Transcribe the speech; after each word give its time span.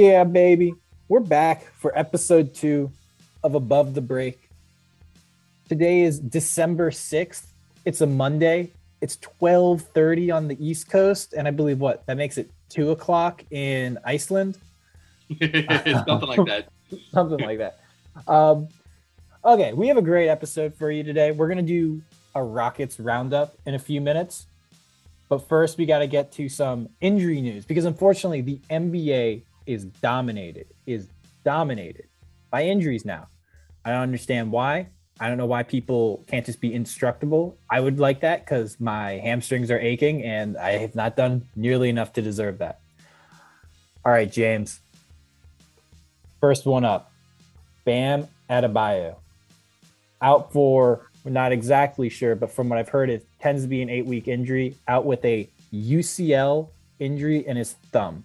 yeah, 0.00 0.24
baby. 0.24 0.74
We're 1.08 1.20
back 1.20 1.70
for 1.74 1.96
episode 1.96 2.54
two 2.54 2.90
of 3.44 3.54
Above 3.54 3.92
the 3.92 4.00
Break. 4.00 4.48
Today 5.68 6.00
is 6.00 6.18
December 6.18 6.90
6th. 6.90 7.44
It's 7.84 8.00
a 8.00 8.06
Monday. 8.06 8.70
It's 9.02 9.16
12:30 9.16 10.34
on 10.34 10.48
the 10.48 10.56
East 10.58 10.88
Coast, 10.88 11.34
and 11.34 11.46
I 11.46 11.50
believe 11.50 11.80
what 11.80 12.06
that 12.06 12.16
makes 12.16 12.38
it 12.38 12.50
two 12.70 12.92
o'clock 12.92 13.44
in 13.50 13.98
Iceland. 14.02 14.56
Something 15.38 16.28
like 16.28 16.46
that. 16.46 16.68
Something 17.12 17.40
like 17.40 17.58
that. 17.58 17.80
Um, 18.26 18.68
okay, 19.44 19.74
we 19.74 19.86
have 19.88 19.98
a 19.98 20.02
great 20.02 20.30
episode 20.30 20.74
for 20.74 20.90
you 20.90 21.02
today. 21.02 21.30
We're 21.30 21.48
gonna 21.48 21.60
do 21.60 22.00
a 22.34 22.42
Rockets 22.42 22.98
roundup 22.98 23.54
in 23.66 23.74
a 23.74 23.78
few 23.78 24.00
minutes. 24.00 24.46
But 25.28 25.46
first, 25.46 25.76
we 25.76 25.84
got 25.84 25.98
to 26.00 26.08
get 26.08 26.32
to 26.32 26.48
some 26.48 26.88
injury 27.00 27.40
news 27.40 27.64
because 27.66 27.84
unfortunately, 27.84 28.40
the 28.40 28.58
NBA 28.70 29.42
is 29.70 29.84
dominated, 29.84 30.66
is 30.86 31.08
dominated 31.44 32.08
by 32.50 32.64
injuries 32.64 33.04
now. 33.04 33.28
I 33.84 33.90
don't 33.90 34.02
understand 34.02 34.50
why. 34.50 34.88
I 35.20 35.28
don't 35.28 35.38
know 35.38 35.46
why 35.46 35.62
people 35.62 36.24
can't 36.26 36.44
just 36.44 36.60
be 36.60 36.70
instructable. 36.70 37.54
I 37.70 37.80
would 37.80 38.00
like 38.00 38.20
that 38.20 38.44
because 38.44 38.80
my 38.80 39.12
hamstrings 39.12 39.70
are 39.70 39.78
aching 39.78 40.24
and 40.24 40.56
I 40.56 40.72
have 40.78 40.94
not 40.94 41.14
done 41.14 41.46
nearly 41.54 41.88
enough 41.88 42.12
to 42.14 42.22
deserve 42.22 42.58
that. 42.58 42.80
All 44.04 44.12
right, 44.12 44.30
James. 44.30 44.80
First 46.40 46.66
one 46.66 46.84
up 46.84 47.12
Bam 47.84 48.28
Adebayo. 48.48 49.16
Out 50.22 50.52
for, 50.52 51.10
we're 51.22 51.30
not 51.32 51.52
exactly 51.52 52.08
sure, 52.08 52.34
but 52.34 52.50
from 52.50 52.68
what 52.68 52.78
I've 52.78 52.88
heard, 52.88 53.10
it 53.10 53.26
tends 53.40 53.62
to 53.62 53.68
be 53.68 53.82
an 53.82 53.90
eight 53.90 54.06
week 54.06 54.26
injury, 54.26 54.74
out 54.88 55.04
with 55.04 55.24
a 55.24 55.48
UCL 55.72 56.68
injury 56.98 57.46
in 57.46 57.56
his 57.56 57.72
thumb. 57.92 58.24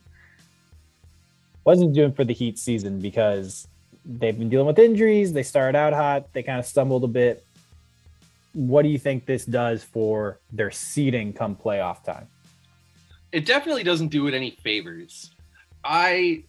Wasn't 1.66 1.94
doing 1.94 2.13
for 2.13 2.23
the 2.23 2.33
Heat 2.33 2.58
season 2.59 2.99
because 2.99 3.67
they've 4.05 4.38
been 4.38 4.49
dealing 4.49 4.67
with 4.67 4.80
injuries. 4.80 5.33
They 5.33 5.44
started 5.44 5.77
out 5.77 5.94
hot, 5.94 6.31
they 6.33 6.44
kind 6.44 6.59
of 6.59 6.66
stumbled 6.66 7.03
a 7.03 7.07
bit. 7.07 7.45
What 8.53 8.83
do 8.83 8.89
you 8.89 8.99
think 8.99 9.25
this 9.25 9.45
does 9.45 9.83
for 9.83 10.39
their 10.53 10.72
seeding 10.72 11.33
come 11.33 11.55
playoff 11.55 12.03
time? 12.03 12.27
It 13.31 13.45
definitely 13.45 13.83
doesn't 13.83 14.09
do 14.09 14.27
it 14.27 14.33
any 14.33 14.52
favors. 14.52 15.31
I 15.83 16.44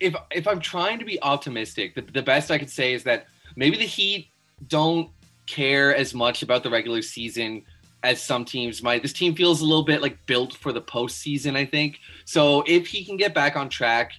if 0.00 0.14
if 0.30 0.48
I'm 0.48 0.60
trying 0.60 0.98
to 0.98 1.04
be 1.04 1.22
optimistic, 1.22 1.94
the, 1.94 2.02
the 2.02 2.22
best 2.22 2.50
I 2.50 2.58
could 2.58 2.70
say 2.70 2.94
is 2.94 3.04
that 3.04 3.26
maybe 3.54 3.76
the 3.76 3.84
Heat 3.84 4.28
don't 4.66 5.10
care 5.46 5.94
as 5.94 6.14
much 6.14 6.42
about 6.42 6.62
the 6.62 6.70
regular 6.70 7.02
season 7.02 7.62
as 8.02 8.20
some 8.20 8.44
teams 8.44 8.82
might. 8.82 9.02
This 9.02 9.12
team 9.12 9.34
feels 9.34 9.60
a 9.60 9.64
little 9.64 9.84
bit 9.84 10.02
like 10.02 10.24
built 10.26 10.54
for 10.54 10.72
the 10.72 10.82
postseason, 10.82 11.56
I 11.56 11.64
think. 11.64 12.00
So 12.24 12.64
if 12.66 12.86
he 12.86 13.04
can 13.04 13.16
get 13.16 13.34
back 13.34 13.56
on 13.56 13.68
track 13.68 14.12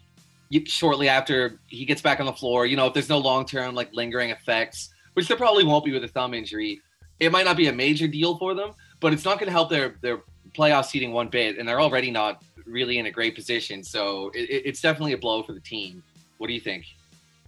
shortly 0.66 1.10
after 1.10 1.60
he 1.68 1.86
gets 1.86 2.02
back 2.02 2.20
on 2.20 2.26
the 2.26 2.34
floor, 2.34 2.66
you 2.66 2.78
know, 2.78 2.88
if 2.88 2.94
there's 2.94 3.10
no 3.10 3.18
long 3.18 3.46
term 3.46 3.76
like 3.76 3.94
lingering 3.94 4.30
effects, 4.30 4.94
which 5.14 5.28
there 5.28 5.38
probably 5.38 5.64
won't 5.64 5.86
be 5.86 5.92
with 5.92 6.04
a 6.04 6.08
thumb 6.08 6.34
injury, 6.34 6.82
it 7.20 7.32
might 7.32 7.46
not 7.46 7.58
be 7.58 7.68
a 7.68 7.74
major 7.74 8.08
deal 8.08 8.38
for 8.38 8.54
them, 8.54 8.72
but 9.00 9.14
it's 9.14 9.26
not 9.26 9.38
going 9.38 9.48
to 9.48 9.52
help 9.52 9.70
their 9.70 9.96
their 10.02 10.22
playoff 10.54 10.86
seeding 10.86 11.12
one 11.12 11.28
bit, 11.28 11.58
and 11.58 11.68
they're 11.68 11.82
already 11.82 12.12
not 12.12 12.44
really 12.66 13.00
in 13.00 13.08
a 13.08 13.12
great 13.12 13.36
position. 13.36 13.84
So 13.84 14.32
it, 14.34 14.62
it's 14.66 14.82
definitely 14.82 15.14
a 15.14 15.18
blow 15.18 15.44
for 15.44 15.54
the 15.54 15.60
team. 15.60 16.04
What 16.38 16.48
do 16.48 16.54
you 16.54 16.62
think? 16.62 16.86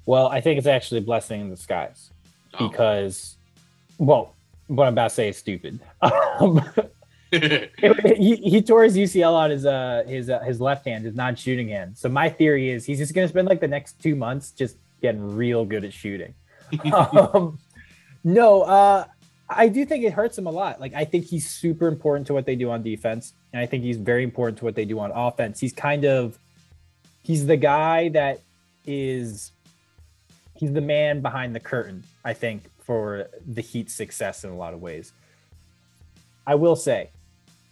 Well, 0.05 0.27
I 0.27 0.41
think 0.41 0.57
it's 0.57 0.67
actually 0.67 0.99
a 0.99 1.03
blessing 1.03 1.41
in 1.41 1.49
disguise 1.49 2.11
oh. 2.59 2.67
because, 2.67 3.37
well, 3.97 4.34
what 4.67 4.87
I'm 4.87 4.93
about 4.93 5.09
to 5.09 5.15
say 5.15 5.29
is 5.29 5.37
stupid. 5.37 5.79
Um, 6.01 6.61
he, 7.31 8.35
he 8.35 8.61
tore 8.61 8.83
his 8.83 8.95
UCL 8.95 9.33
on 9.33 9.49
his 9.49 9.65
uh 9.65 10.03
his 10.07 10.29
uh, 10.29 10.39
his 10.39 10.61
left 10.61 10.85
hand, 10.85 11.05
his 11.05 11.15
non-shooting 11.15 11.69
hand. 11.69 11.97
So 11.97 12.09
my 12.09 12.29
theory 12.29 12.69
is 12.69 12.85
he's 12.85 12.97
just 12.97 13.13
gonna 13.13 13.27
spend 13.27 13.47
like 13.47 13.59
the 13.59 13.67
next 13.67 14.01
two 14.01 14.15
months 14.15 14.51
just 14.51 14.77
getting 15.01 15.35
real 15.35 15.65
good 15.65 15.83
at 15.83 15.93
shooting. 15.93 16.33
um, 16.93 17.59
no, 18.23 18.63
uh, 18.63 19.05
I 19.49 19.67
do 19.67 19.85
think 19.85 20.03
it 20.03 20.13
hurts 20.13 20.37
him 20.37 20.47
a 20.47 20.51
lot. 20.51 20.79
Like 20.79 20.93
I 20.93 21.05
think 21.05 21.25
he's 21.25 21.49
super 21.49 21.87
important 21.87 22.27
to 22.27 22.33
what 22.33 22.45
they 22.45 22.55
do 22.55 22.71
on 22.71 22.81
defense, 22.83 23.33
and 23.53 23.61
I 23.61 23.65
think 23.65 23.83
he's 23.83 23.97
very 23.97 24.23
important 24.23 24.57
to 24.59 24.65
what 24.65 24.75
they 24.75 24.85
do 24.85 24.99
on 24.99 25.11
offense. 25.11 25.59
He's 25.59 25.73
kind 25.73 26.05
of 26.05 26.37
he's 27.23 27.45
the 27.45 27.57
guy 27.57 28.09
that 28.09 28.41
is 28.85 29.51
he's 30.55 30.73
the 30.73 30.81
man 30.81 31.21
behind 31.21 31.53
the 31.53 31.59
curtain. 31.59 32.03
I 32.23 32.33
think 32.33 32.63
for 32.85 33.29
the 33.45 33.61
Heat's 33.61 33.93
success 33.93 34.43
in 34.43 34.49
a 34.49 34.55
lot 34.55 34.73
of 34.73 34.81
ways. 34.81 35.11
I 36.47 36.55
will 36.55 36.75
say 36.75 37.09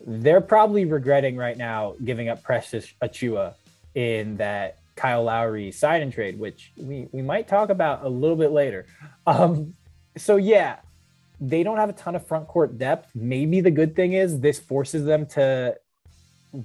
they're 0.05 0.41
probably 0.41 0.85
regretting 0.85 1.37
right 1.37 1.57
now 1.57 1.95
giving 2.03 2.29
up 2.29 2.43
Precious 2.43 2.91
Achiuwa 3.01 3.53
in 3.95 4.37
that 4.37 4.77
Kyle 4.95 5.23
Lowry 5.23 5.71
sign 5.71 6.01
and 6.01 6.11
trade, 6.11 6.39
which 6.39 6.71
we, 6.77 7.07
we 7.11 7.21
might 7.21 7.47
talk 7.47 7.69
about 7.69 8.03
a 8.03 8.09
little 8.09 8.35
bit 8.35 8.51
later. 8.51 8.85
Um, 9.25 9.75
so 10.17 10.35
yeah, 10.35 10.77
they 11.39 11.63
don't 11.63 11.77
have 11.77 11.89
a 11.89 11.93
ton 11.93 12.15
of 12.15 12.25
front 12.25 12.47
court 12.47 12.77
depth. 12.77 13.09
Maybe 13.15 13.61
the 13.61 13.71
good 13.71 13.95
thing 13.95 14.13
is 14.13 14.39
this 14.39 14.59
forces 14.59 15.05
them 15.05 15.25
to 15.27 15.77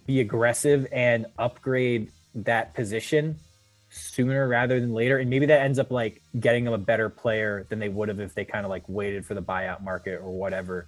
be 0.06 0.20
aggressive 0.20 0.86
and 0.92 1.26
upgrade 1.38 2.10
that 2.34 2.74
position 2.74 3.36
sooner 3.90 4.46
rather 4.48 4.80
than 4.80 4.92
later. 4.92 5.18
And 5.18 5.30
maybe 5.30 5.46
that 5.46 5.60
ends 5.60 5.78
up 5.78 5.90
like 5.90 6.22
getting 6.38 6.64
them 6.64 6.74
a 6.74 6.78
better 6.78 7.08
player 7.08 7.66
than 7.68 7.78
they 7.78 7.88
would 7.88 8.08
have 8.08 8.20
if 8.20 8.34
they 8.34 8.44
kind 8.44 8.64
of 8.64 8.70
like 8.70 8.84
waited 8.88 9.24
for 9.24 9.34
the 9.34 9.42
buyout 9.42 9.82
market 9.82 10.20
or 10.22 10.30
whatever. 10.30 10.86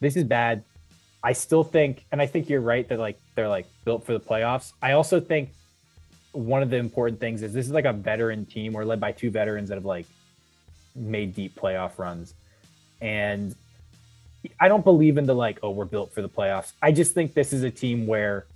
This 0.00 0.16
is 0.16 0.24
bad. 0.24 0.64
I 1.22 1.32
still 1.32 1.64
think, 1.64 2.04
and 2.12 2.22
I 2.22 2.26
think 2.26 2.48
you're 2.48 2.60
right 2.60 2.88
that 2.88 2.98
like 2.98 3.18
they're 3.34 3.48
like 3.48 3.66
built 3.84 4.06
for 4.06 4.12
the 4.12 4.20
playoffs. 4.20 4.72
I 4.80 4.92
also 4.92 5.20
think 5.20 5.50
one 6.32 6.62
of 6.62 6.70
the 6.70 6.76
important 6.76 7.18
things 7.20 7.42
is 7.42 7.52
this 7.52 7.66
is 7.66 7.72
like 7.72 7.84
a 7.84 7.92
veteran 7.92 8.46
team. 8.46 8.72
We're 8.72 8.84
led 8.84 9.00
by 9.00 9.12
two 9.12 9.30
veterans 9.30 9.68
that 9.68 9.74
have 9.74 9.84
like 9.84 10.06
made 10.94 11.34
deep 11.34 11.54
playoff 11.58 11.98
runs. 11.98 12.34
And 13.00 13.54
I 14.60 14.68
don't 14.68 14.84
believe 14.84 15.18
in 15.18 15.26
the 15.26 15.34
like, 15.34 15.58
oh, 15.62 15.70
we're 15.70 15.84
built 15.84 16.12
for 16.12 16.22
the 16.22 16.28
playoffs. 16.28 16.72
I 16.80 16.92
just 16.92 17.14
think 17.14 17.34
this 17.34 17.52
is 17.52 17.62
a 17.62 17.70
team 17.70 18.06
where 18.06 18.46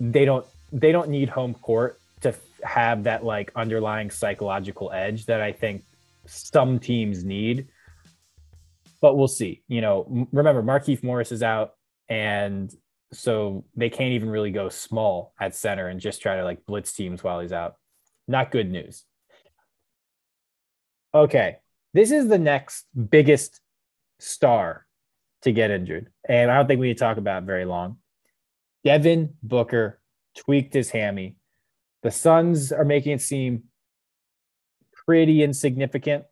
they 0.00 0.24
don't 0.24 0.46
they 0.72 0.92
don't 0.92 1.08
need 1.08 1.28
home 1.28 1.54
court 1.54 2.00
to 2.24 2.34
have 2.62 3.04
that 3.04 3.24
like 3.24 3.52
underlying 3.56 4.10
psychological 4.10 4.92
edge 4.92 5.26
that 5.26 5.40
I 5.40 5.52
think 5.52 5.84
some 6.26 6.78
teams 6.78 7.24
need 7.24 7.68
but 9.04 9.18
we'll 9.18 9.28
see. 9.28 9.62
You 9.68 9.82
know, 9.82 10.26
remember 10.32 10.62
Markieff 10.62 11.02
Morris 11.02 11.30
is 11.30 11.42
out, 11.42 11.74
and 12.08 12.74
so 13.12 13.66
they 13.76 13.90
can't 13.90 14.14
even 14.14 14.30
really 14.30 14.50
go 14.50 14.70
small 14.70 15.34
at 15.38 15.54
center 15.54 15.88
and 15.88 16.00
just 16.00 16.22
try 16.22 16.36
to 16.36 16.42
like 16.42 16.64
blitz 16.64 16.94
teams 16.94 17.22
while 17.22 17.40
he's 17.40 17.52
out. 17.52 17.74
Not 18.26 18.50
good 18.50 18.70
news. 18.70 19.04
Okay, 21.14 21.58
this 21.92 22.12
is 22.12 22.28
the 22.28 22.38
next 22.38 22.86
biggest 23.10 23.60
star 24.20 24.86
to 25.42 25.52
get 25.52 25.70
injured, 25.70 26.10
and 26.26 26.50
I 26.50 26.56
don't 26.56 26.66
think 26.66 26.80
we 26.80 26.88
need 26.88 26.94
to 26.94 27.00
talk 27.00 27.18
about 27.18 27.42
very 27.42 27.66
long. 27.66 27.98
Devin 28.84 29.34
Booker 29.42 30.00
tweaked 30.34 30.72
his 30.72 30.88
hammy. 30.88 31.36
The 32.04 32.12
Suns 32.12 32.70
are 32.70 32.84
making 32.84 33.12
it 33.12 33.20
seem 33.20 33.64
pretty 35.06 35.42
insignificant 35.42 36.24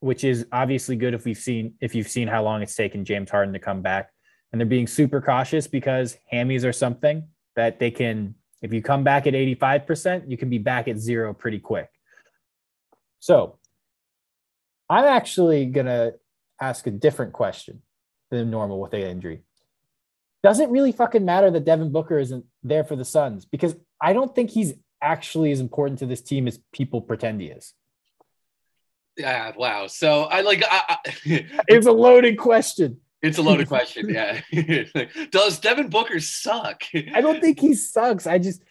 which 0.00 0.24
is 0.24 0.46
obviously 0.52 0.96
good 0.96 1.14
if 1.14 1.24
we've 1.24 1.38
seen 1.38 1.74
if 1.80 1.94
you've 1.94 2.08
seen 2.08 2.28
how 2.28 2.42
long 2.42 2.62
it's 2.62 2.74
taken 2.74 3.04
James 3.04 3.30
Harden 3.30 3.52
to 3.52 3.58
come 3.58 3.82
back. 3.82 4.10
And 4.52 4.60
they're 4.60 4.66
being 4.66 4.86
super 4.86 5.20
cautious 5.20 5.66
because 5.66 6.16
hammies 6.32 6.64
are 6.64 6.72
something 6.72 7.28
that 7.56 7.78
they 7.78 7.90
can 7.90 8.34
if 8.62 8.72
you 8.72 8.82
come 8.82 9.04
back 9.04 9.26
at 9.28 9.34
85%, 9.34 10.28
you 10.28 10.36
can 10.36 10.50
be 10.50 10.58
back 10.58 10.88
at 10.88 10.98
zero 10.98 11.32
pretty 11.32 11.60
quick. 11.60 11.88
So 13.20 13.58
I'm 14.88 15.04
actually 15.04 15.66
gonna 15.66 16.12
ask 16.60 16.86
a 16.86 16.90
different 16.90 17.32
question 17.32 17.82
than 18.30 18.50
normal 18.50 18.80
with 18.80 18.94
a 18.94 19.08
injury. 19.08 19.42
Does 20.42 20.60
it 20.60 20.68
really 20.70 20.92
fucking 20.92 21.24
matter 21.24 21.50
that 21.50 21.64
Devin 21.64 21.92
Booker 21.92 22.18
isn't 22.18 22.44
there 22.62 22.84
for 22.84 22.94
the 22.94 23.04
Suns? 23.04 23.44
Because 23.44 23.74
I 24.00 24.12
don't 24.12 24.34
think 24.34 24.50
he's 24.50 24.74
actually 25.00 25.52
as 25.52 25.60
important 25.60 25.98
to 26.00 26.06
this 26.06 26.20
team 26.20 26.48
as 26.48 26.58
people 26.72 27.00
pretend 27.00 27.40
he 27.40 27.48
is. 27.48 27.74
Yeah, 29.16 29.52
wow. 29.56 29.88
So 29.88 30.22
I 30.22 30.42
like. 30.42 30.62
I, 30.70 30.82
I, 30.88 30.96
it's 31.68 31.86
a 31.86 31.92
loaded 31.92 32.38
question. 32.38 33.00
It's 33.20 33.38
a 33.38 33.42
loaded 33.42 33.68
question. 33.74 34.08
Yeah. 34.08 34.40
Does 35.30 35.58
Devin 35.58 35.88
Booker 35.88 36.20
suck? 36.20 36.82
I 36.94 37.20
don't 37.20 37.40
think 37.40 37.58
he 37.58 37.74
sucks. 37.74 38.26
I 38.26 38.38
just 38.38 38.62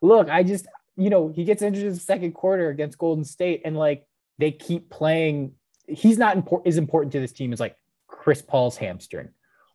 look. 0.00 0.28
I 0.28 0.42
just 0.42 0.66
you 0.96 1.10
know 1.10 1.28
he 1.28 1.44
gets 1.44 1.62
injured 1.62 1.84
in 1.84 1.92
the 1.92 1.98
second 1.98 2.32
quarter 2.32 2.68
against 2.68 2.98
Golden 2.98 3.24
State, 3.24 3.62
and 3.64 3.76
like 3.76 4.06
they 4.38 4.52
keep 4.52 4.90
playing. 4.90 5.52
He's 5.88 6.18
not 6.18 6.36
important 6.36 6.68
as 6.68 6.78
important 6.78 7.12
to 7.12 7.20
this 7.20 7.32
team 7.32 7.52
as 7.52 7.58
like 7.58 7.76
Chris 8.06 8.42
Paul's 8.42 8.76
hamstring, 8.76 9.30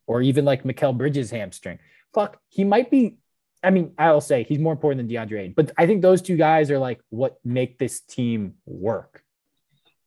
or 0.07 0.21
even 0.21 0.45
like 0.45 0.63
Mikal 0.63 0.97
Bridges' 0.97 1.29
hamstring. 1.29 1.79
Fuck, 2.13 2.39
he 2.47 2.63
might 2.63 2.89
be. 2.89 3.17
I 3.65 3.71
mean, 3.71 3.93
I'll 3.97 4.21
say 4.21 4.43
he's 4.43 4.59
more 4.59 4.73
important 4.73 5.07
than 5.07 5.15
DeAndre, 5.15 5.39
Ayton, 5.39 5.53
but 5.55 5.71
I 5.77 5.87
think 5.87 6.01
those 6.01 6.21
two 6.21 6.37
guys 6.37 6.69
are 6.71 6.79
like 6.79 7.01
what 7.09 7.37
make 7.43 7.77
this 7.77 8.01
team 8.01 8.53
work. 8.65 9.23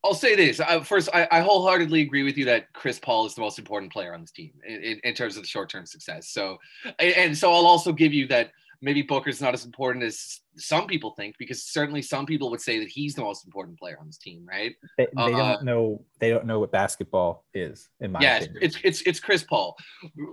I'll 0.04 0.14
say 0.14 0.36
this. 0.36 0.60
I, 0.60 0.80
first, 0.80 1.08
I, 1.12 1.26
I, 1.30 1.40
wholeheartedly 1.40 2.02
agree 2.02 2.22
with 2.22 2.38
you 2.38 2.44
that 2.44 2.72
Chris 2.72 3.00
Paul 3.00 3.26
is 3.26 3.34
the 3.34 3.40
most 3.40 3.58
important 3.58 3.92
player 3.92 4.14
on 4.14 4.20
this 4.20 4.30
team 4.30 4.52
in, 4.64 4.82
in, 4.82 5.00
in 5.02 5.14
terms 5.14 5.36
of 5.36 5.42
the 5.42 5.48
short 5.48 5.68
term 5.68 5.86
success. 5.86 6.28
So, 6.28 6.58
and, 7.00 7.14
and, 7.14 7.36
so 7.36 7.52
I'll 7.52 7.66
also 7.66 7.92
give 7.92 8.14
you 8.14 8.28
that 8.28 8.52
maybe 8.80 9.02
Booker's 9.02 9.40
not 9.40 9.54
as 9.54 9.64
important 9.64 10.04
as 10.04 10.40
some 10.56 10.86
people 10.86 11.12
think, 11.16 11.36
because 11.38 11.64
certainly 11.64 12.02
some 12.02 12.26
people 12.26 12.50
would 12.50 12.60
say 12.60 12.78
that 12.78 12.88
he's 12.88 13.14
the 13.14 13.22
most 13.22 13.44
important 13.44 13.78
player 13.78 13.96
on 14.00 14.06
this 14.06 14.18
team, 14.18 14.46
right? 14.48 14.74
They, 14.96 15.06
they 15.16 15.22
uh, 15.22 15.54
don't 15.54 15.64
know. 15.64 16.04
They 16.20 16.30
don't 16.30 16.46
know 16.46 16.60
what 16.60 16.72
basketball 16.72 17.44
is. 17.54 17.88
In 18.00 18.12
my 18.12 18.20
yeah, 18.20 18.38
opinion. 18.38 18.58
it's 18.62 18.78
it's 18.84 19.02
it's 19.02 19.20
Chris 19.20 19.42
Paul. 19.42 19.76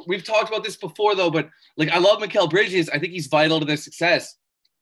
We've 0.08 0.24
talked 0.24 0.50
about 0.50 0.64
this 0.64 0.76
before, 0.76 1.16
though, 1.16 1.32
but 1.32 1.50
like 1.78 1.90
I 1.90 1.98
love 1.98 2.20
Mikal 2.20 2.50
Bridges. 2.50 2.90
I 2.90 3.00
think 3.00 3.14
he's 3.14 3.28
vital 3.28 3.60
to 3.60 3.66
their 3.66 3.78
success 3.78 4.38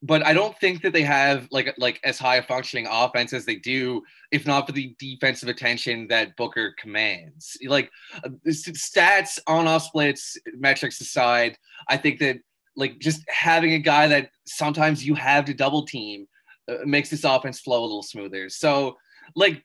but 0.05 0.25
I 0.25 0.33
don't 0.33 0.55
think 0.59 0.81
that 0.81 0.91
they 0.91 1.01
have 1.03 1.47
like 1.49 1.73
like 1.77 2.01
as 2.03 2.19
high 2.19 2.35
a 2.35 2.43
functioning 2.43 2.87
offense 2.91 3.31
as 3.31 3.45
they 3.45 3.55
do, 3.55 4.03
if 4.31 4.45
not 4.45 4.67
for 4.67 4.73
the 4.73 4.93
defensive 4.99 5.47
attention 5.47 6.07
that 6.09 6.35
Booker 6.35 6.75
commands. 6.77 7.57
Like 7.65 7.89
uh, 8.15 8.29
stats 8.49 9.39
on 9.47 9.65
off 9.65 9.83
splits, 9.83 10.37
metrics 10.57 10.99
aside, 10.99 11.57
I 11.87 11.95
think 11.95 12.19
that 12.19 12.37
like 12.75 12.99
just 12.99 13.21
having 13.29 13.73
a 13.73 13.79
guy 13.79 14.07
that 14.07 14.29
sometimes 14.45 15.05
you 15.05 15.15
have 15.15 15.45
to 15.45 15.53
double 15.53 15.85
team 15.85 16.27
uh, 16.69 16.77
makes 16.85 17.09
this 17.09 17.23
offense 17.23 17.59
flow 17.59 17.81
a 17.81 17.85
little 17.85 18.03
smoother. 18.03 18.49
So 18.49 18.97
like 19.35 19.63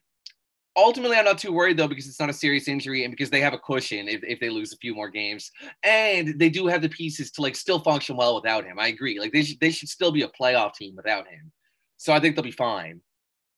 ultimately, 0.75 1.17
I'm 1.17 1.25
not 1.25 1.37
too 1.37 1.51
worried 1.51 1.77
though 1.77 1.87
because 1.87 2.07
it's 2.07 2.19
not 2.19 2.29
a 2.29 2.33
serious 2.33 2.67
injury 2.67 3.03
and 3.03 3.11
because 3.11 3.29
they 3.29 3.41
have 3.41 3.53
a 3.53 3.59
cushion 3.59 4.07
if, 4.07 4.21
if 4.23 4.39
they 4.39 4.49
lose 4.49 4.73
a 4.73 4.77
few 4.77 4.95
more 4.95 5.09
games, 5.09 5.51
and 5.83 6.39
they 6.39 6.49
do 6.49 6.67
have 6.67 6.81
the 6.81 6.89
pieces 6.89 7.31
to 7.31 7.41
like 7.41 7.55
still 7.55 7.79
function 7.79 8.15
well 8.15 8.35
without 8.35 8.65
him. 8.65 8.79
I 8.79 8.87
agree. 8.87 9.19
Like 9.19 9.33
they 9.33 9.43
should 9.43 9.59
they 9.59 9.71
should 9.71 9.89
still 9.89 10.11
be 10.11 10.23
a 10.23 10.29
playoff 10.29 10.73
team 10.73 10.95
without 10.95 11.27
him. 11.27 11.51
So 11.97 12.13
I 12.13 12.19
think 12.19 12.35
they'll 12.35 12.43
be 12.43 12.51
fine. 12.51 13.01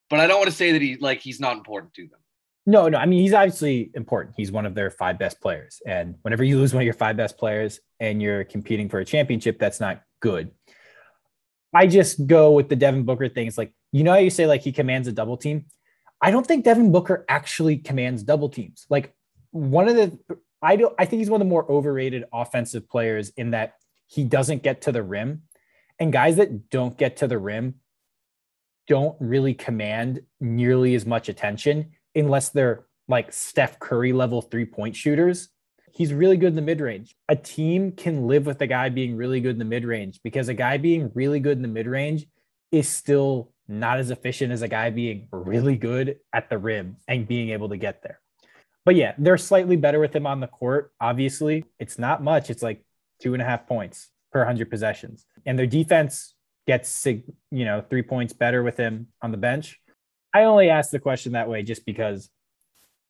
But 0.09 0.19
I 0.19 0.27
don't 0.27 0.39
want 0.39 0.49
to 0.49 0.55
say 0.55 0.71
that 0.71 0.81
he 0.81 0.97
like 0.97 1.19
he's 1.19 1.39
not 1.39 1.57
important 1.57 1.93
to 1.95 2.07
them. 2.07 2.19
No, 2.65 2.89
no. 2.89 2.97
I 2.97 3.05
mean, 3.05 3.21
he's 3.21 3.33
obviously 3.33 3.91
important. 3.95 4.35
He's 4.37 4.51
one 4.51 4.65
of 4.65 4.75
their 4.75 4.91
five 4.91 5.17
best 5.17 5.41
players. 5.41 5.81
And 5.85 6.15
whenever 6.21 6.43
you 6.43 6.57
lose 6.57 6.73
one 6.73 6.81
of 6.81 6.85
your 6.85 6.93
five 6.93 7.17
best 7.17 7.37
players 7.37 7.79
and 7.99 8.21
you're 8.21 8.43
competing 8.43 8.87
for 8.87 8.99
a 8.99 9.05
championship, 9.05 9.57
that's 9.57 9.79
not 9.79 10.03
good. 10.19 10.51
I 11.73 11.87
just 11.87 12.27
go 12.27 12.51
with 12.51 12.69
the 12.69 12.75
Devin 12.75 13.03
Booker 13.03 13.29
thing. 13.29 13.47
It's 13.47 13.57
like, 13.57 13.73
you 13.91 14.03
know 14.03 14.11
how 14.11 14.19
you 14.19 14.29
say 14.29 14.45
like 14.45 14.61
he 14.61 14.71
commands 14.71 15.07
a 15.07 15.11
double 15.11 15.37
team? 15.37 15.65
I 16.21 16.29
don't 16.29 16.45
think 16.45 16.63
Devin 16.63 16.91
Booker 16.91 17.25
actually 17.27 17.77
commands 17.77 18.23
double 18.23 18.49
teams. 18.49 18.85
Like 18.89 19.15
one 19.49 19.87
of 19.87 19.95
the 19.95 20.19
I 20.61 20.75
don't 20.75 20.93
I 20.99 21.05
think 21.05 21.19
he's 21.19 21.29
one 21.29 21.41
of 21.41 21.47
the 21.47 21.49
more 21.49 21.69
overrated 21.69 22.25
offensive 22.31 22.87
players 22.87 23.29
in 23.29 23.51
that 23.51 23.73
he 24.05 24.23
doesn't 24.23 24.61
get 24.61 24.81
to 24.83 24.91
the 24.91 25.01
rim. 25.01 25.43
And 25.99 26.13
guys 26.13 26.35
that 26.35 26.69
don't 26.69 26.97
get 26.97 27.17
to 27.17 27.27
the 27.27 27.39
rim 27.39 27.75
don't 28.87 29.15
really 29.19 29.53
command 29.53 30.21
nearly 30.39 30.93
as 30.93 31.05
much 31.05 31.29
attention 31.29 31.93
unless 32.15 32.49
they're 32.49 32.85
like 33.07 33.33
Steph 33.33 33.79
Curry 33.79 34.13
level 34.13 34.41
three-point 34.41 34.95
shooters. 34.95 35.49
He's 35.93 36.13
really 36.13 36.37
good 36.37 36.49
in 36.49 36.55
the 36.55 36.61
mid-range. 36.61 37.15
A 37.27 37.35
team 37.35 37.91
can 37.91 38.27
live 38.27 38.45
with 38.45 38.61
a 38.61 38.67
guy 38.67 38.89
being 38.89 39.15
really 39.15 39.41
good 39.41 39.51
in 39.51 39.59
the 39.59 39.65
mid-range 39.65 40.21
because 40.23 40.47
a 40.47 40.53
guy 40.53 40.77
being 40.77 41.11
really 41.13 41.39
good 41.39 41.57
in 41.57 41.61
the 41.61 41.67
mid-range 41.67 42.27
is 42.71 42.87
still 42.87 43.51
not 43.67 43.99
as 43.99 44.11
efficient 44.11 44.51
as 44.51 44.61
a 44.61 44.67
guy 44.67 44.89
being 44.89 45.27
really 45.31 45.75
good 45.75 46.17
at 46.33 46.49
the 46.49 46.57
rim 46.57 46.97
and 47.07 47.27
being 47.27 47.49
able 47.49 47.69
to 47.69 47.77
get 47.77 48.01
there. 48.03 48.19
But 48.85 48.95
yeah, 48.95 49.13
they're 49.17 49.37
slightly 49.37 49.75
better 49.75 49.99
with 49.99 50.15
him 50.15 50.25
on 50.25 50.39
the 50.39 50.47
court. 50.47 50.91
Obviously, 50.99 51.65
it's 51.79 51.99
not 51.99 52.23
much. 52.23 52.49
It's 52.49 52.63
like 52.63 52.83
two 53.21 53.33
and 53.33 53.41
a 53.41 53.45
half 53.45 53.67
points 53.67 54.09
per 54.31 54.39
100 54.39 54.69
possessions. 54.69 55.25
And 55.45 55.59
their 55.59 55.67
defense 55.67 56.33
gets, 56.67 57.05
you 57.05 57.23
know, 57.51 57.83
three 57.89 58.01
points 58.01 58.33
better 58.33 58.63
with 58.63 58.77
him 58.77 59.07
on 59.21 59.31
the 59.31 59.37
bench. 59.37 59.79
I 60.33 60.43
only 60.43 60.69
ask 60.69 60.91
the 60.91 60.99
question 60.99 61.33
that 61.33 61.49
way 61.49 61.63
just 61.63 61.85
because 61.85 62.29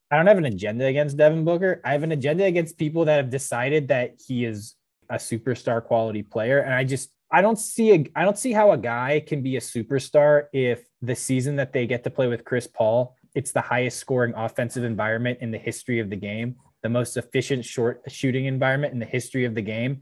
I 0.09 0.17
don't 0.17 0.27
have 0.27 0.37
an 0.37 0.45
agenda 0.45 0.85
against 0.85 1.17
Devin 1.17 1.45
Booker. 1.45 1.81
I 1.85 1.93
have 1.93 2.03
an 2.03 2.11
agenda 2.11 2.43
against 2.43 2.77
people 2.77 3.05
that 3.05 3.15
have 3.15 3.29
decided 3.29 3.87
that 3.87 4.15
he 4.25 4.43
is 4.43 4.75
a 5.09 5.15
superstar 5.15 5.83
quality 5.83 6.23
player. 6.23 6.59
And 6.59 6.73
I 6.73 6.83
just, 6.83 7.11
I 7.31 7.41
don't 7.41 7.57
see 7.57 7.93
a 7.93 8.05
I 8.15 8.23
don't 8.23 8.37
see 8.37 8.51
how 8.51 8.71
a 8.71 8.77
guy 8.77 9.23
can 9.25 9.41
be 9.41 9.55
a 9.55 9.61
superstar 9.61 10.47
if 10.51 10.83
the 11.01 11.15
season 11.15 11.55
that 11.55 11.71
they 11.71 11.87
get 11.87 12.03
to 12.03 12.09
play 12.09 12.27
with 12.27 12.43
Chris 12.43 12.67
Paul, 12.67 13.15
it's 13.33 13.53
the 13.53 13.61
highest 13.61 13.99
scoring 13.99 14.33
offensive 14.35 14.83
environment 14.83 15.39
in 15.41 15.51
the 15.51 15.57
history 15.57 15.99
of 15.99 16.09
the 16.09 16.17
game, 16.17 16.57
the 16.83 16.89
most 16.89 17.15
efficient 17.15 17.63
short 17.63 18.01
shooting 18.07 18.45
environment 18.45 18.91
in 18.93 18.99
the 18.99 19.05
history 19.05 19.45
of 19.45 19.55
the 19.55 19.61
game, 19.61 20.01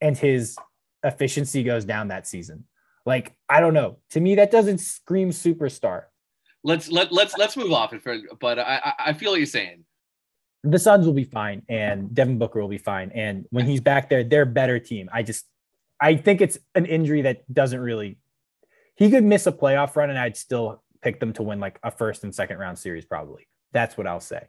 and 0.00 0.16
his 0.16 0.56
efficiency 1.04 1.62
goes 1.62 1.84
down 1.84 2.08
that 2.08 2.26
season. 2.26 2.64
Like 3.04 3.36
I 3.50 3.60
don't 3.60 3.74
know. 3.74 3.98
To 4.10 4.20
me, 4.20 4.36
that 4.36 4.50
doesn't 4.50 4.78
scream 4.78 5.28
superstar. 5.28 6.04
Let's 6.64 6.90
let 6.90 7.12
let's 7.12 7.36
let's 7.36 7.56
move 7.56 7.72
off 7.72 7.92
it 7.92 8.02
for. 8.02 8.16
But 8.40 8.58
I 8.58 8.92
I 8.98 9.12
feel 9.12 9.32
what 9.32 9.38
you're 9.38 9.46
saying. 9.46 9.84
The 10.64 10.78
Suns 10.78 11.06
will 11.06 11.14
be 11.14 11.24
fine, 11.24 11.62
and 11.68 12.14
Devin 12.14 12.38
Booker 12.38 12.60
will 12.60 12.68
be 12.68 12.78
fine, 12.78 13.10
and 13.14 13.46
when 13.50 13.66
he's 13.66 13.80
back 13.80 14.08
there, 14.08 14.22
they're 14.22 14.42
a 14.42 14.46
better 14.46 14.78
team. 14.78 15.10
I 15.12 15.24
just 15.24 15.44
I 16.00 16.16
think 16.16 16.40
it's 16.40 16.58
an 16.74 16.86
injury 16.86 17.22
that 17.22 17.52
doesn't 17.52 17.80
really. 17.80 18.18
He 18.96 19.10
could 19.10 19.24
miss 19.24 19.46
a 19.46 19.52
playoff 19.52 19.96
run, 19.96 20.10
and 20.10 20.18
I'd 20.18 20.36
still 20.36 20.82
pick 21.02 21.20
them 21.20 21.32
to 21.34 21.42
win 21.42 21.60
like 21.60 21.78
a 21.82 21.90
first 21.90 22.24
and 22.24 22.34
second 22.34 22.58
round 22.58 22.78
series, 22.78 23.04
probably. 23.04 23.46
That's 23.72 23.96
what 23.96 24.06
I'll 24.06 24.20
say. 24.20 24.48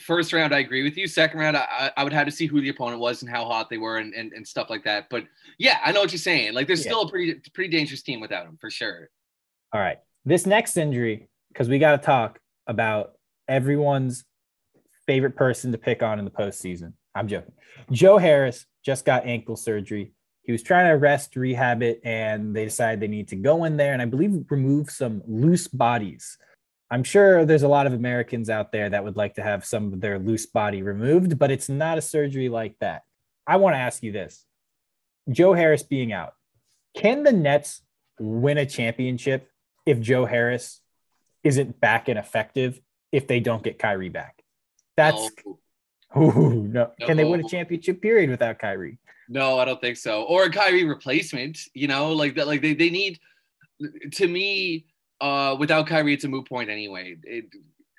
First 0.00 0.32
round, 0.32 0.54
I 0.54 0.58
agree 0.58 0.82
with 0.82 0.96
you. 0.96 1.06
Second 1.06 1.40
round, 1.40 1.56
I, 1.56 1.90
I 1.96 2.04
would 2.04 2.12
have 2.12 2.26
to 2.26 2.32
see 2.32 2.46
who 2.46 2.60
the 2.60 2.68
opponent 2.68 3.00
was 3.00 3.22
and 3.22 3.30
how 3.30 3.44
hot 3.44 3.70
they 3.70 3.78
were 3.78 3.98
and, 3.98 4.12
and, 4.12 4.32
and 4.32 4.46
stuff 4.46 4.68
like 4.68 4.84
that. 4.84 5.08
But 5.08 5.24
yeah, 5.58 5.78
I 5.84 5.92
know 5.92 6.00
what 6.00 6.12
you're 6.12 6.18
saying. 6.18 6.54
Like, 6.54 6.66
there's 6.66 6.84
yeah. 6.84 6.90
still 6.90 7.02
a 7.02 7.10
pretty 7.10 7.40
pretty 7.54 7.70
dangerous 7.70 8.02
team 8.02 8.20
without 8.20 8.46
him 8.46 8.58
for 8.60 8.70
sure. 8.70 9.10
All 9.72 9.80
right, 9.80 9.98
this 10.24 10.46
next 10.46 10.76
injury, 10.76 11.28
because 11.48 11.68
we 11.68 11.78
got 11.78 11.92
to 11.92 11.98
talk 11.98 12.40
about 12.66 13.12
everyone's 13.46 14.24
favorite 15.06 15.36
person 15.36 15.72
to 15.72 15.78
pick 15.78 16.02
on 16.02 16.18
in 16.18 16.24
the 16.24 16.30
postseason. 16.30 16.92
I'm 17.14 17.28
joking. 17.28 17.52
Joe 17.90 18.18
Harris 18.18 18.66
just 18.84 19.04
got 19.04 19.26
ankle 19.26 19.56
surgery 19.56 20.12
he 20.48 20.52
was 20.52 20.62
trying 20.62 20.86
to 20.86 20.92
rest, 20.92 21.36
rehab 21.36 21.82
it, 21.82 22.00
and 22.04 22.56
they 22.56 22.64
decided 22.64 23.00
they 23.00 23.06
need 23.06 23.28
to 23.28 23.36
go 23.36 23.64
in 23.64 23.76
there 23.76 23.92
and 23.92 24.00
I 24.00 24.06
believe 24.06 24.46
remove 24.48 24.90
some 24.90 25.20
loose 25.26 25.68
bodies. 25.68 26.38
I'm 26.90 27.04
sure 27.04 27.44
there's 27.44 27.64
a 27.64 27.68
lot 27.68 27.86
of 27.86 27.92
Americans 27.92 28.48
out 28.48 28.72
there 28.72 28.88
that 28.88 29.04
would 29.04 29.18
like 29.18 29.34
to 29.34 29.42
have 29.42 29.66
some 29.66 29.92
of 29.92 30.00
their 30.00 30.18
loose 30.18 30.46
body 30.46 30.80
removed, 30.80 31.38
but 31.38 31.50
it's 31.50 31.68
not 31.68 31.98
a 31.98 32.00
surgery 32.00 32.48
like 32.48 32.76
that. 32.80 33.02
I 33.46 33.56
want 33.56 33.74
to 33.74 33.78
ask 33.78 34.02
you 34.02 34.10
this 34.10 34.46
Joe 35.30 35.52
Harris 35.52 35.82
being 35.82 36.14
out, 36.14 36.32
can 36.96 37.24
the 37.24 37.32
Nets 37.32 37.82
win 38.18 38.56
a 38.56 38.64
championship 38.64 39.50
if 39.84 40.00
Joe 40.00 40.24
Harris 40.24 40.80
isn't 41.48 41.80
back 41.80 42.08
and 42.08 42.18
effective 42.18 42.80
if 43.10 43.26
they 43.26 43.40
don't 43.40 43.62
get 43.62 43.78
Kyrie 43.78 44.10
back? 44.10 44.42
That's. 44.96 45.30
No. 45.44 45.58
Ooh, 46.16 46.62
no. 46.62 46.90
no. 46.98 47.06
Can 47.06 47.16
they 47.16 47.24
win 47.24 47.44
a 47.44 47.48
championship 47.48 48.00
period 48.00 48.30
without 48.30 48.58
Kyrie? 48.58 48.98
No, 49.28 49.58
I 49.58 49.64
don't 49.64 49.80
think 49.80 49.96
so. 49.96 50.22
Or 50.22 50.44
a 50.44 50.50
Kyrie 50.50 50.84
replacement, 50.84 51.58
you 51.74 51.88
know, 51.88 52.12
like 52.12 52.34
that. 52.36 52.46
Like 52.46 52.62
they, 52.62 52.74
they 52.74 52.90
need. 52.90 53.18
To 54.12 54.26
me, 54.26 54.86
uh, 55.20 55.56
without 55.58 55.86
Kyrie, 55.86 56.14
it's 56.14 56.24
a 56.24 56.28
moot 56.28 56.48
point 56.48 56.68
anyway. 56.68 57.16
It, 57.22 57.44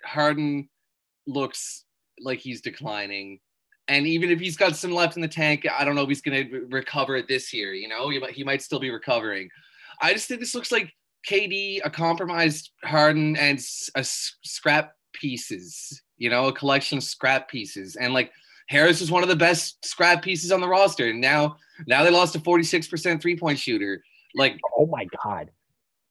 Harden 0.04 0.68
looks 1.26 1.86
like 2.20 2.40
he's 2.40 2.62
declining, 2.62 3.40
and 3.88 4.06
even 4.06 4.30
if 4.30 4.40
he's 4.42 4.58
got 4.58 4.76
some 4.76 4.92
left 4.92 5.16
in 5.16 5.22
the 5.22 5.28
tank, 5.28 5.66
I 5.72 5.86
don't 5.86 5.96
know 5.96 6.02
if 6.04 6.10
he's 6.10 6.22
going 6.22 6.50
to 6.50 6.68
recover 6.70 7.16
it 7.16 7.30
this 7.30 7.54
year. 7.54 7.74
You 7.74 7.88
know, 7.88 8.10
he 8.10 8.20
might, 8.20 8.32
he 8.32 8.44
might 8.44 8.62
still 8.62 8.80
be 8.80 8.92
recovering. 8.92 9.50
I 10.02 10.14
just 10.14 10.28
think 10.28 10.42
this 10.42 10.56
looks 10.56 10.72
like 10.72 10.94
KD, 11.28 11.80
a 11.84 11.90
compromised 11.90 12.72
Harden, 12.84 13.36
and 13.36 13.60
a 13.96 14.04
scrap 14.04 14.94
pieces. 15.14 16.02
You 16.18 16.30
know, 16.30 16.48
a 16.48 16.54
collection 16.54 16.98
of 16.98 17.04
scrap 17.04 17.50
pieces, 17.50 17.96
and 17.96 18.14
like 18.14 18.32
Harris 18.70 19.02
is 19.02 19.10
one 19.10 19.24
of 19.24 19.30
the 19.30 19.36
best 19.36 19.84
scrap 19.84 20.22
pieces 20.22 20.52
on 20.52 20.62
the 20.62 20.68
roster. 20.68 21.10
And 21.10 21.20
now, 21.20 21.58
now 21.88 22.04
they 22.04 22.12
lost 22.12 22.36
a 22.36 22.40
46% 22.40 23.20
three 23.20 23.36
point 23.36 23.58
shooter. 23.58 24.04
Like, 24.36 24.60
oh 24.78 24.86
my 24.86 25.08
God. 25.24 25.50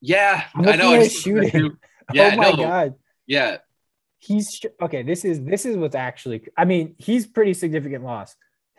Yeah. 0.00 0.44
I 0.54 0.76
know. 0.76 1.02
shooting. 1.08 1.76
Yeah, 2.14 2.30
oh 2.32 2.36
my 2.38 2.50
no. 2.52 2.56
God. 2.56 2.94
Yeah. 3.26 3.58
He's 4.18 4.62
okay. 4.80 5.02
This 5.02 5.26
is, 5.26 5.44
this 5.44 5.66
is 5.66 5.76
what's 5.76 5.94
actually, 5.94 6.42
I 6.56 6.64
mean, 6.64 6.94
he's 6.96 7.26
pretty 7.26 7.52
significant 7.52 8.02
loss. 8.02 8.34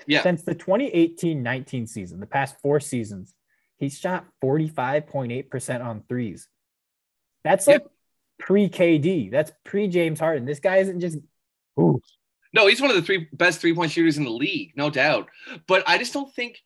Yeah. 0.07 0.23
Since 0.23 0.41
the 0.41 0.55
2018 0.55 1.43
19 1.43 1.85
season, 1.85 2.19
the 2.19 2.25
past 2.25 2.55
four 2.59 2.79
seasons, 2.79 3.35
he's 3.79 3.97
shot 3.97 4.25
45.8% 4.43 5.83
on 5.83 6.03
threes. 6.07 6.47
That's 7.43 7.67
like 7.67 7.85
pre 8.37 8.69
KD. 8.69 9.31
That's 9.31 9.51
pre 9.63 9.87
James 9.87 10.19
Harden. 10.19 10.45
This 10.45 10.59
guy 10.59 10.77
isn't 10.77 10.99
just, 10.99 11.17
ooh, 11.79 12.01
no, 12.53 12.67
he's 12.67 12.81
one 12.81 12.89
of 12.89 12.95
the 12.95 13.01
three 13.01 13.27
best 13.33 13.61
three 13.61 13.73
point 13.73 13.91
shooters 13.91 14.17
in 14.17 14.23
the 14.23 14.29
league, 14.29 14.73
no 14.75 14.89
doubt. 14.89 15.29
But 15.67 15.83
I 15.87 15.97
just 15.97 16.13
don't 16.13 16.33
think, 16.33 16.59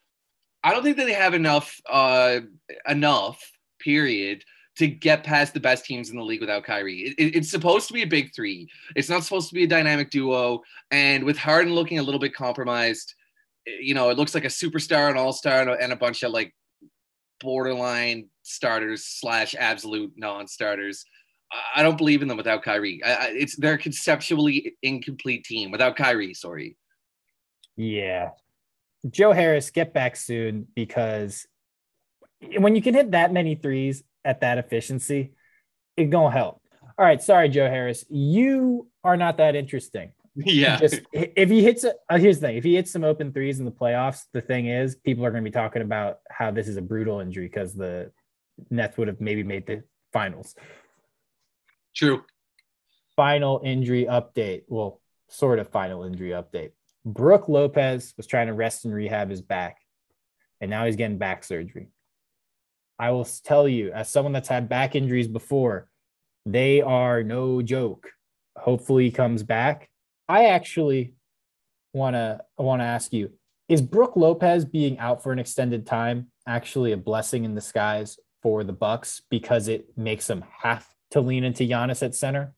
I 0.63 0.72
don't 0.72 0.84
think 0.84 0.98
that 0.98 1.05
they 1.05 1.13
have 1.13 1.34
enough, 1.34 1.79
uh, 1.89 2.39
enough 2.88 3.39
period 3.79 4.43
to 4.77 4.88
get 4.88 5.24
past 5.24 5.53
the 5.53 5.60
best 5.60 5.86
teams 5.86 6.10
in 6.10 6.17
the 6.17 6.24
league 6.24 6.41
without 6.41 6.63
Kyrie. 6.63 7.13
It, 7.17 7.36
it's 7.36 7.51
supposed 7.51 7.88
to 7.88 7.93
be 7.93 8.01
a 8.01 8.08
big 8.08 8.34
three. 8.34 8.70
It's 8.96 9.10
not 9.10 9.24
supposed 9.24 9.50
to 9.50 9.55
be 9.55 9.65
a 9.65 9.67
dynamic 9.67 10.10
duo. 10.10 10.62
And 10.89 11.24
with 11.24 11.38
Harden 11.38 11.75
looking 11.75 12.00
a 12.00 12.03
little 12.03 12.20
bit 12.20 12.34
compromised, 12.34 13.13
you 13.65 13.93
know, 13.93 14.10
it 14.10 14.17
looks 14.17 14.34
like 14.34 14.46
a 14.46 14.50
superstar, 14.50 15.12
an 15.12 15.17
all 15.17 15.32
star, 15.32 15.62
and 15.77 15.93
a 15.93 15.96
bunch 15.96 16.24
of 16.24 16.32
like 16.32 16.53
borderline 17.44 18.30
starters 18.42 19.06
slash 19.06 19.54
absolute 19.54 20.14
non 20.16 20.48
starters. 20.48 21.06
I 21.76 21.84
don't 21.84 21.98
believe 22.00 22.24
in 22.24 22.28
them 22.28 22.38
without 22.38 22.64
Kyrie. 22.64 23.04
I, 23.06 23.28
it's 23.30 23.56
they're 23.56 23.74
a 23.74 23.78
conceptually 23.78 24.76
incomplete 24.82 25.44
team 25.44 25.70
without 25.70 25.96
Kyrie. 25.96 26.34
Sorry. 26.34 26.78
Yeah, 27.76 28.30
Joe 29.10 29.34
Harris, 29.34 29.70
get 29.70 29.94
back 29.94 30.16
soon 30.16 30.68
because 30.76 31.46
when 32.58 32.76
you 32.76 32.82
can 32.82 32.94
hit 32.94 33.12
that 33.12 33.34
many 33.34 33.56
threes 33.56 34.04
at 34.24 34.42
that 34.42 34.58
efficiency, 34.58 35.34
it 35.98 36.10
gonna 36.10 36.32
help. 36.32 36.62
All 36.98 37.06
right, 37.06 37.22
sorry, 37.22 37.50
Joe 37.50 37.68
Harris, 37.68 38.06
you 38.10 38.88
are 39.04 39.18
not 39.18 39.38
that 39.38 39.56
interesting. 39.56 40.14
Yeah. 40.36 40.78
Just 40.80 41.02
if 41.12 41.50
he 41.50 41.63
hits 41.63 41.84
a, 41.84 41.94
uh, 42.10 42.18
here's 42.18 42.40
the 42.40 42.48
thing: 42.48 42.58
if 42.58 42.63
he 42.63 42.75
hits 42.75 42.92
some 42.92 43.04
open 43.04 43.32
threes 43.32 43.60
in 43.60 43.66
the 43.66 43.72
playoffs, 43.72 44.24
the 44.34 44.42
thing 44.42 44.68
is, 44.68 44.96
people 44.96 45.25
are 45.25 45.32
going 45.32 45.44
to 45.44 45.50
be 45.50 45.54
talking 45.54 45.82
about 45.82 46.20
how 46.30 46.52
this 46.52 46.68
is 46.68 46.78
a 46.78 46.82
brutal 46.82 47.20
injury 47.20 47.46
because 47.46 47.74
the 47.74 48.12
Nets 48.70 48.98
would 48.98 49.08
have 49.08 49.22
maybe 49.22 49.44
made 49.44 49.68
the 49.68 49.84
finals. 50.12 50.56
True. 51.96 52.24
Final 53.16 53.62
injury 53.63 54.06
update. 54.10 54.63
Well, 54.68 55.02
sort 55.30 55.60
of 55.60 55.70
final 55.70 56.04
injury 56.04 56.32
update. 56.32 56.72
Brook 57.06 57.48
Lopez 57.48 58.13
was 58.18 58.28
trying 58.28 58.48
to 58.48 58.54
rest 58.54 58.86
and 58.86 58.94
rehab 58.94 59.30
his 59.30 59.42
back, 59.42 59.78
and 60.62 60.72
now 60.72 60.86
he's 60.86 60.96
getting 60.96 61.18
back 61.18 61.44
surgery. 61.44 61.90
I 62.98 63.12
will 63.12 63.25
tell 63.25 63.68
you, 63.68 63.92
as 63.92 64.10
someone 64.10 64.34
that's 64.34 64.48
had 64.48 64.70
back 64.70 64.96
injuries 64.96 65.28
before, 65.28 65.90
they 66.46 66.82
are 66.82 67.22
no 67.22 67.62
joke. 67.62 68.10
Hopefully, 68.56 69.06
he 69.06 69.12
comes 69.12 69.44
back. 69.44 69.90
I 70.27 70.46
actually 70.46 71.13
want 71.94 72.15
to 72.15 72.42
want 72.58 72.82
to 72.82 72.86
ask 72.86 73.13
you: 73.13 73.32
Is 73.70 73.82
Brook 73.82 74.15
Lopez 74.15 74.65
being 74.65 75.00
out 75.00 75.24
for 75.24 75.32
an 75.32 75.39
extended 75.39 75.86
time 75.86 76.27
actually 76.48 76.92
a 76.92 76.98
blessing 76.98 77.46
in 77.46 77.56
disguise 77.56 78.18
for 78.42 78.63
the 78.63 78.74
Bucks 78.74 79.22
because 79.30 79.68
it 79.68 79.98
makes 79.98 80.27
them 80.27 80.44
have 80.62 80.88
to 81.12 81.22
lean 81.22 81.44
into 81.44 81.63
Giannis 81.63 82.03
at 82.03 82.15
center? 82.15 82.53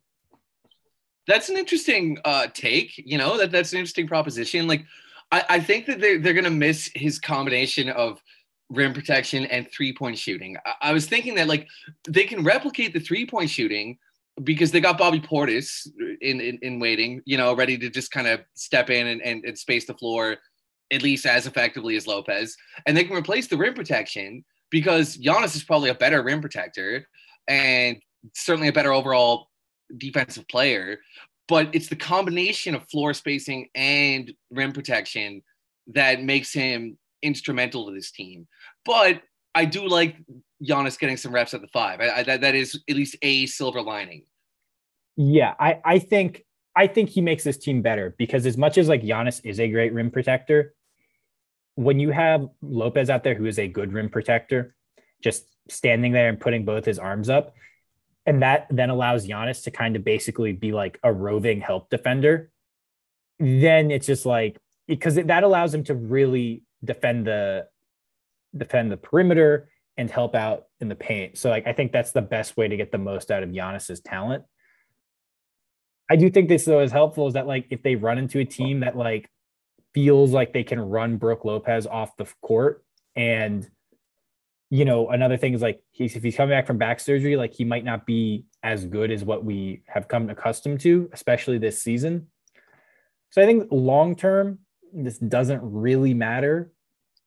That's 1.27 1.49
an 1.49 1.57
interesting 1.57 2.17
uh, 2.25 2.47
take. 2.53 2.97
You 2.97 3.17
know 3.17 3.37
that 3.37 3.51
that's 3.51 3.73
an 3.73 3.79
interesting 3.79 4.07
proposition. 4.07 4.67
Like, 4.67 4.85
I, 5.31 5.43
I 5.49 5.59
think 5.59 5.85
that 5.87 5.99
they're 5.99 6.19
they're 6.19 6.33
gonna 6.33 6.49
miss 6.49 6.91
his 6.95 7.19
combination 7.19 7.89
of 7.89 8.21
rim 8.69 8.93
protection 8.93 9.45
and 9.45 9.69
three 9.71 9.93
point 9.93 10.17
shooting. 10.17 10.57
I, 10.65 10.89
I 10.89 10.93
was 10.93 11.07
thinking 11.07 11.35
that 11.35 11.47
like 11.47 11.67
they 12.07 12.25
can 12.25 12.43
replicate 12.43 12.93
the 12.93 12.99
three 12.99 13.25
point 13.25 13.49
shooting 13.49 13.97
because 14.43 14.71
they 14.71 14.81
got 14.81 14.97
Bobby 14.97 15.19
Portis 15.19 15.87
in, 16.21 16.41
in, 16.41 16.59
in 16.61 16.79
waiting, 16.79 17.21
you 17.25 17.37
know, 17.37 17.55
ready 17.55 17.77
to 17.77 17.89
just 17.89 18.11
kind 18.11 18.27
of 18.27 18.41
step 18.53 18.89
in 18.89 19.07
and, 19.07 19.21
and, 19.21 19.45
and 19.45 19.57
space 19.57 19.85
the 19.85 19.93
floor 19.93 20.37
at 20.91 21.01
least 21.01 21.25
as 21.25 21.47
effectively 21.47 21.95
as 21.95 22.07
Lopez. 22.07 22.55
And 22.85 22.95
they 22.95 23.03
can 23.03 23.15
replace 23.15 23.47
the 23.47 23.57
rim 23.57 23.73
protection 23.73 24.43
because 24.69 25.17
Giannis 25.17 25.55
is 25.55 25.63
probably 25.63 25.89
a 25.89 25.95
better 25.95 26.21
rim 26.21 26.41
protector 26.41 27.07
and 27.47 27.97
certainly 28.33 28.67
a 28.67 28.73
better 28.73 28.93
overall 28.93 29.47
defensive 29.97 30.47
player. 30.47 30.99
But 31.47 31.73
it's 31.73 31.89
the 31.89 31.95
combination 31.95 32.75
of 32.75 32.89
floor 32.89 33.13
spacing 33.13 33.69
and 33.75 34.33
rim 34.51 34.73
protection 34.73 35.43
that 35.93 36.23
makes 36.23 36.51
him 36.51 36.97
instrumental 37.21 37.87
to 37.87 37.93
this 37.93 38.11
team. 38.11 38.47
But 38.83 39.21
I 39.53 39.65
do 39.65 39.87
like 39.87 40.17
Giannis 40.65 40.99
getting 40.99 41.17
some 41.17 41.33
reps 41.33 41.53
at 41.53 41.61
the 41.61 41.67
five. 41.67 42.01
I, 42.01 42.09
I, 42.09 42.23
that, 42.23 42.41
that 42.41 42.55
is 42.55 42.79
at 42.89 42.95
least 42.95 43.15
a 43.21 43.45
silver 43.45 43.81
lining. 43.81 44.25
Yeah, 45.17 45.53
I, 45.59 45.79
I 45.85 45.99
think 45.99 46.43
I 46.75 46.87
think 46.87 47.09
he 47.09 47.21
makes 47.21 47.43
this 47.43 47.57
team 47.57 47.81
better 47.81 48.13
because 48.17 48.45
as 48.45 48.57
much 48.57 48.77
as 48.77 48.89
like 48.89 49.01
Giannis 49.01 49.41
is 49.43 49.59
a 49.59 49.69
great 49.69 49.93
rim 49.93 50.11
protector, 50.11 50.73
when 51.75 51.99
you 51.99 52.11
have 52.11 52.47
Lopez 52.61 53.09
out 53.09 53.23
there 53.23 53.35
who 53.35 53.45
is 53.45 53.59
a 53.59 53.67
good 53.67 53.93
rim 53.93 54.09
protector, 54.09 54.75
just 55.21 55.45
standing 55.69 56.11
there 56.11 56.29
and 56.29 56.39
putting 56.39 56.65
both 56.65 56.85
his 56.85 56.99
arms 56.99 57.29
up, 57.29 57.55
and 58.25 58.41
that 58.41 58.67
then 58.69 58.89
allows 58.89 59.27
Giannis 59.27 59.63
to 59.63 59.71
kind 59.71 59.95
of 59.95 60.03
basically 60.03 60.51
be 60.51 60.71
like 60.71 60.99
a 61.03 61.13
roving 61.13 61.61
help 61.61 61.89
defender, 61.89 62.51
then 63.39 63.91
it's 63.91 64.07
just 64.07 64.25
like 64.25 64.57
because 64.87 65.15
that 65.15 65.43
allows 65.43 65.73
him 65.73 65.83
to 65.85 65.95
really 65.95 66.63
defend 66.83 67.25
the 67.25 67.67
defend 68.55 68.91
the 68.91 68.97
perimeter 68.97 69.69
and 69.97 70.11
help 70.11 70.35
out 70.35 70.65
in 70.79 70.89
the 70.89 70.95
paint. 70.95 71.37
So 71.37 71.49
like 71.49 71.67
I 71.67 71.73
think 71.73 71.91
that's 71.91 72.11
the 72.11 72.21
best 72.21 72.57
way 72.57 72.67
to 72.67 72.77
get 72.77 72.91
the 72.91 72.97
most 72.97 73.31
out 73.31 73.43
of 73.43 73.49
Giannis's 73.49 74.01
talent. 74.01 74.43
I 76.09 76.15
do 76.15 76.29
think 76.29 76.49
this 76.49 76.65
though 76.65 76.81
is 76.81 76.91
helpful 76.91 77.27
is 77.27 77.33
that 77.33 77.47
like 77.47 77.67
if 77.69 77.81
they 77.81 77.95
run 77.95 78.17
into 78.17 78.39
a 78.39 78.45
team 78.45 78.81
that 78.81 78.95
like 78.95 79.29
feels 79.93 80.31
like 80.31 80.53
they 80.53 80.63
can 80.63 80.79
run 80.79 81.17
Brook 81.17 81.45
Lopez 81.45 81.87
off 81.87 82.17
the 82.17 82.27
court 82.41 82.83
and 83.15 83.67
you 84.69 84.83
know 84.83 85.09
another 85.09 85.37
thing 85.37 85.53
is 85.53 85.61
like 85.61 85.81
he's 85.91 86.15
if 86.15 86.23
he's 86.23 86.35
coming 86.35 86.55
back 86.55 86.67
from 86.67 86.77
back 86.77 86.99
surgery 86.99 87.35
like 87.35 87.53
he 87.53 87.63
might 87.63 87.85
not 87.85 88.05
be 88.05 88.45
as 88.61 88.85
good 88.85 89.11
as 89.11 89.23
what 89.23 89.45
we 89.45 89.81
have 89.87 90.07
come 90.07 90.29
accustomed 90.29 90.79
to 90.81 91.09
especially 91.13 91.57
this 91.57 91.81
season. 91.81 92.27
So 93.29 93.41
I 93.41 93.45
think 93.45 93.67
long 93.71 94.15
term 94.15 94.59
this 94.93 95.17
doesn't 95.17 95.61
really 95.63 96.13
matter 96.13 96.71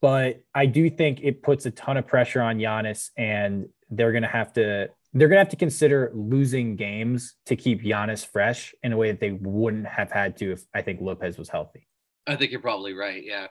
but 0.01 0.43
I 0.55 0.67
do 0.67 0.89
think 0.91 1.21
it 1.23 1.43
puts 1.43 1.67
a 1.67 1.71
ton 1.71 1.97
of 1.97 2.07
pressure 2.07 2.41
on 2.41 2.59
Giannis, 2.59 3.11
and 3.17 3.69
they're 3.91 4.13
gonna 4.13 4.29
have 4.29 4.53
to 4.55 4.89
they're 5.15 5.29
gonna 5.29 5.41
have 5.41 5.49
to 5.51 5.57
consider 5.57 6.13
losing 6.15 6.77
games 6.77 7.35
to 7.47 7.57
keep 7.57 7.83
Giannis 7.83 8.27
fresh 8.27 8.75
in 8.83 8.93
a 8.93 8.97
way 8.97 9.11
that 9.11 9.21
they 9.21 9.33
wouldn't 9.33 9.87
have 9.87 10.13
had 10.13 10.37
to 10.39 10.53
if 10.53 10.63
I 10.75 10.83
think 10.83 11.01
Lopez 11.01 11.39
was 11.39 11.49
healthy. 11.49 11.89
I 12.27 12.37
think 12.37 12.51
you're 12.51 12.61
probably 12.61 12.93
right. 12.93 13.23
Yeah. 13.25 13.47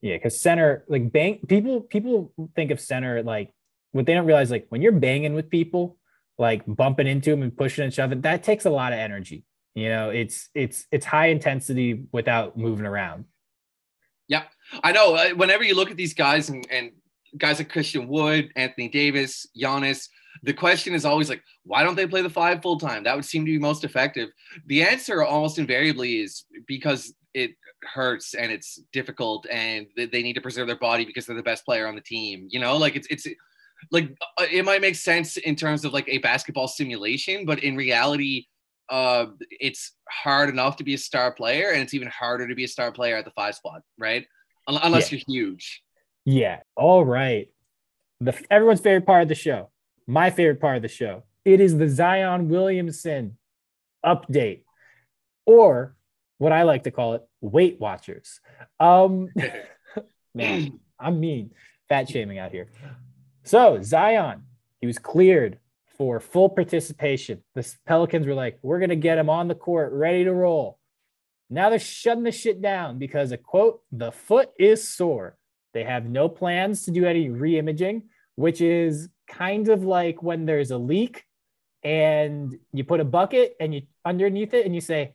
Yeah, 0.00 0.16
because 0.16 0.40
center 0.40 0.84
like 0.88 1.12
bang 1.12 1.40
people 1.46 1.82
people 1.82 2.32
think 2.56 2.70
of 2.70 2.80
center 2.80 3.22
like 3.22 3.52
what 3.92 4.06
they 4.06 4.14
don't 4.14 4.24
realize 4.24 4.50
like 4.50 4.66
when 4.70 4.80
you're 4.80 4.92
banging 4.92 5.34
with 5.34 5.50
people 5.50 5.98
like 6.38 6.62
bumping 6.66 7.06
into 7.06 7.30
them 7.30 7.42
and 7.42 7.54
pushing 7.54 7.84
and 7.84 7.92
shoving 7.92 8.22
that 8.22 8.42
takes 8.42 8.64
a 8.64 8.70
lot 8.70 8.92
of 8.92 8.98
energy. 8.98 9.44
You 9.74 9.88
know, 9.88 10.10
it's 10.10 10.48
it's 10.54 10.86
it's 10.90 11.04
high 11.04 11.26
intensity 11.26 12.06
without 12.12 12.56
moving 12.56 12.86
around. 12.86 13.26
I 14.82 14.92
know. 14.92 15.14
Uh, 15.14 15.30
whenever 15.30 15.64
you 15.64 15.74
look 15.74 15.90
at 15.90 15.96
these 15.96 16.14
guys 16.14 16.48
and, 16.48 16.66
and 16.70 16.92
guys 17.38 17.58
like 17.58 17.70
Christian 17.70 18.08
Wood, 18.08 18.50
Anthony 18.56 18.88
Davis, 18.88 19.46
Giannis, 19.60 20.08
the 20.42 20.52
question 20.52 20.94
is 20.94 21.04
always 21.04 21.28
like, 21.28 21.42
why 21.64 21.82
don't 21.82 21.96
they 21.96 22.06
play 22.06 22.22
the 22.22 22.30
five 22.30 22.62
full 22.62 22.78
time? 22.78 23.04
That 23.04 23.14
would 23.14 23.24
seem 23.24 23.44
to 23.44 23.50
be 23.50 23.58
most 23.58 23.84
effective. 23.84 24.30
The 24.66 24.82
answer 24.82 25.22
almost 25.22 25.58
invariably 25.58 26.20
is 26.20 26.44
because 26.66 27.12
it 27.34 27.52
hurts 27.82 28.34
and 28.34 28.52
it's 28.52 28.80
difficult 28.92 29.46
and 29.50 29.86
they 29.96 30.22
need 30.22 30.34
to 30.34 30.40
preserve 30.40 30.66
their 30.66 30.78
body 30.78 31.04
because 31.04 31.26
they're 31.26 31.36
the 31.36 31.42
best 31.42 31.64
player 31.64 31.86
on 31.86 31.94
the 31.94 32.00
team. 32.00 32.48
You 32.50 32.60
know, 32.60 32.76
like 32.76 32.96
it's 32.96 33.06
it's 33.10 33.26
like 33.90 34.10
uh, 34.38 34.46
it 34.50 34.64
might 34.64 34.80
make 34.80 34.96
sense 34.96 35.36
in 35.36 35.56
terms 35.56 35.84
of 35.84 35.92
like 35.92 36.08
a 36.08 36.18
basketball 36.18 36.68
simulation, 36.68 37.44
but 37.44 37.62
in 37.62 37.76
reality, 37.76 38.46
uh, 38.90 39.26
it's 39.50 39.92
hard 40.08 40.48
enough 40.48 40.76
to 40.76 40.84
be 40.84 40.94
a 40.94 40.98
star 40.98 41.32
player, 41.32 41.70
and 41.70 41.80
it's 41.80 41.94
even 41.94 42.08
harder 42.08 42.48
to 42.48 42.54
be 42.54 42.64
a 42.64 42.68
star 42.68 42.90
player 42.90 43.16
at 43.16 43.24
the 43.24 43.30
five 43.30 43.54
spot, 43.54 43.82
right? 43.98 44.26
Unless 44.66 45.12
yeah. 45.12 45.18
you're 45.18 45.24
huge. 45.26 45.82
Yeah. 46.24 46.60
All 46.76 47.04
right. 47.04 47.48
The 48.20 48.38
everyone's 48.50 48.80
favorite 48.80 49.06
part 49.06 49.22
of 49.22 49.28
the 49.28 49.34
show, 49.34 49.70
my 50.06 50.30
favorite 50.30 50.60
part 50.60 50.76
of 50.76 50.82
the 50.82 50.88
show. 50.88 51.24
It 51.44 51.60
is 51.60 51.78
the 51.78 51.88
Zion 51.88 52.48
Williamson 52.48 53.38
update, 54.04 54.62
or 55.46 55.96
what 56.38 56.52
I 56.52 56.64
like 56.64 56.84
to 56.84 56.90
call 56.90 57.14
it, 57.14 57.22
Weight 57.40 57.80
Watchers. 57.80 58.40
Um, 58.78 59.28
man, 60.34 60.80
I'm 61.00 61.20
mean, 61.20 61.52
fat 61.88 62.08
shaming 62.08 62.38
out 62.38 62.52
here. 62.52 62.68
So 63.44 63.80
Zion, 63.82 64.42
he 64.80 64.86
was 64.86 64.98
cleared 64.98 65.58
for 65.96 66.20
full 66.20 66.48
participation. 66.48 67.42
The 67.54 67.70
Pelicans 67.86 68.26
were 68.26 68.34
like, 68.34 68.58
we're 68.62 68.78
going 68.78 68.90
to 68.90 68.96
get 68.96 69.18
him 69.18 69.28
on 69.28 69.48
the 69.48 69.54
court, 69.54 69.92
ready 69.92 70.24
to 70.24 70.32
roll. 70.32 70.78
Now 71.50 71.68
they're 71.68 71.80
shutting 71.80 72.22
the 72.22 72.32
shit 72.32 72.62
down 72.62 72.98
because 72.98 73.32
a 73.32 73.36
quote, 73.36 73.82
the 73.90 74.12
foot 74.12 74.50
is 74.58 74.88
sore. 74.88 75.36
They 75.74 75.82
have 75.84 76.08
no 76.08 76.28
plans 76.28 76.84
to 76.84 76.92
do 76.92 77.04
any 77.04 77.28
re-imaging, 77.28 78.04
which 78.36 78.60
is 78.60 79.08
kind 79.28 79.68
of 79.68 79.84
like 79.84 80.22
when 80.22 80.46
there's 80.46 80.70
a 80.70 80.78
leak 80.78 81.24
and 81.82 82.56
you 82.72 82.84
put 82.84 83.00
a 83.00 83.04
bucket 83.04 83.56
and 83.58 83.74
you 83.74 83.82
underneath 84.04 84.54
it 84.54 84.64
and 84.64 84.74
you 84.74 84.80
say, 84.80 85.14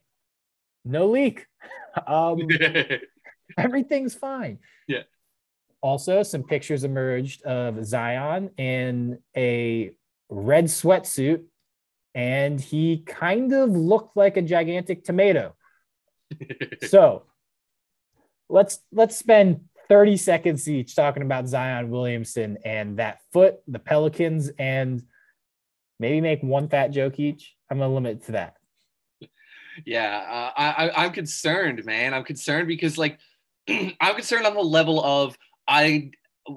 no 0.83 1.07
leak. 1.07 1.45
um, 2.07 2.39
everything's 3.57 4.13
fine. 4.13 4.59
Yeah. 4.87 5.03
Also, 5.81 6.23
some 6.23 6.43
pictures 6.43 6.83
emerged 6.83 7.43
of 7.43 7.85
Zion 7.85 8.49
in 8.57 9.19
a 9.37 9.91
red 10.29 10.65
sweatsuit, 10.65 11.43
and 12.13 12.59
he 12.59 13.03
kind 13.05 13.53
of 13.53 13.69
looked 13.69 14.17
like 14.17 14.35
a 14.35 14.41
gigantic 14.41 15.03
tomato. 15.03 15.53
so 16.87 17.23
let's 18.49 18.79
let's 18.91 19.15
spend 19.15 19.61
30 19.89 20.17
seconds 20.17 20.67
each 20.67 20.95
talking 20.95 21.23
about 21.23 21.47
Zion 21.47 21.89
Williamson 21.89 22.57
and 22.65 22.97
that 22.97 23.19
foot, 23.31 23.57
the 23.67 23.79
Pelicans, 23.79 24.49
and 24.57 25.03
maybe 25.99 26.21
make 26.21 26.41
one 26.41 26.67
fat 26.67 26.89
joke 26.89 27.19
each. 27.19 27.55
I'm 27.69 27.79
gonna 27.79 27.93
limit 27.93 28.25
to 28.25 28.33
that. 28.33 28.55
Yeah, 29.85 30.17
uh, 30.17 30.59
I, 30.59 30.87
I 30.87 31.05
I'm 31.05 31.11
concerned, 31.11 31.83
man. 31.85 32.13
I'm 32.13 32.23
concerned 32.23 32.67
because 32.67 32.97
like 32.97 33.19
I'm 33.67 34.15
concerned 34.15 34.45
on 34.45 34.53
the 34.53 34.61
level 34.61 35.03
of 35.03 35.37
I 35.67 36.11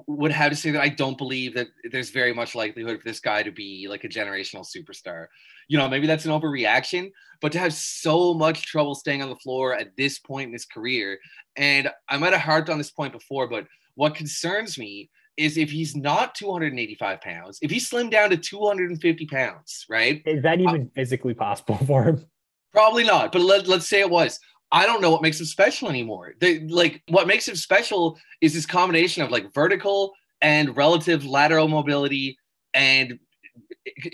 would 0.07 0.31
have 0.31 0.51
to 0.51 0.55
say 0.55 0.71
that 0.71 0.81
I 0.81 0.89
don't 0.89 1.17
believe 1.17 1.55
that 1.55 1.67
there's 1.91 2.11
very 2.11 2.33
much 2.33 2.55
likelihood 2.55 2.99
for 2.99 3.07
this 3.07 3.19
guy 3.19 3.43
to 3.43 3.51
be 3.51 3.87
like 3.89 4.03
a 4.03 4.09
generational 4.09 4.65
superstar. 4.65 5.27
You 5.67 5.77
know, 5.77 5.87
maybe 5.87 6.07
that's 6.07 6.25
an 6.25 6.31
overreaction, 6.31 7.11
but 7.41 7.51
to 7.53 7.59
have 7.59 7.73
so 7.73 8.33
much 8.33 8.65
trouble 8.65 8.95
staying 8.95 9.21
on 9.21 9.29
the 9.29 9.35
floor 9.37 9.75
at 9.75 9.95
this 9.97 10.19
point 10.19 10.47
in 10.47 10.53
his 10.53 10.65
career, 10.65 11.19
and 11.55 11.89
I 12.07 12.17
might 12.17 12.33
have 12.33 12.41
harped 12.41 12.69
on 12.69 12.77
this 12.77 12.91
point 12.91 13.13
before, 13.13 13.47
but 13.47 13.65
what 13.95 14.15
concerns 14.15 14.77
me 14.77 15.09
is 15.37 15.57
if 15.57 15.71
he's 15.71 15.95
not 15.95 16.35
285 16.35 17.21
pounds, 17.21 17.59
if 17.61 17.71
he 17.71 17.79
slimmed 17.79 18.11
down 18.11 18.29
to 18.29 18.37
250 18.37 19.25
pounds, 19.25 19.85
right? 19.89 20.21
Is 20.25 20.43
that 20.43 20.59
even 20.59 20.83
uh, 20.83 20.85
physically 20.95 21.33
possible 21.33 21.77
for 21.87 22.03
him? 22.03 22.25
Probably 22.73 23.03
not, 23.03 23.31
but 23.31 23.41
let, 23.41 23.67
let's 23.67 23.87
say 23.87 24.01
it 24.01 24.09
was. 24.09 24.39
I 24.71 24.85
don't 24.85 25.01
know 25.01 25.09
what 25.09 25.21
makes 25.21 25.39
him 25.39 25.45
special 25.45 25.89
anymore. 25.89 26.35
They, 26.39 26.59
like 26.59 27.01
what 27.09 27.27
makes 27.27 27.47
him 27.47 27.55
special 27.55 28.19
is 28.41 28.53
this 28.53 28.65
combination 28.65 29.23
of 29.23 29.31
like 29.31 29.53
vertical 29.53 30.13
and 30.41 30.77
relative 30.77 31.25
lateral 31.25 31.67
mobility 31.67 32.37
and 32.73 33.19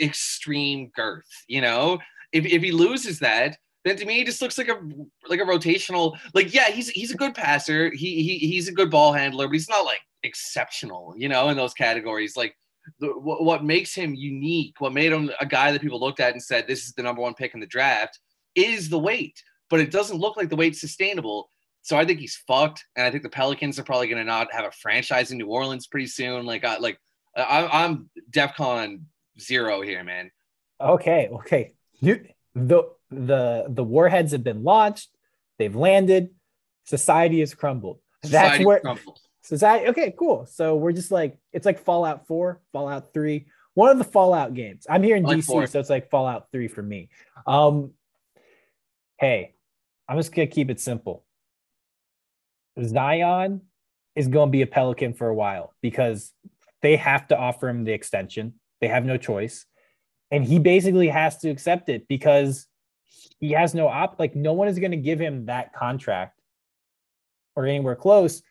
extreme 0.02 0.92
girth. 0.96 1.30
You 1.48 1.62
know, 1.62 2.00
if, 2.32 2.46
if 2.46 2.62
he 2.62 2.72
loses 2.72 3.20
that, 3.20 3.58
then 3.84 3.98
to 3.98 4.06
me 4.06 4.16
he 4.16 4.24
just 4.24 4.42
looks 4.42 4.58
like 4.58 4.70
a 4.70 4.80
like 5.28 5.42
a 5.42 5.44
rotational. 5.44 6.18
Like 6.34 6.54
yeah, 6.54 6.70
he's 6.70 6.90
he's 6.90 7.12
a 7.12 7.18
good 7.18 7.36
passer. 7.36 7.92
He 7.92 8.24
he 8.24 8.38
he's 8.38 8.68
a 8.68 8.74
good 8.74 8.90
ball 8.90 9.14
handler, 9.14 9.48
but 9.48 9.54
he's 9.54 9.70
not 9.70 9.86
like 9.86 10.02
exceptional. 10.24 11.14
You 11.18 11.30
know, 11.30 11.50
in 11.50 11.58
those 11.58 11.74
categories, 11.74 12.36
like. 12.38 12.56
The, 13.00 13.08
what, 13.08 13.44
what 13.44 13.64
makes 13.64 13.96
him 13.96 14.14
unique, 14.14 14.76
what 14.78 14.94
made 14.94 15.12
him 15.12 15.32
a 15.42 15.46
guy 15.48 15.72
that 15.72 15.82
people 15.82 16.00
looked 16.00 16.20
at 16.20 16.34
and 16.34 16.44
said, 16.44 16.68
this 16.68 16.86
is 16.86 16.94
the 16.94 17.02
number 17.02 17.20
one 17.20 17.34
pick 17.34 17.56
in 17.56 17.60
the 17.60 17.66
draft, 17.66 18.20
is 18.54 18.90
the 18.90 19.00
weight 19.00 19.42
but 19.70 19.80
it 19.80 19.92
doesn't 19.92 20.18
look 20.18 20.38
like 20.38 20.50
the 20.50 20.56
weight's 20.56 20.80
sustainable. 20.80 21.50
So 21.82 21.98
I 21.98 22.06
think 22.06 22.20
he's 22.20 22.36
fucked, 22.48 22.84
and 22.96 23.06
I 23.06 23.12
think 23.12 23.24
the 23.24 23.30
Pelicans 23.30 23.78
are 23.78 23.84
probably 23.84 24.08
going 24.08 24.18
to 24.18 24.24
not 24.24 24.52
have 24.52 24.66
a 24.66 24.72
franchise 24.72 25.32
in 25.32 25.38
New 25.38 25.48
Orleans 25.48 25.86
pretty 25.86 26.08
soon. 26.08 26.46
Like, 26.46 26.66
I, 26.66 26.78
like 26.78 27.00
I, 27.36 27.84
I'm 27.84 28.10
DefCon 28.32 29.02
zero 29.40 29.82
here, 29.82 30.04
man. 30.04 30.32
Okay, 30.82 31.30
okay. 31.32 31.74
You, 32.00 32.26
the 32.54 32.84
the 33.10 33.66
the 33.70 33.84
warheads 33.84 34.32
have 34.32 34.44
been 34.44 34.64
launched. 34.64 35.10
They've 35.60 35.76
landed. 35.76 36.30
Society 36.86 37.40
has 37.40 37.54
crumbled. 37.54 38.00
Society 38.24 38.58
That's 38.58 38.66
where 38.66 38.80
crumbled. 38.80 39.20
society. 39.42 39.88
Okay, 39.90 40.14
cool. 40.18 40.46
So 40.46 40.76
we're 40.76 40.92
just 40.92 41.12
like 41.12 41.38
it's 41.54 41.66
like 41.66 41.80
Fallout 41.80 42.28
Four, 42.28 42.62
Fallout 42.74 43.14
Three, 43.14 43.48
one 43.74 43.90
of 43.90 43.98
the 43.98 44.04
Fallout 44.04 44.54
games. 44.54 44.86
I'm 44.90 45.04
here 45.04 45.16
in 45.16 45.24
like 45.24 45.38
DC, 45.38 45.46
four. 45.46 45.68
so 45.68 45.80
it's 45.80 45.90
like 45.90 46.10
Fallout 46.10 46.48
Three 46.52 46.68
for 46.68 46.82
me. 46.82 47.10
Um, 47.48 47.92
hey, 49.20 49.55
I'm 50.08 50.18
just 50.18 50.34
gonna 50.34 50.48
keep 50.48 50.70
it 50.70 50.80
simple. 50.80 51.26
Zion 52.84 53.62
is 54.16 54.28
going 54.28 54.48
to 54.48 54.52
be 54.52 54.62
a 54.62 54.68
Pelican 54.68 55.14
for 55.14 55.28
a 55.28 55.36
while 55.36 55.74
because 55.82 56.34
they 56.82 56.96
have 56.96 57.28
to 57.28 57.38
offer 57.38 57.68
him 57.70 57.84
the 57.84 57.92
extension. 57.92 58.54
They 58.82 58.88
have 58.88 59.06
no 59.06 59.18
choice. 59.18 59.66
And 60.32 60.44
he 60.44 60.60
basically 60.60 61.08
has 61.08 61.38
to 61.40 61.50
accept 61.50 61.90
it 61.90 62.08
because 62.08 62.68
he 63.40 63.52
has 63.52 63.74
no 63.74 63.88
op. 63.88 64.20
Like, 64.20 64.36
no 64.36 64.54
one 64.54 64.68
is 64.68 64.80
going 64.80 64.92
to 64.92 64.98
give 64.98 65.20
him 65.20 65.46
that 65.46 65.74
contract 65.74 66.40
or 67.56 67.66
anywhere 67.66 67.96
close 67.96 68.42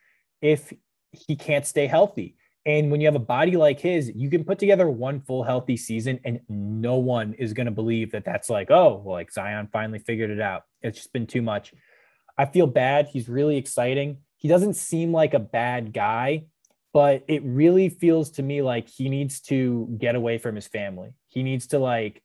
if 0.41 0.73
he 1.13 1.37
can't 1.37 1.67
stay 1.67 1.87
healthy. 1.87 2.37
And 2.67 2.91
when 2.91 3.01
you 3.01 3.07
have 3.07 3.15
a 3.15 3.19
body 3.19 3.57
like 3.57 3.79
his, 3.79 4.11
you 4.15 4.31
can 4.31 4.43
put 4.43 4.59
together 4.59 4.89
one 4.89 5.21
full 5.21 5.43
healthy 5.43 5.77
season, 5.77 6.19
and 6.25 6.41
no 6.49 6.97
one 6.97 7.35
is 7.35 7.53
going 7.53 7.67
to 7.67 7.73
believe 7.73 8.13
that 8.13 8.25
that's 8.25 8.49
like, 8.49 8.71
oh, 8.71 9.03
well, 9.05 9.15
like 9.15 9.31
Zion 9.31 9.69
finally 9.71 9.99
figured 9.99 10.31
it 10.31 10.41
out. 10.41 10.63
It's 10.81 10.99
just 10.99 11.13
been 11.13 11.27
too 11.27 11.43
much. 11.43 11.75
I 12.39 12.47
feel 12.47 12.67
bad. 12.67 13.09
He's 13.09 13.29
really 13.29 13.59
exciting. 13.59 14.19
He 14.37 14.49
doesn't 14.49 14.75
seem 14.75 15.13
like 15.13 15.35
a 15.35 15.39
bad 15.39 15.93
guy, 15.93 16.47
but 16.93 17.25
it 17.29 17.43
really 17.45 17.91
feels 17.91 18.31
to 18.33 18.43
me 18.43 18.63
like 18.63 18.89
he 18.89 19.09
needs 19.09 19.41
to 19.43 19.95
get 19.99 20.15
away 20.15 20.39
from 20.39 20.55
his 20.55 20.67
family. 20.67 21.15
He 21.29 21.43
needs 21.43 21.67
to 21.69 21.79
like 21.79 22.23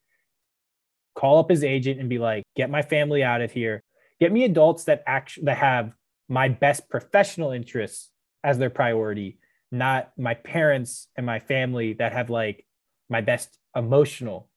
call 1.16 1.40
up 1.40 1.50
his 1.50 1.63
agent 1.63 2.00
and 2.00 2.08
be 2.08 2.18
like, 2.18 2.44
get 2.56 2.70
my 2.70 2.82
family 2.82 3.24
out 3.24 3.42
of 3.42 3.52
here. 3.52 3.84
Get 4.20 4.32
me 4.32 4.46
adults 4.46 4.86
that 4.86 5.04
actually 5.06 5.46
that 5.46 5.58
have 5.58 5.94
my 6.30 6.48
best 6.48 6.90
professional 6.90 7.52
interests 7.52 8.10
as 8.44 8.58
their 8.58 8.70
priority 8.70 9.40
not 9.72 10.12
my 10.18 10.34
parents 10.34 11.08
and 11.16 11.26
my 11.26 11.40
family 11.40 11.94
that 11.94 12.14
have 12.14 12.30
like 12.30 12.66
my 13.10 13.22
best 13.22 13.58
emotional 13.76 14.50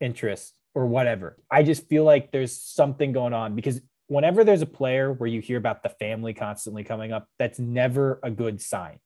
interests 0.00 0.52
or 0.74 0.86
whatever. 0.86 1.36
I 1.50 1.62
just 1.62 1.88
feel 1.88 2.04
like 2.04 2.32
there's 2.32 2.56
something 2.60 3.12
going 3.12 3.32
on 3.32 3.54
because 3.54 3.80
whenever 4.06 4.44
there's 4.44 4.62
a 4.62 4.66
player 4.66 5.12
where 5.12 5.28
you 5.28 5.40
hear 5.40 5.58
about 5.58 5.82
the 5.82 5.88
family 5.88 6.34
constantly 6.34 6.84
coming 6.84 7.12
up, 7.12 7.28
that's 7.38 7.58
never 7.58 8.20
a 8.22 8.30
good 8.30 8.60
sign. 8.60 8.98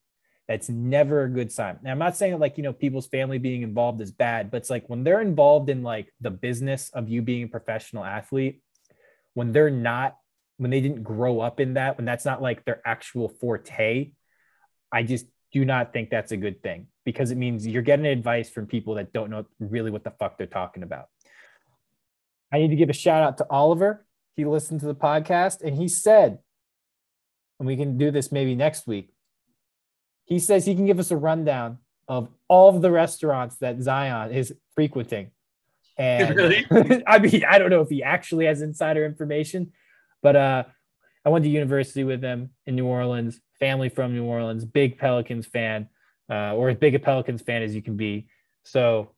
That's 0.49 0.71
never 0.71 1.25
a 1.25 1.29
good 1.29 1.53
sign. 1.53 1.79
And 1.81 1.91
I'm 1.91 1.99
not 1.99 2.17
saying 2.17 2.39
like, 2.39 2.57
you 2.57 2.63
know, 2.63 2.73
people's 2.73 3.07
family 3.07 3.39
being 3.39 3.63
involved 3.63 4.01
is 4.01 4.11
bad, 4.11 4.51
but 4.51 4.59
it's 4.59 4.71
like 4.71 4.89
when 4.89 5.05
they're 5.05 5.21
involved 5.21 5.69
in 5.69 5.83
like 5.83 6.13
the 6.21 6.31
business 6.31 6.91
of 6.91 7.09
you 7.09 7.21
being 7.21 7.45
a 7.45 7.49
professional 7.49 8.05
athlete, 8.05 8.63
when 9.35 9.53
they're 9.53 9.71
not, 9.71 10.17
when 10.57 10.71
they 10.71 10.81
didn't 10.81 11.03
grow 11.03 11.41
up 11.41 11.61
in 11.61 11.75
that, 11.75 11.99
when 11.99 12.07
that's 12.07 12.25
not 12.25 12.41
like 12.41 12.65
their 12.65 12.81
actual 12.87 13.29
forte, 13.29 14.13
I 14.91 15.03
just 15.03 15.27
do 15.53 15.65
not 15.65 15.93
think 15.93 16.11
that's 16.11 16.33
a 16.33 16.37
good 16.37 16.63
thing 16.63 16.87
because 17.05 17.31
it 17.31 17.37
means 17.37 17.67
you're 17.67 17.83
getting 17.83 18.07
advice 18.07 18.51
from 18.51 18.67
people 18.67 18.95
that 18.95 19.13
don't 19.13 19.31
know 19.31 19.47
really 19.61 19.91
what 19.91 20.05
the 20.05 20.11
fuck 20.11 20.37
they're 20.37 20.47
talking 20.47 20.83
about. 20.83 21.07
I 22.53 22.59
need 22.59 22.69
to 22.69 22.77
give 22.77 22.91
a 22.91 22.95
shout 22.95 23.23
out 23.23 23.39
to 23.39 23.47
Oliver. 23.51 24.07
He 24.37 24.45
listened 24.45 24.81
to 24.81 24.87
the 24.87 24.95
podcast 24.95 25.63
and 25.63 25.77
he 25.77 25.89
said, 25.89 26.39
and 27.59 27.67
we 27.67 27.77
can 27.77 27.99
do 27.99 28.11
this 28.11 28.31
maybe 28.31 28.55
next 28.55 28.87
week. 28.87 29.13
He 30.25 30.39
says 30.39 30.67
he 30.67 30.75
can 30.75 30.87
give 30.87 30.99
us 30.99 31.11
a 31.11 31.17
rundown 31.17 31.79
of 32.07 32.29
all 32.49 32.75
of 32.75 32.83
the 32.83 32.91
restaurants 32.91 33.57
that 33.57 33.81
Zion 33.81 34.33
is 34.33 34.55
frequenting. 34.75 35.31
And 35.97 36.37
really? 36.37 36.67
I 37.07 37.19
mean, 37.19 37.45
I 37.49 37.59
don't 37.59 37.71
know 37.71 37.81
if 37.81 37.89
he 37.89 38.03
actually 38.03 38.47
has 38.47 38.63
insider 38.63 39.05
information, 39.05 39.73
but 40.23 40.37
uh, 40.37 40.65
I 41.25 41.31
went 41.31 41.45
to 41.45 41.51
university 41.51 42.05
with 42.05 42.23
him 42.23 42.51
in 42.67 42.77
New 42.77 42.87
Orleans 42.87 43.41
family 43.61 43.89
from 43.89 44.15
New 44.15 44.25
Orleans, 44.25 44.65
big 44.65 44.99
Pelicans 44.99 45.47
fan, 45.47 45.89
uh, 46.31 46.55
or 46.55 46.69
as 46.71 46.77
big 46.77 46.95
a 46.95 46.99
Pelicans 46.99 47.43
fan 47.43 47.63
as 47.63 47.75
you 47.75 47.83
can 47.83 47.97
be. 47.97 48.29
So 48.65 49.13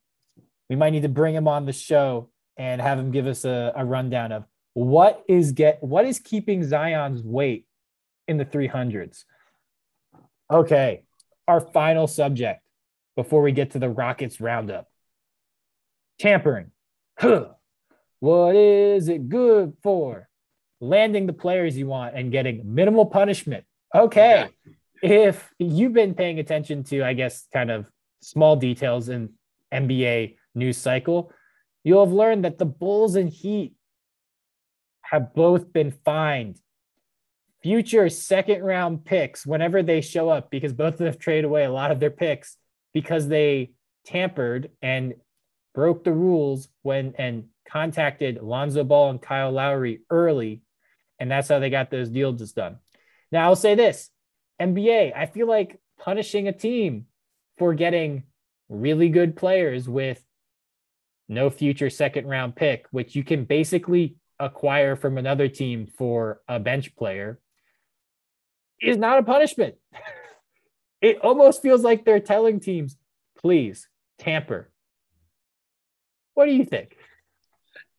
we 0.69 0.77
might 0.77 0.91
need 0.91 1.03
to 1.03 1.09
bring 1.09 1.35
him 1.35 1.49
on 1.49 1.67
the 1.67 1.73
show 1.73 2.31
and 2.57 2.81
have 2.81 2.99
him 2.99 3.11
give 3.11 3.27
us 3.27 3.45
a, 3.45 3.73
a 3.75 3.85
rundown 3.85 4.33
of 4.33 4.45
what 4.75 5.25
is 5.29 5.53
get 5.53 5.83
what 5.83 6.05
is 6.05 6.19
keeping 6.19 6.63
Zion's 6.63 7.23
weight 7.23 7.67
in 8.29 8.37
the 8.37 8.45
300s. 8.45 9.25
Okay, 10.51 11.03
our 11.49 11.61
final 11.61 12.07
subject 12.07 12.63
before 13.17 13.43
we 13.43 13.53
get 13.53 13.73
to 13.73 13.79
the 13.79 13.89
Rockets 13.89 14.41
roundup. 14.41 14.89
Tampering. 16.19 16.71
What 18.21 18.55
is 18.55 19.09
it 19.09 19.29
good 19.29 19.73
for? 19.83 20.29
Landing 20.81 21.27
the 21.27 21.33
players 21.33 21.77
you 21.77 21.87
want 21.87 22.15
and 22.15 22.31
getting 22.31 22.75
minimal 22.75 23.07
punishment 23.07 23.65
Okay. 23.95 24.49
If 25.03 25.53
you've 25.59 25.93
been 25.93 26.15
paying 26.15 26.39
attention 26.39 26.85
to, 26.85 27.03
I 27.03 27.15
guess, 27.15 27.47
kind 27.53 27.71
of 27.71 27.87
small 28.21 28.57
details 28.57 29.09
in 29.09 29.31
NBA 29.73 30.37
news 30.55 30.77
cycle, 30.77 31.33
you'll 31.85 32.05
have 32.05 32.13
learned 32.13 32.45
that 32.45 32.59
the 32.59 32.67
Bulls 32.67 33.17
and 33.17 33.29
Heat 33.29 33.75
have 35.03 35.35
both 35.35 35.73
been 35.73 35.91
fined 36.05 36.61
future 37.63 38.09
second 38.09 38.63
round 38.63 39.05
picks 39.05 39.47
whenever 39.47 39.83
they 39.83 40.01
show 40.01 40.29
up 40.29 40.51
because 40.51 40.73
both 40.73 40.95
of 40.95 40.99
them 40.99 41.07
have 41.07 41.19
traded 41.19 41.45
away 41.45 41.65
a 41.65 41.73
lot 41.73 41.91
of 41.91 42.01
their 42.01 42.11
picks 42.11 42.57
because 42.95 43.29
they 43.29 43.73
tampered 44.05 44.71
and 44.83 45.15
broke 45.75 46.05
the 46.05 46.13
rules 46.13 46.69
when 46.83 47.15
and 47.19 47.45
contacted 47.69 48.43
Lonzo 48.43 48.83
Ball 48.83 49.11
and 49.11 49.23
Kyle 49.23 49.53
Lowry 49.53 50.01
early. 50.11 50.63
And 51.19 51.31
that's 51.31 51.49
how 51.49 51.59
they 51.59 51.71
got 51.71 51.91
those 51.91 52.09
deals 52.09 52.39
just 52.39 52.57
done. 52.57 52.79
Now, 53.33 53.47
I'll 53.47 53.57
say 53.57 53.75
this 53.75 54.11
NBA, 54.61 55.17
I 55.17 55.27
feel 55.27 55.47
like 55.47 55.81
punishing 55.99 56.49
a 56.49 56.53
team 56.53 57.07
for 57.59 57.75
getting 57.75 58.25
really 58.69 59.09
good 59.09 59.37
players 59.37 59.89
with 59.89 60.23
no 61.29 61.51
future 61.51 61.91
second 61.91 62.27
round 62.27 62.57
pick, 62.57 62.87
which 62.91 63.15
you 63.15 63.23
can 63.23 63.45
basically 63.45 64.17
acquire 64.39 64.97
from 64.97 65.19
another 65.19 65.49
team 65.49 65.87
for 65.87 66.41
a 66.49 66.59
bench 66.59 66.97
player, 66.97 67.39
is 68.81 68.97
not 68.97 69.19
a 69.19 69.23
punishment. 69.23 69.77
it 71.03 71.19
almost 71.23 71.63
feels 71.63 71.83
like 71.83 72.05
they're 72.05 72.21
telling 72.21 72.61
teams, 72.61 72.97
please 73.39 73.89
tamper. 74.19 74.71
What 76.35 76.47
do 76.47 76.53
you 76.53 76.65
think? 76.65 76.97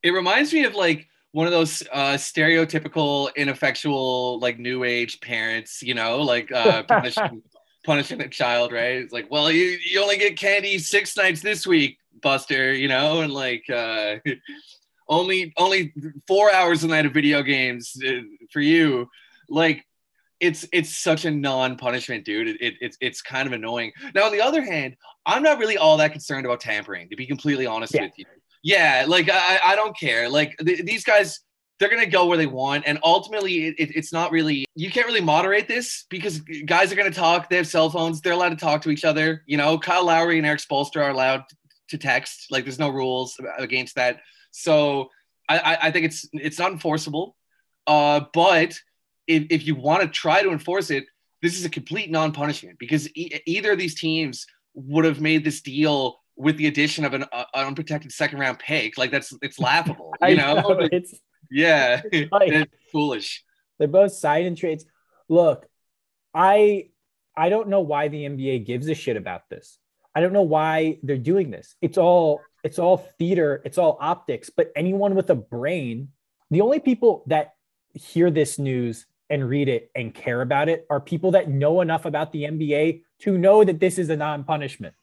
It 0.04 0.12
reminds 0.12 0.52
me 0.52 0.66
of 0.66 0.76
like 0.76 1.08
one 1.32 1.48
of 1.48 1.54
those 1.54 1.82
uh, 1.92 2.14
stereotypical 2.14 3.34
ineffectual 3.36 4.40
like 4.40 4.60
new 4.60 4.84
age 4.84 5.22
parents, 5.22 5.82
you 5.82 5.94
know, 5.94 6.22
like 6.22 6.52
uh, 6.52 6.84
punishing 6.88 7.42
punishing 7.84 8.22
a 8.22 8.28
child, 8.28 8.72
right? 8.72 8.98
It's 8.98 9.14
like, 9.14 9.30
well, 9.32 9.52
you 9.52 9.78
you 9.84 10.02
only 10.02 10.18
get 10.18 10.38
candy 10.38 10.78
six 10.78 11.16
nights 11.16 11.42
this 11.42 11.66
week, 11.66 11.98
Buster, 12.22 12.74
you 12.74 12.88
know, 12.88 13.22
and 13.22 13.34
like 13.34 13.64
uh, 13.70 14.18
only 15.08 15.54
only 15.58 15.94
four 16.28 16.52
hours 16.54 16.84
a 16.84 16.88
night 16.88 17.06
of 17.06 17.14
video 17.14 17.42
games 17.42 17.96
uh, 18.06 18.22
for 18.52 18.62
you, 18.62 19.10
like. 19.50 19.86
It's 20.40 20.68
it's 20.74 20.98
such 20.98 21.26
a 21.26 21.30
non-punishment, 21.30 22.26
dude. 22.26 22.48
It, 22.48 22.58
it, 22.60 22.74
it's 22.82 22.98
it's 23.00 23.22
kind 23.22 23.46
of 23.46 23.54
annoying. 23.54 23.92
Now, 24.16 24.24
on 24.24 24.32
the 24.32 24.42
other 24.42 24.64
hand, 24.64 24.96
I'm 25.24 25.44
not 25.44 25.60
really 25.60 25.78
all 25.78 25.98
that 25.98 26.14
concerned 26.14 26.48
about 26.48 26.62
tampering, 26.62 27.10
to 27.10 27.16
be 27.16 27.28
completely 27.28 27.68
honest 27.68 27.94
yeah. 27.94 28.06
with 28.06 28.14
you. 28.18 28.26
Yeah, 28.64 29.06
like 29.08 29.30
I, 29.32 29.60
I 29.66 29.76
don't 29.76 29.98
care. 29.98 30.30
Like 30.30 30.58
th- 30.58 30.86
these 30.86 31.04
guys, 31.04 31.40
they're 31.80 31.90
gonna 31.90 32.06
go 32.06 32.28
where 32.28 32.38
they 32.38 32.46
want, 32.46 32.84
and 32.86 33.00
ultimately, 33.04 33.68
it, 33.68 33.76
it, 33.80 33.96
it's 33.96 34.14
not 34.14 34.32
really 34.32 34.66
you 34.76 34.92
can't 34.92 35.08
really 35.08 35.22
moderate 35.22 35.68
this 35.68 36.06
because 36.10 36.40
guys 36.66 36.92
are 36.92 36.96
gonna 36.96 37.12
talk. 37.12 37.50
They 37.50 37.58
have 37.58 37.68
cell 37.68 37.90
phones. 37.90 38.22
They're 38.22 38.34
allowed 38.34 38.50
to 38.50 38.56
talk 38.56 38.82
to 38.84 38.92
each 38.92 39.04
other. 39.06 39.44
You 39.48 39.58
know, 39.58 39.78
Kyle 39.80 40.06
Lowry 40.06 40.38
and 40.38 40.46
Erik 40.46 40.60
Spoelstra 40.60 41.04
are 41.04 41.10
allowed 41.10 41.44
to 41.90 41.98
text. 41.98 42.48
Like, 42.52 42.64
there's 42.64 42.80
no 42.80 42.90
rules 42.90 43.40
against 43.58 43.96
that. 43.96 44.22
So 44.52 45.10
I, 45.50 45.78
I 45.84 45.92
think 45.92 46.06
it's 46.06 46.28
it's 46.34 46.60
not 46.60 46.72
enforceable. 46.72 47.36
Uh, 47.88 48.22
but 48.34 48.80
if, 49.28 49.48
if 49.50 49.66
you 49.66 49.76
want 49.76 50.04
to 50.04 50.08
try 50.08 50.42
to 50.42 50.52
enforce 50.52 50.92
it, 50.92 51.06
this 51.42 51.58
is 51.58 51.66
a 51.66 51.70
complete 51.70 52.12
non-punishment 52.12 52.78
because 52.80 53.10
e- 53.16 53.40
either 53.46 53.72
of 53.72 53.80
these 53.80 54.00
teams 54.00 54.46
would 54.74 55.06
have 55.06 55.20
made 55.20 55.44
this 55.44 55.62
deal 55.62 56.21
with 56.36 56.58
the 56.58 56.68
addition 56.68 57.06
of 57.06 57.14
an, 57.14 57.26
uh, 57.32 57.44
unprotected 57.54 58.12
second 58.12 58.40
round 58.40 58.60
pick. 58.60 58.98
Like 58.98 59.12
that's 59.12 59.34
it's 59.42 59.60
laughable, 59.60 60.14
you 60.28 60.36
know? 60.36 60.56
know 60.56 60.88
it's 60.92 61.14
yeah, 61.50 62.02
it's, 62.12 62.32
like, 62.32 62.52
it's 62.52 62.72
foolish. 62.92 63.44
They're 63.78 63.88
both 63.88 64.14
sign 64.14 64.46
and 64.46 64.58
trades. 64.58 64.86
Look, 65.30 65.68
I 66.34 66.90
I 67.36 67.50
don't 67.50 67.70
know 67.70 67.82
why 67.82 68.08
the 68.08 68.24
NBA 68.24 68.66
gives 68.66 68.88
a 68.88 68.96
shit 68.96 69.18
about 69.18 69.50
this. 69.50 69.78
I 70.14 70.22
don't 70.22 70.34
know 70.34 70.42
why 70.42 71.00
they're 71.04 71.18
doing 71.18 71.52
this. 71.52 71.76
It's 71.82 71.98
all 71.98 72.42
it's 72.64 72.80
all 72.80 72.98
theater, 73.18 73.62
it's 73.66 73.78
all 73.78 73.98
optics, 74.00 74.50
but 74.50 74.72
anyone 74.76 75.16
with 75.16 75.30
a 75.30 75.36
brain, 75.36 76.10
the 76.52 76.62
only 76.62 76.80
people 76.80 77.24
that 77.28 77.56
hear 77.94 78.30
this 78.30 78.60
news 78.60 79.08
and 79.30 79.48
read 79.48 79.68
it 79.70 79.90
and 79.96 80.14
care 80.14 80.42
about 80.42 80.70
it 80.70 80.86
are 80.90 81.00
people 81.00 81.32
that 81.32 81.50
know 81.50 81.82
enough 81.82 82.06
about 82.06 82.32
the 82.32 82.44
NBA 82.44 83.04
to 83.20 83.38
know 83.38 83.64
that 83.64 83.80
this 83.80 83.98
is 83.98 84.10
a 84.10 84.16
non-punishment. 84.16 84.94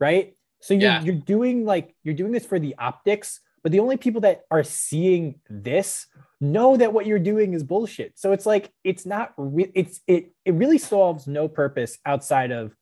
Right? 0.00 0.34
So 0.62 0.74
you're, 0.74 0.82
yeah. 0.82 1.02
you're 1.02 1.14
doing 1.14 1.64
like 1.64 1.94
you're 2.04 2.14
doing 2.14 2.30
this 2.32 2.46
for 2.46 2.58
the 2.58 2.76
optics, 2.78 3.40
but 3.62 3.72
the 3.72 3.80
only 3.80 3.96
people 3.96 4.20
that 4.22 4.42
are 4.50 4.62
seeing 4.62 5.40
this 5.50 6.06
know 6.40 6.76
that 6.76 6.92
what 6.92 7.04
you're 7.04 7.18
doing 7.18 7.52
is 7.52 7.64
bullshit. 7.64 8.16
So 8.16 8.32
it's 8.32 8.46
like 8.46 8.72
it's 8.84 9.04
not 9.04 9.32
re- 9.36 9.72
it's 9.74 10.00
it 10.06 10.32
it 10.44 10.54
really 10.54 10.78
solves 10.78 11.26
no 11.26 11.48
purpose 11.48 11.98
outside 12.06 12.52
of 12.52 12.74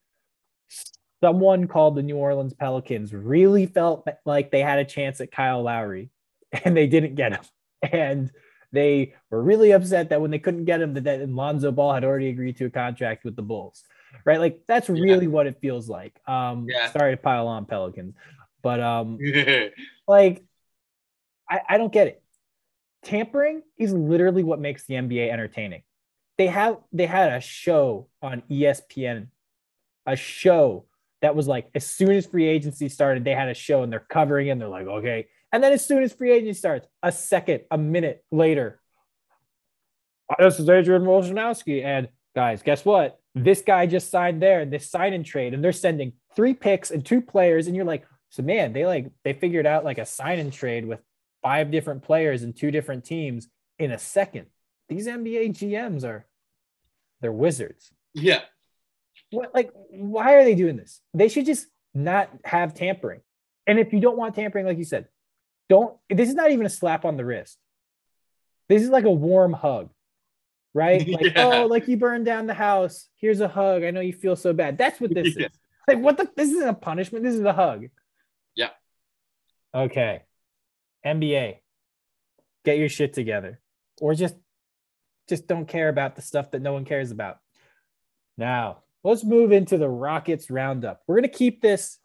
someone 1.22 1.68
called 1.68 1.96
the 1.96 2.02
New 2.02 2.16
Orleans 2.16 2.52
Pelicans 2.52 3.14
really 3.14 3.66
felt 3.66 4.06
like 4.26 4.50
they 4.50 4.60
had 4.60 4.78
a 4.78 4.84
chance 4.84 5.20
at 5.20 5.32
Kyle 5.32 5.62
Lowry 5.62 6.10
and 6.64 6.76
they 6.76 6.86
didn't 6.86 7.14
get 7.14 7.32
him. 7.32 7.44
And 7.82 8.30
they 8.72 9.14
were 9.30 9.42
really 9.42 9.72
upset 9.72 10.10
that 10.10 10.20
when 10.20 10.30
they 10.30 10.38
couldn't 10.38 10.66
get 10.66 10.80
him, 10.82 10.94
that, 10.94 11.04
that 11.04 11.28
Lonzo 11.28 11.72
Ball 11.72 11.94
had 11.94 12.04
already 12.04 12.28
agreed 12.28 12.56
to 12.58 12.66
a 12.66 12.70
contract 12.70 13.24
with 13.24 13.36
the 13.36 13.42
Bulls 13.42 13.84
right? 14.24 14.40
Like 14.40 14.62
that's 14.66 14.88
yeah. 14.88 15.00
really 15.00 15.28
what 15.28 15.46
it 15.46 15.58
feels 15.60 15.88
like. 15.88 16.18
Um, 16.26 16.66
yeah. 16.68 16.90
sorry 16.90 17.12
to 17.12 17.16
pile 17.16 17.46
on 17.46 17.64
Pelicans, 17.66 18.14
but 18.62 18.80
um, 18.80 19.18
like 20.08 20.44
I, 21.48 21.60
I 21.68 21.78
don't 21.78 21.92
get 21.92 22.06
it. 22.06 22.22
Tampering 23.02 23.62
is 23.78 23.92
literally 23.92 24.42
what 24.42 24.60
makes 24.60 24.84
the 24.86 24.94
NBA 24.94 25.30
entertaining. 25.30 25.82
They 26.38 26.46
have 26.46 26.78
they 26.92 27.06
had 27.06 27.32
a 27.32 27.40
show 27.40 28.08
on 28.22 28.42
ESPN, 28.50 29.28
a 30.06 30.16
show 30.16 30.86
that 31.22 31.36
was 31.36 31.46
like 31.46 31.68
as 31.74 31.86
soon 31.86 32.12
as 32.12 32.26
free 32.26 32.46
agency 32.46 32.88
started, 32.88 33.24
they 33.24 33.34
had 33.34 33.48
a 33.48 33.54
show 33.54 33.82
and 33.82 33.92
they're 33.92 34.00
covering 34.00 34.48
it 34.48 34.50
and 34.50 34.60
they're 34.60 34.68
like, 34.68 34.86
okay. 34.86 35.26
And 35.52 35.62
then 35.62 35.72
as 35.72 35.84
soon 35.84 36.02
as 36.02 36.12
free 36.12 36.32
agency 36.32 36.58
starts, 36.58 36.86
a 37.02 37.10
second, 37.10 37.62
a 37.70 37.78
minute 37.78 38.24
later, 38.30 38.80
this 40.38 40.60
is 40.60 40.68
Adrian 40.68 41.02
Wojnarowski. 41.02 41.84
And 41.84 42.08
guys, 42.34 42.62
guess 42.62 42.84
what? 42.84 43.20
this 43.34 43.62
guy 43.62 43.86
just 43.86 44.10
signed 44.10 44.42
there, 44.42 44.64
this 44.64 44.90
sign 44.90 45.12
and 45.12 45.24
trade, 45.24 45.54
and 45.54 45.62
they're 45.62 45.72
sending 45.72 46.14
three 46.34 46.54
picks 46.54 46.90
and 46.90 47.04
two 47.04 47.20
players, 47.20 47.66
and 47.66 47.76
you're 47.76 47.84
like, 47.84 48.04
so 48.30 48.42
man, 48.42 48.72
they 48.72 48.86
like 48.86 49.10
they 49.24 49.32
figured 49.32 49.66
out 49.66 49.84
like 49.84 49.98
a 49.98 50.06
sign 50.06 50.38
and 50.38 50.52
trade 50.52 50.86
with 50.86 51.00
five 51.42 51.70
different 51.70 52.02
players 52.02 52.42
and 52.42 52.56
two 52.56 52.70
different 52.70 53.04
teams 53.04 53.48
in 53.78 53.90
a 53.90 53.98
second. 53.98 54.46
These 54.88 55.06
NBA 55.06 55.50
GMs 55.50 56.04
are 56.04 56.26
they're 57.20 57.32
wizards. 57.32 57.90
Yeah. 58.14 58.40
What 59.30 59.54
like 59.54 59.70
why 59.90 60.34
are 60.34 60.44
they 60.44 60.54
doing 60.54 60.76
this? 60.76 61.00
They 61.14 61.28
should 61.28 61.46
just 61.46 61.66
not 61.94 62.30
have 62.44 62.74
tampering. 62.74 63.20
And 63.66 63.78
if 63.78 63.92
you 63.92 64.00
don't 64.00 64.16
want 64.16 64.34
tampering, 64.34 64.66
like 64.66 64.78
you 64.78 64.84
said, 64.84 65.06
don't 65.68 65.96
this 66.08 66.28
is 66.28 66.34
not 66.34 66.50
even 66.50 66.66
a 66.66 66.70
slap 66.70 67.04
on 67.04 67.16
the 67.16 67.24
wrist. 67.24 67.58
This 68.68 68.82
is 68.82 68.90
like 68.90 69.04
a 69.04 69.10
warm 69.10 69.52
hug 69.52 69.90
right? 70.74 71.06
Like, 71.08 71.34
yeah. 71.34 71.46
oh, 71.46 71.66
like 71.66 71.88
you 71.88 71.96
burned 71.96 72.24
down 72.24 72.46
the 72.46 72.54
house. 72.54 73.08
Here's 73.16 73.40
a 73.40 73.48
hug. 73.48 73.84
I 73.84 73.90
know 73.90 74.00
you 74.00 74.12
feel 74.12 74.36
so 74.36 74.52
bad. 74.52 74.78
That's 74.78 75.00
what 75.00 75.14
this 75.14 75.36
yeah. 75.38 75.46
is. 75.46 75.58
Like, 75.88 75.98
what 75.98 76.16
the? 76.16 76.28
This 76.36 76.50
isn't 76.50 76.68
a 76.68 76.74
punishment. 76.74 77.24
This 77.24 77.34
is 77.34 77.44
a 77.44 77.52
hug. 77.52 77.86
Yeah. 78.54 78.70
Okay. 79.74 80.22
NBA, 81.04 81.56
get 82.64 82.78
your 82.78 82.88
shit 82.88 83.14
together, 83.14 83.60
or 84.00 84.14
just, 84.14 84.36
just 85.28 85.46
don't 85.46 85.66
care 85.66 85.88
about 85.88 86.16
the 86.16 86.22
stuff 86.22 86.50
that 86.50 86.60
no 86.60 86.74
one 86.74 86.84
cares 86.84 87.10
about. 87.10 87.38
Now, 88.36 88.82
let's 89.02 89.24
move 89.24 89.52
into 89.52 89.78
the 89.78 89.88
Rockets 89.88 90.50
roundup. 90.50 91.00
We're 91.06 91.16
gonna 91.16 91.28
keep 91.28 91.62
this 91.62 91.98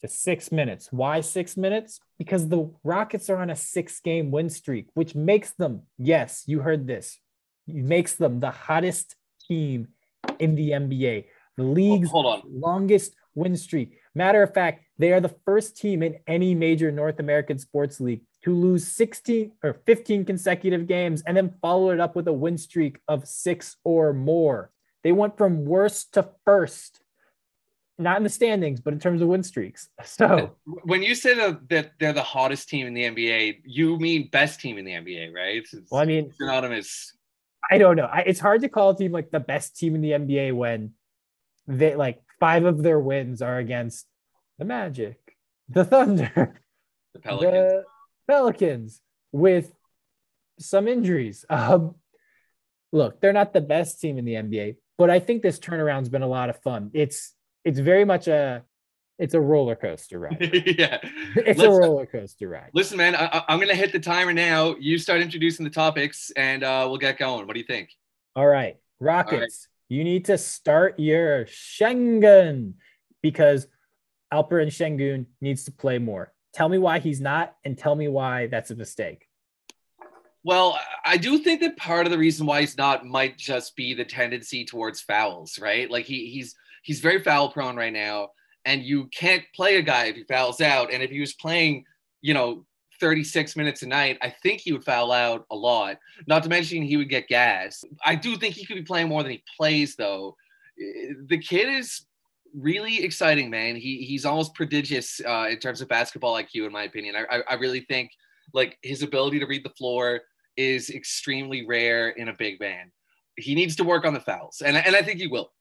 to 0.00 0.08
six 0.08 0.50
minutes. 0.50 0.88
Why 0.90 1.20
six 1.20 1.56
minutes? 1.56 2.00
Because 2.18 2.48
the 2.48 2.70
Rockets 2.82 3.30
are 3.30 3.38
on 3.38 3.50
a 3.50 3.56
six 3.56 4.00
game 4.00 4.30
win 4.30 4.50
streak, 4.50 4.88
which 4.94 5.14
makes 5.14 5.52
them, 5.52 5.82
yes, 5.98 6.44
you 6.46 6.60
heard 6.60 6.86
this, 6.86 7.18
makes 7.66 8.14
them 8.14 8.40
the 8.40 8.50
hottest 8.50 9.16
team 9.46 9.88
in 10.38 10.54
the 10.54 10.70
NBA. 10.70 11.26
The 11.56 11.62
league's 11.62 12.10
hold 12.10 12.26
on. 12.26 12.42
longest 12.46 13.14
win 13.34 13.56
streak. 13.56 13.98
Matter 14.14 14.42
of 14.42 14.52
fact, 14.52 14.84
they 14.98 15.12
are 15.12 15.20
the 15.20 15.34
first 15.44 15.76
team 15.76 16.02
in 16.02 16.18
any 16.26 16.54
major 16.54 16.90
North 16.92 17.18
American 17.18 17.58
sports 17.58 18.00
league 18.00 18.22
to 18.44 18.54
lose 18.54 18.86
16 18.86 19.52
or 19.62 19.74
15 19.86 20.24
consecutive 20.24 20.86
games 20.86 21.22
and 21.26 21.36
then 21.36 21.54
follow 21.62 21.90
it 21.90 22.00
up 22.00 22.16
with 22.16 22.28
a 22.28 22.32
win 22.32 22.58
streak 22.58 22.98
of 23.08 23.26
six 23.26 23.76
or 23.84 24.12
more. 24.12 24.70
They 25.02 25.12
went 25.12 25.36
from 25.36 25.64
worst 25.64 26.14
to 26.14 26.28
first, 26.44 27.00
not 27.98 28.16
in 28.18 28.22
the 28.22 28.28
standings, 28.28 28.80
but 28.80 28.92
in 28.92 28.98
terms 28.98 29.22
of 29.22 29.28
win 29.28 29.42
streaks. 29.42 29.88
So 30.04 30.56
when 30.64 31.02
you 31.02 31.14
say 31.14 31.34
that 31.34 31.92
they're 31.98 32.12
the 32.12 32.22
hottest 32.22 32.68
team 32.68 32.86
in 32.86 32.94
the 32.94 33.04
NBA, 33.04 33.62
you 33.64 33.98
mean 33.98 34.28
best 34.30 34.60
team 34.60 34.78
in 34.78 34.84
the 34.84 34.92
NBA, 34.92 35.32
right? 35.34 35.56
It's, 35.72 35.90
well, 35.90 36.00
I 36.00 36.04
mean, 36.04 36.32
synonymous 36.36 37.14
I 37.70 37.78
don't 37.78 37.96
know. 37.96 38.06
I, 38.06 38.20
it's 38.20 38.40
hard 38.40 38.62
to 38.62 38.68
call 38.68 38.90
a 38.90 38.96
team 38.96 39.12
like 39.12 39.30
the 39.30 39.40
best 39.40 39.76
team 39.76 39.94
in 39.94 40.00
the 40.00 40.10
NBA 40.10 40.54
when 40.54 40.92
they 41.66 41.94
like 41.94 42.22
five 42.40 42.64
of 42.64 42.82
their 42.82 42.98
wins 42.98 43.40
are 43.42 43.58
against 43.58 44.06
the 44.58 44.64
Magic, 44.64 45.18
the 45.68 45.84
Thunder, 45.84 46.60
the 47.14 47.20
Pelicans, 47.20 47.54
the 47.54 47.84
Pelicans 48.28 49.00
with 49.30 49.72
some 50.58 50.88
injuries. 50.88 51.44
Um, 51.48 51.94
look, 52.92 53.20
they're 53.20 53.32
not 53.32 53.52
the 53.52 53.60
best 53.60 54.00
team 54.00 54.18
in 54.18 54.24
the 54.24 54.34
NBA, 54.34 54.76
but 54.98 55.10
I 55.10 55.20
think 55.20 55.42
this 55.42 55.58
turnaround's 55.58 56.08
been 56.08 56.22
a 56.22 56.28
lot 56.28 56.50
of 56.50 56.60
fun. 56.62 56.90
It's 56.94 57.34
it's 57.64 57.78
very 57.78 58.04
much 58.04 58.28
a 58.28 58.64
it's 59.18 59.34
a 59.34 59.40
roller 59.40 59.76
coaster 59.76 60.18
ride. 60.20 60.38
yeah, 60.40 60.98
it's 61.36 61.58
Let's, 61.58 61.62
a 61.62 61.70
roller 61.70 62.06
coaster 62.06 62.48
ride. 62.48 62.70
Listen, 62.74 62.98
man, 62.98 63.14
I, 63.14 63.44
am 63.48 63.60
gonna 63.60 63.74
hit 63.74 63.92
the 63.92 64.00
timer 64.00 64.32
now. 64.32 64.76
You 64.78 64.98
start 64.98 65.20
introducing 65.20 65.64
the 65.64 65.70
topics, 65.70 66.30
and 66.36 66.64
uh, 66.64 66.86
we'll 66.88 66.98
get 66.98 67.18
going. 67.18 67.46
What 67.46 67.54
do 67.54 67.60
you 67.60 67.66
think? 67.66 67.90
All 68.34 68.46
right, 68.46 68.76
Rockets. 69.00 69.32
All 69.32 69.40
right. 69.40 69.50
You 69.88 70.04
need 70.04 70.24
to 70.26 70.38
start 70.38 70.98
your 70.98 71.44
Sengun 71.44 72.74
because 73.20 73.66
Alperen 74.32 74.68
Sengun 74.68 75.26
needs 75.40 75.64
to 75.64 75.72
play 75.72 75.98
more. 75.98 76.32
Tell 76.54 76.68
me 76.68 76.78
why 76.78 76.98
he's 76.98 77.20
not, 77.20 77.54
and 77.64 77.76
tell 77.76 77.94
me 77.94 78.08
why 78.08 78.46
that's 78.46 78.70
a 78.70 78.74
mistake. 78.74 79.28
Well, 80.44 80.78
I 81.04 81.18
do 81.18 81.38
think 81.38 81.60
that 81.60 81.76
part 81.76 82.06
of 82.06 82.10
the 82.10 82.18
reason 82.18 82.46
why 82.46 82.60
he's 82.60 82.76
not 82.76 83.06
might 83.06 83.38
just 83.38 83.76
be 83.76 83.94
the 83.94 84.04
tendency 84.04 84.64
towards 84.64 85.00
fouls, 85.00 85.58
right? 85.58 85.90
Like 85.90 86.06
he 86.06 86.26
he's 86.26 86.56
he's 86.82 87.00
very 87.00 87.22
foul 87.22 87.50
prone 87.50 87.76
right 87.76 87.92
now 87.92 88.30
and 88.64 88.82
you 88.82 89.06
can't 89.06 89.44
play 89.54 89.76
a 89.76 89.82
guy 89.82 90.06
if 90.06 90.16
he 90.16 90.24
fouls 90.24 90.60
out. 90.60 90.92
And 90.92 91.02
if 91.02 91.10
he 91.10 91.20
was 91.20 91.34
playing, 91.34 91.84
you 92.20 92.34
know, 92.34 92.64
36 93.00 93.56
minutes 93.56 93.82
a 93.82 93.86
night, 93.86 94.18
I 94.22 94.30
think 94.30 94.60
he 94.60 94.72
would 94.72 94.84
foul 94.84 95.10
out 95.10 95.44
a 95.50 95.56
lot. 95.56 95.98
Not 96.26 96.44
to 96.44 96.48
mention 96.48 96.82
he 96.82 96.96
would 96.96 97.08
get 97.08 97.26
gas. 97.26 97.84
I 98.04 98.14
do 98.14 98.36
think 98.36 98.54
he 98.54 98.64
could 98.64 98.76
be 98.76 98.82
playing 98.82 99.08
more 99.08 99.22
than 99.22 99.32
he 99.32 99.42
plays, 99.56 99.96
though. 99.96 100.36
The 101.26 101.38
kid 101.38 101.68
is 101.68 102.02
really 102.54 103.02
exciting, 103.02 103.50
man. 103.50 103.76
He 103.76 104.04
he's 104.04 104.24
almost 104.24 104.54
prodigious 104.54 105.20
uh, 105.26 105.48
in 105.50 105.58
terms 105.58 105.80
of 105.80 105.88
basketball 105.88 106.34
IQ, 106.34 106.66
in 106.66 106.72
my 106.72 106.84
opinion. 106.84 107.16
I, 107.16 107.38
I, 107.38 107.42
I 107.50 107.54
really 107.54 107.80
think 107.80 108.10
like 108.54 108.78
his 108.82 109.02
ability 109.02 109.40
to 109.40 109.46
read 109.46 109.64
the 109.64 109.70
floor 109.70 110.20
is 110.56 110.90
extremely 110.90 111.66
rare 111.66 112.10
in 112.10 112.28
a 112.28 112.34
big 112.34 112.60
man. 112.60 112.92
He 113.36 113.54
needs 113.54 113.76
to 113.76 113.84
work 113.84 114.04
on 114.04 114.14
the 114.14 114.20
fouls, 114.20 114.62
and 114.64 114.76
and 114.76 114.94
I 114.94 115.02
think 115.02 115.20
he 115.20 115.26
will 115.26 115.52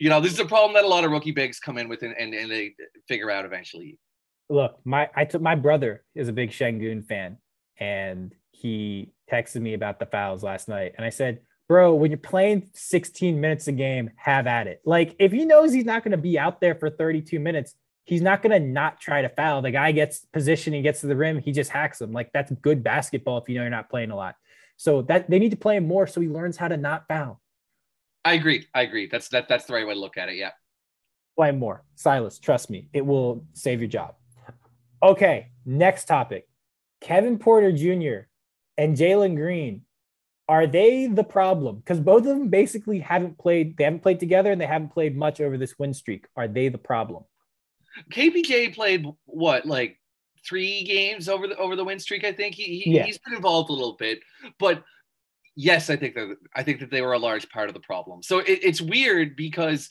you 0.00 0.08
know, 0.08 0.20
this 0.20 0.32
is 0.32 0.40
a 0.40 0.44
problem 0.44 0.74
that 0.74 0.84
a 0.84 0.88
lot 0.88 1.04
of 1.04 1.12
rookie 1.12 1.30
bigs 1.30 1.60
come 1.60 1.78
in 1.78 1.88
with 1.88 2.02
and, 2.02 2.14
and, 2.18 2.34
and 2.34 2.50
they 2.50 2.74
figure 3.06 3.30
out 3.30 3.44
eventually. 3.44 3.98
Look, 4.48 4.80
my 4.84 5.08
I 5.14 5.24
took 5.24 5.40
my 5.40 5.54
brother 5.54 6.04
is 6.14 6.28
a 6.28 6.32
big 6.32 6.50
Sengun 6.50 7.06
fan, 7.06 7.36
and 7.78 8.34
he 8.50 9.12
texted 9.30 9.60
me 9.60 9.74
about 9.74 10.00
the 10.00 10.06
fouls 10.06 10.42
last 10.42 10.68
night, 10.68 10.94
and 10.96 11.06
I 11.06 11.10
said, 11.10 11.40
"Bro, 11.68 11.94
when 11.94 12.10
you're 12.10 12.18
playing 12.18 12.70
16 12.74 13.40
minutes 13.40 13.68
a 13.68 13.72
game, 13.72 14.10
have 14.16 14.48
at 14.48 14.66
it. 14.66 14.80
Like 14.84 15.14
if 15.20 15.30
he 15.30 15.44
knows 15.44 15.72
he's 15.72 15.84
not 15.84 16.02
going 16.02 16.12
to 16.12 16.18
be 16.18 16.36
out 16.36 16.60
there 16.60 16.74
for 16.74 16.90
32 16.90 17.38
minutes, 17.38 17.76
He's 18.04 18.22
not 18.22 18.42
going 18.42 18.50
to 18.50 18.66
not 18.66 19.00
try 19.00 19.22
to 19.22 19.28
foul. 19.28 19.62
The 19.62 19.70
guy 19.70 19.92
gets 19.92 20.26
position, 20.32 20.72
he 20.72 20.82
gets 20.82 21.00
to 21.02 21.06
the 21.06 21.14
rim, 21.14 21.38
he 21.38 21.52
just 21.52 21.70
hacks 21.70 22.00
him. 22.00 22.12
Like 22.12 22.30
that's 22.32 22.50
good 22.50 22.82
basketball 22.82 23.38
if 23.38 23.48
you 23.48 23.54
know 23.54 23.62
you're 23.62 23.70
not 23.70 23.88
playing 23.88 24.10
a 24.10 24.16
lot. 24.16 24.34
So 24.76 25.02
that 25.02 25.30
they 25.30 25.38
need 25.38 25.50
to 25.50 25.56
play 25.56 25.76
him 25.76 25.86
more 25.86 26.08
so 26.08 26.20
he 26.20 26.28
learns 26.28 26.56
how 26.56 26.66
to 26.66 26.76
not 26.76 27.06
foul. 27.06 27.40
I 28.24 28.34
agree. 28.34 28.66
I 28.74 28.82
agree. 28.82 29.08
That's 29.10 29.28
that. 29.28 29.48
That's 29.48 29.64
the 29.64 29.74
right 29.74 29.86
way 29.86 29.94
to 29.94 30.00
look 30.00 30.16
at 30.16 30.28
it. 30.28 30.36
Yeah. 30.36 30.50
Play 31.36 31.52
more, 31.52 31.84
Silas. 31.94 32.38
Trust 32.38 32.70
me, 32.70 32.88
it 32.92 33.04
will 33.04 33.46
save 33.52 33.80
your 33.80 33.88
job. 33.88 34.14
Okay, 35.02 35.48
next 35.64 36.04
topic. 36.04 36.46
Kevin 37.00 37.38
Porter 37.38 37.72
Jr. 37.72 38.26
and 38.76 38.96
Jalen 38.96 39.36
Green 39.36 39.82
are 40.50 40.66
they 40.66 41.06
the 41.06 41.22
problem? 41.22 41.76
Because 41.76 42.00
both 42.00 42.22
of 42.22 42.26
them 42.26 42.48
basically 42.48 42.98
haven't 42.98 43.38
played, 43.38 43.76
they 43.76 43.84
haven't 43.84 44.02
played 44.02 44.18
together 44.18 44.50
and 44.50 44.60
they 44.60 44.66
haven't 44.66 44.88
played 44.88 45.16
much 45.16 45.40
over 45.40 45.56
this 45.56 45.78
win 45.78 45.94
streak. 45.94 46.26
Are 46.34 46.48
they 46.48 46.68
the 46.68 46.76
problem? 46.76 47.22
KPJ 48.12 48.74
played 48.74 49.06
what, 49.26 49.64
like 49.64 50.00
three 50.44 50.82
games 50.82 51.28
over 51.28 51.46
the 51.46 51.56
over 51.56 51.76
the 51.76 51.84
win 51.84 52.00
streak, 52.00 52.24
I 52.24 52.32
think. 52.32 52.56
He, 52.56 52.80
he 52.80 52.96
yeah. 52.96 53.04
he's 53.04 53.18
been 53.18 53.34
involved 53.34 53.70
a 53.70 53.74
little 53.74 53.94
bit. 53.96 54.18
But 54.58 54.82
yes, 55.60 55.90
I 55.90 55.96
think 55.96 56.14
that 56.14 56.36
I 56.54 56.62
think 56.62 56.80
that 56.80 56.90
they 56.90 57.02
were 57.02 57.12
a 57.12 57.18
large 57.18 57.48
part 57.50 57.68
of 57.68 57.74
the 57.74 57.80
problem. 57.80 58.22
So 58.22 58.38
it, 58.38 58.60
it's 58.62 58.80
weird 58.80 59.36
because 59.36 59.90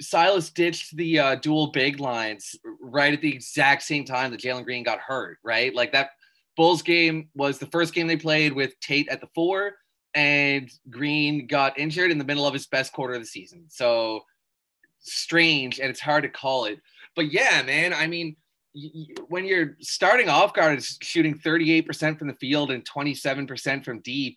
Silas 0.00 0.50
ditched 0.50 0.96
the 0.96 1.18
uh, 1.18 1.34
dual 1.36 1.68
big 1.68 2.00
lines 2.00 2.54
right 2.80 3.12
at 3.12 3.20
the 3.20 3.34
exact 3.34 3.82
same 3.82 4.04
time 4.04 4.30
that 4.30 4.40
Jalen 4.40 4.64
Green 4.64 4.82
got 4.82 5.00
hurt, 5.00 5.38
right? 5.42 5.74
Like 5.74 5.92
that 5.92 6.10
Bulls 6.56 6.82
game 6.82 7.28
was 7.34 7.58
the 7.58 7.66
first 7.66 7.94
game 7.94 8.06
they 8.06 8.16
played 8.16 8.52
with 8.52 8.78
Tate 8.80 9.08
at 9.08 9.20
the 9.20 9.28
four 9.34 9.74
and 10.14 10.70
Green 10.90 11.46
got 11.46 11.78
injured 11.78 12.10
in 12.10 12.18
the 12.18 12.24
middle 12.24 12.46
of 12.46 12.52
his 12.52 12.66
best 12.66 12.92
quarter 12.92 13.14
of 13.14 13.20
the 13.20 13.26
season. 13.26 13.64
So 13.68 14.20
strange, 15.00 15.80
and 15.80 15.90
it's 15.90 16.00
hard 16.00 16.22
to 16.22 16.28
call 16.28 16.66
it. 16.66 16.80
But 17.16 17.32
yeah, 17.32 17.62
man, 17.62 17.92
I 17.92 18.06
mean, 18.06 18.36
when 19.28 19.44
you're 19.44 19.76
starting 19.80 20.28
off 20.28 20.54
guard 20.54 20.78
is 20.78 20.98
shooting 21.02 21.38
38% 21.38 22.18
from 22.18 22.28
the 22.28 22.34
field 22.34 22.70
and 22.70 22.84
27% 22.84 23.84
from 23.84 24.00
deep, 24.00 24.36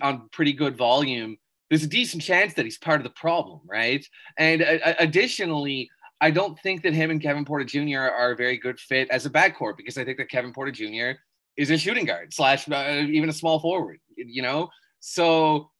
on 0.00 0.28
pretty 0.32 0.52
good 0.52 0.76
volume. 0.76 1.36
There's 1.68 1.82
a 1.82 1.88
decent 1.88 2.22
chance 2.22 2.54
that 2.54 2.64
he's 2.64 2.78
part 2.78 3.00
of 3.00 3.04
the 3.04 3.10
problem, 3.10 3.60
right? 3.66 4.06
And 4.38 4.62
uh, 4.62 4.94
additionally, 4.98 5.90
I 6.20 6.30
don't 6.30 6.58
think 6.60 6.82
that 6.82 6.94
him 6.94 7.10
and 7.10 7.20
Kevin 7.20 7.44
Porter 7.44 7.64
Jr. 7.64 7.98
are 7.98 8.32
a 8.32 8.36
very 8.36 8.56
good 8.56 8.78
fit 8.78 9.08
as 9.10 9.26
a 9.26 9.30
backcourt 9.30 9.76
because 9.76 9.98
I 9.98 10.04
think 10.04 10.18
that 10.18 10.30
Kevin 10.30 10.52
Porter 10.52 10.72
Jr. 10.72 11.18
is 11.56 11.70
a 11.70 11.76
shooting 11.76 12.04
guard 12.04 12.32
slash 12.32 12.68
uh, 12.70 13.04
even 13.08 13.28
a 13.28 13.32
small 13.32 13.58
forward, 13.60 13.98
you 14.16 14.42
know. 14.42 14.70
So 15.00 15.70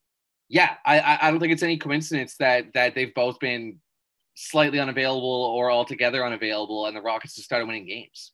yeah, 0.49 0.75
I 0.85 1.19
I 1.23 1.31
don't 1.31 1.41
think 1.41 1.53
it's 1.53 1.63
any 1.63 1.79
coincidence 1.79 2.37
that 2.37 2.67
that 2.75 2.95
they've 2.95 3.15
both 3.15 3.41
been 3.41 3.79
slightly 4.35 4.79
unavailable 4.79 5.27
or 5.57 5.71
altogether 5.71 6.25
unavailable, 6.25 6.87
and 6.87 6.97
the 6.97 7.01
Rockets 7.01 7.35
just 7.35 7.47
started 7.47 7.67
winning 7.67 7.87
games. 7.87 8.33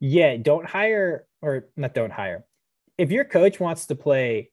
Yeah, 0.00 0.36
don't 0.36 0.66
hire 0.66 1.26
or 1.40 1.68
not 1.76 1.94
don't 1.94 2.12
hire. 2.12 2.44
If 2.98 3.10
your 3.10 3.24
coach 3.24 3.60
wants 3.60 3.86
to 3.86 3.94
play 3.94 4.50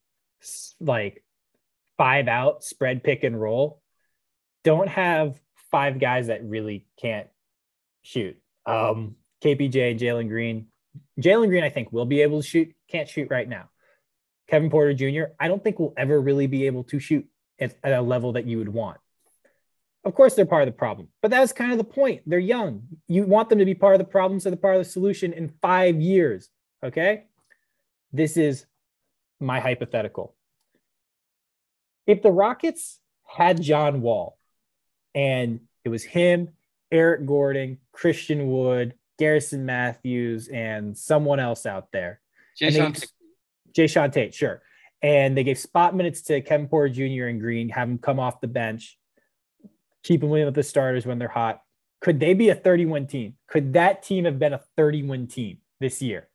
like 0.79 1.23
five 1.97 2.27
out 2.27 2.63
spread 2.63 3.03
pick 3.03 3.23
and 3.23 3.39
roll, 3.39 3.81
don't 4.63 4.89
have 4.89 5.39
five 5.71 5.99
guys 5.99 6.27
that 6.27 6.43
really 6.43 6.85
can't 6.99 7.27
shoot. 8.01 8.37
Um, 8.65 9.15
KPJ, 9.43 9.99
Jalen 9.99 10.27
Green. 10.27 10.67
Jalen 11.19 11.49
Green, 11.49 11.63
I 11.63 11.69
think, 11.69 11.91
will 11.91 12.05
be 12.05 12.21
able 12.21 12.41
to 12.41 12.47
shoot. 12.47 12.73
Can't 12.89 13.09
shoot 13.09 13.29
right 13.29 13.47
now. 13.47 13.69
Kevin 14.47 14.69
Porter 14.69 14.93
Jr., 14.93 15.33
I 15.39 15.47
don't 15.47 15.63
think 15.63 15.79
will 15.79 15.93
ever 15.97 16.19
really 16.19 16.47
be 16.47 16.67
able 16.67 16.83
to 16.85 16.99
shoot 16.99 17.25
at, 17.59 17.75
at 17.83 17.93
a 17.93 18.01
level 18.01 18.33
that 18.33 18.45
you 18.45 18.57
would 18.59 18.69
want. 18.69 18.97
Of 20.03 20.13
course, 20.13 20.35
they're 20.35 20.45
part 20.45 20.61
of 20.61 20.67
the 20.67 20.77
problem, 20.77 21.07
but 21.23 21.31
that's 21.31 21.51
kind 21.51 21.71
of 21.71 21.79
the 21.79 21.83
point. 21.83 22.21
They're 22.27 22.37
young. 22.37 22.83
You 23.07 23.23
want 23.23 23.49
them 23.49 23.57
to 23.57 23.65
be 23.65 23.73
part 23.73 23.95
of 23.95 23.99
the 23.99 24.05
problem, 24.05 24.39
so 24.39 24.49
they're 24.49 24.57
part 24.57 24.75
of 24.75 24.83
the 24.83 24.89
solution 24.89 25.33
in 25.33 25.51
five 25.61 25.99
years. 25.99 26.49
Okay. 26.83 27.23
This 28.13 28.37
is 28.37 28.67
my 29.39 29.59
hypothetical. 29.59 30.35
If 32.07 32.21
the 32.21 32.31
Rockets 32.31 32.99
had 33.25 33.61
John 33.61 34.01
Wall 34.01 34.37
and 35.13 35.61
it 35.83 35.89
was 35.89 36.03
him, 36.03 36.49
Eric 36.91 37.25
Gordon, 37.25 37.79
Christian 37.91 38.47
Wood, 38.47 38.93
Garrison 39.17 39.65
Matthews, 39.65 40.47
and 40.47 40.97
someone 40.97 41.39
else 41.39 41.65
out 41.65 41.91
there. 41.91 42.19
Jason 42.57 42.93
Jae'Sean 43.73 44.11
Tate, 44.11 44.33
sure. 44.33 44.61
And 45.01 45.37
they 45.37 45.43
gave 45.43 45.57
spot 45.57 45.95
minutes 45.95 46.21
to 46.23 46.41
Kevin 46.41 46.67
Porter 46.67 46.93
Jr. 46.93 47.25
and 47.25 47.39
Green, 47.39 47.69
have 47.69 47.87
them 47.87 47.97
come 47.97 48.19
off 48.19 48.41
the 48.41 48.47
bench, 48.47 48.97
keep 50.03 50.23
him 50.23 50.29
with 50.29 50.53
the 50.53 50.63
starters 50.63 51.05
when 51.05 51.19
they're 51.19 51.27
hot. 51.27 51.61
Could 52.01 52.19
they 52.19 52.33
be 52.33 52.49
a 52.49 52.55
31 52.55 53.07
team? 53.07 53.35
Could 53.47 53.73
that 53.73 54.03
team 54.03 54.25
have 54.25 54.39
been 54.39 54.53
a 54.53 54.61
31 54.77 55.27
team 55.27 55.57
this 55.79 56.01
year? 56.01 56.29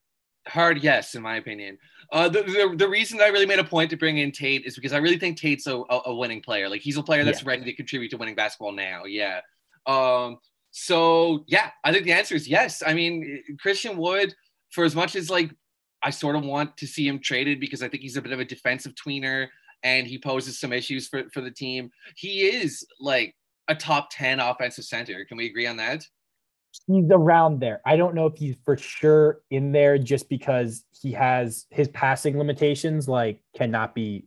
Hard 0.51 0.83
yes, 0.83 1.15
in 1.15 1.23
my 1.23 1.37
opinion. 1.37 1.79
Uh, 2.13 2.29
the, 2.29 2.43
the, 2.43 2.75
the 2.77 2.89
reason 2.89 3.21
I 3.21 3.29
really 3.29 3.47
made 3.47 3.61
a 3.61 3.65
point 3.65 3.91
to 3.91 3.97
bring 3.97 4.19
in 4.19 4.33
Tate 4.33 4.67
is 4.67 4.75
because 4.75 4.93
I 4.93 4.99
really 4.99 5.19
think 5.19 5.39
Tate's 5.39 5.67
a, 5.67 5.83
a 5.89 6.15
winning 6.15 6.43
player. 6.43 6.69
Like 6.69 6.81
he's 6.81 6.97
a 6.97 7.03
player 7.03 7.25
that's 7.25 7.43
yeah. 7.43 7.49
ready 7.49 7.65
to 7.65 7.73
contribute 7.73 8.11
to 8.11 8.17
winning 8.17 8.35
basketball 8.35 8.73
now. 8.73 9.05
Yeah. 9.05 9.41
Um, 9.87 10.39
so 10.73 11.45
yeah, 11.47 11.71
I 11.85 11.93
think 11.93 12.05
the 12.05 12.13
answer 12.13 12.35
is 12.35 12.49
yes. 12.49 12.83
I 12.85 12.95
mean, 12.95 13.43
Christian 13.61 13.97
Wood, 13.97 14.35
for 14.71 14.85
as 14.85 14.95
much 14.97 15.15
as 15.15 15.31
like 15.31 15.55
I 16.03 16.11
sort 16.11 16.37
of 16.37 16.45
want 16.45 16.77
to 16.79 16.87
see 16.87 17.07
him 17.07 17.21
traded 17.21 17.61
because 17.61 17.83
I 17.83 17.89
think 17.89 18.03
he's 18.03 18.17
a 18.17 18.23
bit 18.23 18.33
of 18.33 18.41
a 18.41 18.45
defensive 18.45 18.95
tweener 18.95 19.49
and 19.83 20.07
he 20.07 20.19
poses 20.19 20.59
some 20.59 20.73
issues 20.73 21.09
for, 21.09 21.25
for 21.33 21.41
the 21.41 21.51
team. 21.51 21.91
He 22.17 22.43
is 22.43 22.85
like 23.01 23.35
a 23.69 23.75
top 23.75 24.09
10 24.11 24.41
offensive 24.41 24.85
center. 24.85 25.25
Can 25.25 25.37
we 25.37 25.47
agree 25.47 25.67
on 25.67 25.77
that? 25.79 26.05
He's 26.87 27.11
around 27.11 27.61
there. 27.61 27.81
I 27.85 27.97
don't 27.97 28.15
know 28.15 28.27
if 28.27 28.37
he's 28.37 28.57
for 28.65 28.77
sure 28.77 29.41
in 29.51 29.73
there 29.73 29.99
just 29.99 30.29
because 30.29 30.85
he 31.01 31.13
has 31.13 31.67
his 31.71 31.89
passing 31.89 32.39
limitations, 32.39 33.09
like, 33.09 33.41
cannot 33.57 33.95
be 33.95 34.27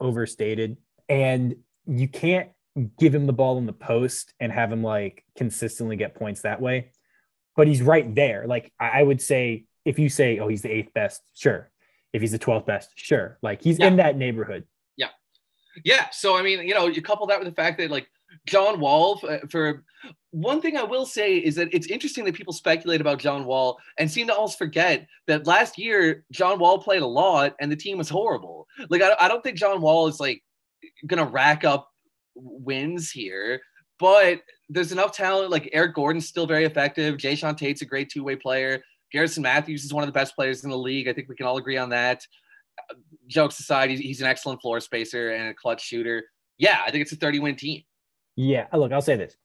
overstated. 0.00 0.76
And 1.08 1.56
you 1.86 2.08
can't 2.08 2.50
give 2.98 3.14
him 3.14 3.26
the 3.26 3.32
ball 3.32 3.58
in 3.58 3.66
the 3.66 3.72
post 3.72 4.32
and 4.40 4.50
have 4.50 4.72
him 4.72 4.82
like 4.82 5.24
consistently 5.36 5.96
get 5.96 6.14
points 6.14 6.42
that 6.42 6.60
way. 6.60 6.90
But 7.56 7.68
he's 7.68 7.82
right 7.82 8.14
there. 8.14 8.46
Like, 8.46 8.72
I 8.80 9.02
would 9.02 9.20
say 9.20 9.66
if 9.84 9.98
you 9.98 10.08
say, 10.08 10.38
oh, 10.38 10.48
he's 10.48 10.62
the 10.62 10.70
eighth 10.70 10.94
best, 10.94 11.22
sure. 11.34 11.70
If 12.12 12.20
he's 12.20 12.32
the 12.32 12.38
12th 12.38 12.66
best, 12.66 12.90
sure. 12.94 13.38
Like 13.42 13.62
he's 13.62 13.78
yeah. 13.78 13.88
in 13.88 13.96
that 13.96 14.16
neighborhood. 14.16 14.64
Yeah. 14.96 15.08
Yeah. 15.84 16.08
So, 16.10 16.36
I 16.36 16.42
mean, 16.42 16.66
you 16.66 16.74
know, 16.74 16.86
you 16.86 17.02
couple 17.02 17.26
that 17.26 17.38
with 17.38 17.48
the 17.48 17.54
fact 17.54 17.78
that 17.78 17.90
like 17.90 18.06
John 18.46 18.80
Wall, 18.80 19.20
uh, 19.28 19.38
for 19.50 19.84
one 20.30 20.60
thing 20.60 20.76
I 20.76 20.82
will 20.82 21.06
say 21.06 21.36
is 21.36 21.54
that 21.56 21.68
it's 21.72 21.86
interesting 21.86 22.24
that 22.24 22.34
people 22.34 22.52
speculate 22.52 23.00
about 23.00 23.18
John 23.18 23.44
Wall 23.44 23.78
and 23.98 24.10
seem 24.10 24.26
to 24.28 24.34
almost 24.34 24.58
forget 24.58 25.06
that 25.26 25.46
last 25.46 25.78
year 25.78 26.24
John 26.32 26.58
Wall 26.58 26.78
played 26.78 27.02
a 27.02 27.06
lot 27.06 27.54
and 27.60 27.70
the 27.70 27.76
team 27.76 27.98
was 27.98 28.08
horrible. 28.08 28.66
Like, 28.88 29.02
I, 29.02 29.28
don't 29.28 29.42
think 29.42 29.58
John 29.58 29.80
Wall 29.80 30.08
is 30.08 30.18
like 30.18 30.42
to 31.08 31.24
rack 31.24 31.64
up 31.64 31.90
wins 32.34 33.10
here, 33.10 33.60
but 33.98 34.40
there's 34.70 34.92
enough 34.92 35.12
talent. 35.12 35.50
Like 35.50 35.68
Eric 35.72 35.94
Gordon's 35.94 36.28
still 36.28 36.46
very 36.46 36.64
effective. 36.64 37.18
Jae'Sean 37.18 37.56
Tate's 37.56 37.82
a 37.82 37.86
great 37.86 38.10
two 38.10 38.24
way 38.24 38.34
player. 38.34 38.82
Garrison 39.12 39.42
Matthews 39.42 39.84
is 39.84 39.92
one 39.92 40.02
of 40.02 40.08
the 40.08 40.18
best 40.18 40.34
players 40.34 40.64
in 40.64 40.70
the 40.70 40.78
league. 40.78 41.08
I 41.08 41.12
think 41.12 41.28
we 41.28 41.36
can 41.36 41.46
all 41.46 41.58
agree 41.58 41.76
on 41.76 41.90
that. 41.90 42.26
Jokes 43.26 43.60
aside, 43.60 43.90
he's, 43.90 44.00
he's 44.00 44.20
an 44.22 44.26
excellent 44.26 44.62
floor 44.62 44.80
spacer 44.80 45.32
and 45.32 45.50
a 45.50 45.54
clutch 45.54 45.82
shooter. 45.82 46.24
Yeah, 46.56 46.80
I 46.84 46.90
think 46.90 47.02
it's 47.02 47.12
a 47.12 47.16
30 47.16 47.40
win 47.40 47.56
team. 47.56 47.82
Yeah, 48.36 48.66
look, 48.72 48.92
I'll 48.92 49.02
say 49.02 49.16
this 49.16 49.36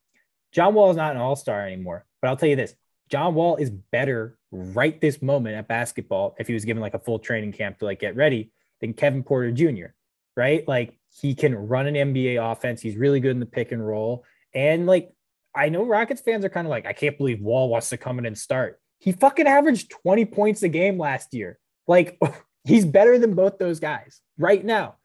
John 0.52 0.74
Wall 0.74 0.90
is 0.92 0.98
not 0.98 1.16
an 1.16 1.22
all 1.22 1.36
star 1.36 1.66
anymore, 1.66 2.06
but 2.22 2.30
I'll 2.30 2.38
tell 2.38 2.50
you 2.50 2.56
this 2.56 2.76
John 3.10 3.36
Wall 3.36 3.56
is 3.58 3.70
better 3.70 4.38
right 4.52 5.00
this 5.00 5.22
moment 5.22 5.56
at 5.56 5.68
basketball 5.68 6.36
if 6.40 6.48
he 6.48 6.54
was 6.54 6.66
given 6.66 6.82
like 6.82 6.94
a 6.94 7.00
full 7.00 7.20
training 7.20 7.54
camp 7.54 7.80
to 7.80 7.86
like 7.86 8.00
get 8.00 8.16
ready 8.16 8.52
than 8.82 8.94
Kevin 8.94 9.24
Porter 9.24 9.52
Jr., 9.52 9.88
right? 10.36 10.68
Like 10.68 10.98
he 11.22 11.36
can 11.36 11.56
run 11.56 11.88
an 11.88 11.96
NBA 11.96 12.52
offense. 12.52 12.82
He's 12.82 12.96
really 12.96 13.20
good 13.20 13.32
in 13.32 13.40
the 13.40 13.46
pick 13.46 13.72
and 13.72 13.86
roll. 13.86 14.24
And 14.54 14.86
like, 14.86 15.12
I 15.56 15.70
know 15.70 15.84
Rockets 15.84 16.22
fans 16.22 16.46
are 16.46 16.50
kind 16.50 16.68
of 16.68 16.70
like, 16.70 16.86
I 16.86 16.94
can't 16.94 17.18
believe 17.18 17.42
Wall 17.42 17.70
wants 17.70 17.90
to 17.90 17.98
come 17.98 18.20
in 18.20 18.26
and 18.26 18.38
start. 18.38 18.80
He 19.00 19.12
fucking 19.12 19.48
averaged 19.48 19.90
20 19.90 20.26
points 20.26 20.64
a 20.64 20.70
game 20.70 20.98
last 20.98 21.34
year. 21.34 21.60
Like 21.88 22.20
he's 22.64 22.86
better 22.86 23.18
than 23.18 23.36
both 23.36 23.58
those 23.58 23.80
guys 23.80 24.22
right 24.38 24.64
now. 24.64 24.96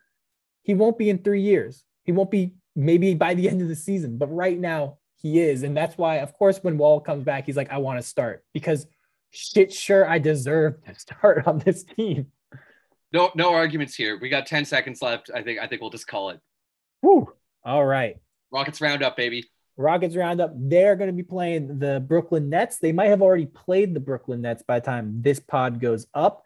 He 0.63 0.75
won't 0.75 0.99
be 0.99 1.11
in 1.11 1.19
three 1.19 1.43
years. 1.43 1.85
He 2.05 2.13
won't 2.13 2.31
be 2.31 2.55
maybe 2.75 3.15
by 3.15 3.35
the 3.35 3.49
end 3.49 3.63
of 3.63 3.69
the 3.69 3.77
season, 3.77 4.19
but 4.19 4.27
right 4.29 4.59
now 4.59 4.99
he 5.17 5.41
is. 5.41 5.63
And 5.63 5.77
that's 5.77 5.97
why, 5.97 6.17
of 6.17 6.33
course, 6.35 6.59
when 6.63 6.79
Wall 6.79 7.01
comes 7.01 7.25
back, 7.25 7.47
he's 7.47 7.57
like, 7.57 7.71
I 7.71 7.79
want 7.79 8.01
to 8.01 8.07
start 8.07 8.45
because 8.53 8.87
shit, 9.31 9.73
sure, 9.73 10.09
I 10.09 10.19
deserve 10.19 10.83
to 10.85 10.95
start 10.99 11.47
on 11.47 11.59
this 11.59 11.85
team. 11.85 12.27
No, 13.13 13.31
no 13.35 13.53
arguments 13.53 13.95
here. 13.95 14.19
We 14.19 14.29
got 14.29 14.47
10 14.47 14.65
seconds 14.65 15.03
left. 15.03 15.31
I 15.35 15.43
think 15.43 15.61
I 15.61 15.67
think 15.67 15.81
we'll 15.81 15.91
just 15.91 16.07
call 16.07 16.31
it. 16.31 16.41
Woo. 17.03 17.31
All 17.65 17.85
right. 17.85 18.17
Rockets 18.51 18.81
round 18.81 19.03
up, 19.03 19.17
baby. 19.17 19.49
Rockets 19.77 20.17
roundup. 20.17 20.53
They're 20.55 20.97
going 20.97 21.09
to 21.09 21.17
be 21.17 21.23
playing 21.23 21.79
the 21.79 22.01
Brooklyn 22.01 22.51
Nets. 22.51 22.79
They 22.79 22.93
might 22.93 23.07
have 23.07 23.23
already 23.23 23.47
played 23.47 23.95
the 23.95 24.01
Brooklyn 24.01 24.43
Nets 24.43 24.63
by 24.63 24.81
the 24.81 24.87
time 24.87 25.23
this 25.23 25.41
pod 25.41 25.81
goes 25.81 26.07
up. 26.15 26.43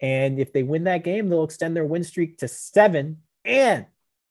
And 0.00 0.38
if 0.38 0.52
they 0.52 0.62
win 0.62 0.84
that 0.84 1.04
game, 1.04 1.28
they'll 1.28 1.44
extend 1.44 1.76
their 1.76 1.84
win 1.84 2.04
streak 2.04 2.38
to 2.38 2.48
seven. 2.48 3.18
And 3.44 3.86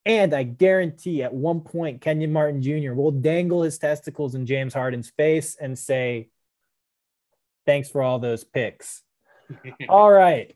And 0.09 0.33
I 0.33 0.41
guarantee 0.41 1.21
at 1.21 1.35
one 1.35 1.61
point, 1.61 2.01
Kenyon 2.01 2.33
Martin 2.33 2.63
Jr. 2.63 2.93
will 2.93 3.11
dangle 3.11 3.61
his 3.61 3.77
testicles 3.77 4.33
in 4.33 4.47
James 4.47 4.73
Harden's 4.73 5.11
face 5.11 5.55
and 5.55 5.77
say, 5.77 6.29
Thanks 7.67 7.91
for 7.91 8.01
all 8.01 8.17
those 8.17 8.43
picks. 8.43 9.03
all 9.87 10.11
right. 10.11 10.55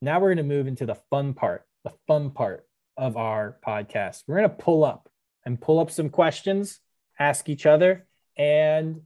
Now 0.00 0.20
we're 0.20 0.28
going 0.28 0.36
to 0.36 0.54
move 0.54 0.68
into 0.68 0.86
the 0.86 0.94
fun 1.10 1.34
part, 1.34 1.66
the 1.82 1.92
fun 2.06 2.30
part 2.30 2.68
of 2.96 3.16
our 3.16 3.56
podcast. 3.66 4.22
We're 4.28 4.36
going 4.36 4.50
to 4.50 4.54
pull 4.54 4.84
up 4.84 5.08
and 5.44 5.60
pull 5.60 5.80
up 5.80 5.90
some 5.90 6.08
questions, 6.08 6.78
ask 7.18 7.48
each 7.48 7.66
other, 7.66 8.06
and 8.36 9.00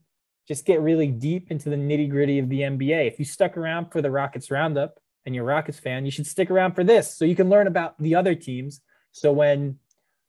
just 0.46 0.66
get 0.66 0.82
really 0.82 1.06
deep 1.06 1.50
into 1.50 1.70
the 1.70 1.76
nitty 1.76 2.11
gritty 2.11 2.38
of 2.40 2.50
the 2.50 2.61
NBA. 2.61 3.06
If 3.06 3.18
you 3.18 3.24
stuck 3.24 3.56
around 3.56 3.90
for 3.90 4.02
the 4.02 4.11
Rockets 4.11 4.50
Roundup 4.50 4.98
and 5.24 5.35
you're 5.35 5.44
a 5.44 5.54
Rockets 5.54 5.78
fan, 5.78 6.04
you 6.04 6.11
should 6.11 6.26
stick 6.26 6.50
around 6.50 6.74
for 6.74 6.85
this 6.85 7.16
so 7.16 7.24
you 7.24 7.37
can 7.37 7.48
learn 7.48 7.68
about 7.68 7.98
the 7.98 8.16
other 8.16 8.35
teams. 8.35 8.82
So 9.12 9.33
when 9.33 9.79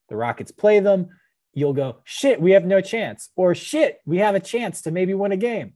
the 0.09 0.15
Rockets 0.15 0.51
play 0.51 0.79
them, 0.79 1.09
you'll 1.53 1.73
go, 1.73 1.97
shit, 2.03 2.41
we 2.41 2.51
have 2.51 2.65
no 2.65 2.81
chance, 2.81 3.29
or 3.35 3.55
shit, 3.55 3.99
we 4.05 4.17
have 4.17 4.35
a 4.35 4.39
chance 4.39 4.81
to 4.83 4.91
maybe 4.91 5.13
win 5.13 5.31
a 5.31 5.37
game. 5.37 5.73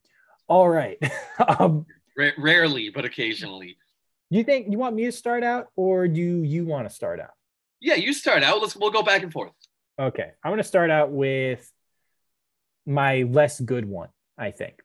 All 0.47 0.69
right. 0.69 0.97
um, 1.59 1.85
R- 2.17 2.33
rarely, 2.37 2.89
but 2.89 3.05
occasionally. 3.05 3.77
Do 4.31 4.37
you 4.37 4.43
think 4.43 4.67
you 4.69 4.77
want 4.77 4.95
me 4.95 5.05
to 5.05 5.11
start 5.11 5.43
out, 5.43 5.67
or 5.75 6.07
do 6.07 6.21
you 6.21 6.65
want 6.65 6.87
to 6.87 6.93
start 6.93 7.19
out? 7.19 7.31
Yeah, 7.79 7.95
you 7.95 8.11
start 8.11 8.43
out. 8.43 8.61
Let's 8.61 8.75
we'll 8.75 8.91
go 8.91 9.03
back 9.03 9.23
and 9.23 9.31
forth. 9.31 9.51
Okay, 9.99 10.31
I'm 10.43 10.51
going 10.51 10.57
to 10.57 10.63
start 10.63 10.91
out 10.91 11.11
with 11.11 11.71
my 12.85 13.23
less 13.23 13.59
good 13.59 13.85
one. 13.85 14.09
I 14.37 14.51
think 14.51 14.81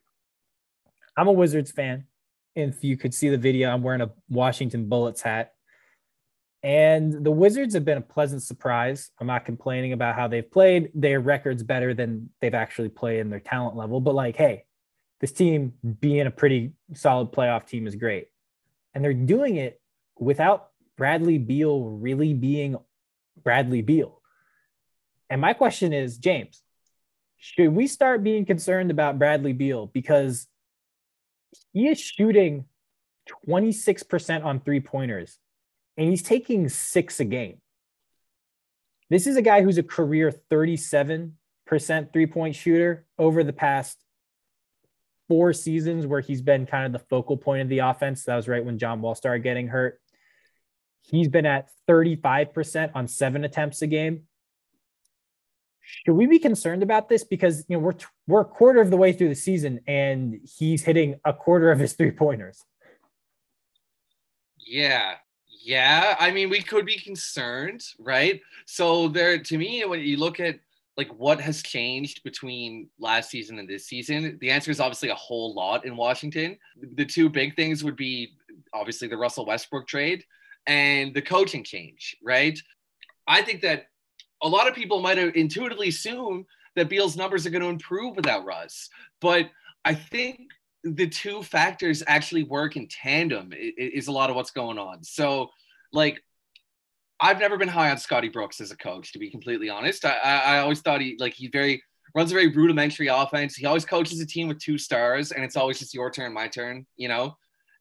I'm 1.16 1.28
a 1.28 1.32
Wizards 1.32 1.72
fan. 1.72 2.06
If 2.54 2.84
you 2.84 2.96
could 2.96 3.14
see 3.14 3.30
the 3.30 3.38
video, 3.38 3.70
I'm 3.70 3.82
wearing 3.82 4.02
a 4.02 4.10
Washington 4.28 4.88
Bullets 4.88 5.22
hat. 5.22 5.52
And 6.62 7.24
the 7.24 7.30
Wizards 7.30 7.74
have 7.74 7.84
been 7.84 7.98
a 7.98 8.02
pleasant 8.02 8.42
surprise. 8.42 9.10
I'm 9.18 9.26
not 9.26 9.44
complaining 9.44 9.92
about 9.92 10.14
how 10.14 10.28
they've 10.28 10.48
played. 10.48 10.90
Their 10.94 11.20
record's 11.20 11.64
better 11.64 11.92
than 11.92 12.30
they've 12.40 12.54
actually 12.54 12.90
played 12.90 13.18
in 13.18 13.30
their 13.30 13.40
talent 13.40 13.76
level. 13.76 14.00
But 14.00 14.14
like, 14.14 14.36
hey, 14.36 14.64
this 15.20 15.32
team 15.32 15.72
being 16.00 16.26
a 16.26 16.30
pretty 16.30 16.72
solid 16.94 17.32
playoff 17.32 17.66
team 17.66 17.86
is 17.86 17.96
great. 17.96 18.28
And 18.94 19.04
they're 19.04 19.12
doing 19.12 19.56
it 19.56 19.80
without 20.18 20.68
Bradley 20.96 21.38
Beal 21.38 21.80
really 21.80 22.32
being 22.32 22.76
Bradley 23.42 23.82
Beal. 23.82 24.20
And 25.28 25.40
my 25.40 25.54
question 25.54 25.92
is, 25.92 26.18
James, 26.18 26.62
should 27.38 27.70
we 27.70 27.88
start 27.88 28.22
being 28.22 28.44
concerned 28.44 28.92
about 28.92 29.18
Bradley 29.18 29.52
Beal 29.52 29.86
because 29.86 30.46
he 31.72 31.88
is 31.88 31.98
shooting 31.98 32.66
26% 33.48 34.44
on 34.44 34.60
three 34.60 34.80
pointers 34.80 35.38
and 35.96 36.08
he's 36.08 36.22
taking 36.22 36.68
six 36.68 37.20
a 37.20 37.24
game. 37.24 37.58
This 39.10 39.26
is 39.26 39.36
a 39.36 39.42
guy 39.42 39.62
who's 39.62 39.78
a 39.78 39.82
career 39.82 40.32
37% 40.50 41.32
three 42.12 42.26
point 42.26 42.54
shooter 42.54 43.06
over 43.18 43.44
the 43.44 43.52
past 43.52 44.02
four 45.28 45.52
seasons 45.52 46.06
where 46.06 46.20
he's 46.20 46.42
been 46.42 46.66
kind 46.66 46.86
of 46.86 46.92
the 46.92 47.06
focal 47.08 47.36
point 47.36 47.62
of 47.62 47.68
the 47.68 47.80
offense. 47.80 48.24
That 48.24 48.36
was 48.36 48.48
right 48.48 48.64
when 48.64 48.78
John 48.78 49.00
Wall 49.00 49.14
started 49.14 49.42
getting 49.42 49.68
hurt. 49.68 50.00
He's 51.02 51.28
been 51.28 51.46
at 51.46 51.68
35% 51.88 52.92
on 52.94 53.08
seven 53.08 53.44
attempts 53.44 53.82
a 53.82 53.86
game. 53.86 54.22
Should 55.82 56.14
we 56.14 56.26
be 56.26 56.38
concerned 56.38 56.82
about 56.82 57.08
this? 57.08 57.24
Because 57.24 57.64
you 57.68 57.76
know 57.76 57.82
we're 57.82 57.94
we're 58.26 58.40
a 58.42 58.44
quarter 58.44 58.80
of 58.80 58.90
the 58.90 58.96
way 58.96 59.12
through 59.12 59.28
the 59.28 59.34
season 59.34 59.80
and 59.86 60.40
he's 60.58 60.82
hitting 60.82 61.16
a 61.24 61.32
quarter 61.32 61.70
of 61.70 61.78
his 61.78 61.94
three 61.94 62.12
pointers. 62.12 62.64
Yeah, 64.58 65.16
yeah, 65.64 66.16
I 66.18 66.30
mean, 66.30 66.50
we 66.50 66.62
could 66.62 66.86
be 66.86 66.98
concerned, 66.98 67.84
right? 67.98 68.40
So 68.66 69.08
there, 69.08 69.38
to 69.38 69.58
me, 69.58 69.84
when 69.84 70.00
you 70.00 70.16
look 70.16 70.40
at 70.40 70.58
like 70.96 71.08
what 71.14 71.40
has 71.40 71.62
changed 71.62 72.22
between 72.22 72.88
last 72.98 73.30
season 73.30 73.58
and 73.58 73.68
this 73.68 73.86
season, 73.86 74.38
the 74.40 74.50
answer 74.50 74.70
is 74.70 74.80
obviously 74.80 75.08
a 75.08 75.14
whole 75.14 75.54
lot 75.54 75.86
in 75.86 75.96
Washington. 75.96 76.58
The 76.96 77.04
two 77.04 77.30
big 77.30 77.56
things 77.56 77.82
would 77.82 77.96
be 77.96 78.34
obviously 78.74 79.08
the 79.08 79.16
Russell 79.16 79.46
Westbrook 79.46 79.86
trade 79.86 80.24
and 80.66 81.14
the 81.14 81.22
coaching 81.22 81.64
change, 81.64 82.16
right? 82.22 82.58
I 83.26 83.42
think 83.42 83.62
that 83.62 83.86
a 84.42 84.48
lot 84.48 84.68
of 84.68 84.74
people 84.74 85.00
might 85.00 85.18
have 85.18 85.34
intuitively 85.34 85.88
assumed 85.88 86.44
that 86.74 86.88
Beal's 86.88 87.16
numbers 87.16 87.46
are 87.46 87.50
going 87.50 87.62
to 87.62 87.68
improve 87.68 88.16
without 88.16 88.44
Russ, 88.44 88.88
but 89.20 89.48
I 89.84 89.94
think 89.94 90.40
the 90.84 91.08
two 91.08 91.42
factors 91.42 92.02
actually 92.06 92.42
work 92.44 92.76
in 92.76 92.88
tandem 92.88 93.52
is 93.52 94.08
a 94.08 94.12
lot 94.12 94.30
of 94.30 94.36
what's 94.36 94.50
going 94.50 94.78
on. 94.78 95.04
So, 95.04 95.50
like, 95.92 96.22
I've 97.20 97.38
never 97.38 97.56
been 97.56 97.68
high 97.68 97.90
on 97.90 97.98
Scotty 97.98 98.28
Brooks 98.28 98.60
as 98.60 98.72
a 98.72 98.76
coach, 98.76 99.12
to 99.12 99.18
be 99.18 99.30
completely 99.30 99.68
honest. 99.68 100.04
I, 100.04 100.16
I, 100.16 100.36
I 100.36 100.58
always 100.58 100.80
thought 100.80 101.00
he 101.00 101.16
like 101.20 101.34
he 101.34 101.48
very 101.48 101.82
runs 102.14 102.32
a 102.32 102.34
very 102.34 102.48
rudimentary 102.48 103.06
offense. 103.06 103.54
He 103.54 103.64
always 103.64 103.84
coaches 103.84 104.20
a 104.20 104.26
team 104.26 104.48
with 104.48 104.58
two 104.58 104.76
stars, 104.76 105.30
and 105.30 105.44
it's 105.44 105.56
always 105.56 105.78
just 105.78 105.94
your 105.94 106.10
turn, 106.10 106.34
my 106.34 106.48
turn, 106.48 106.84
you 106.96 107.08
know. 107.08 107.36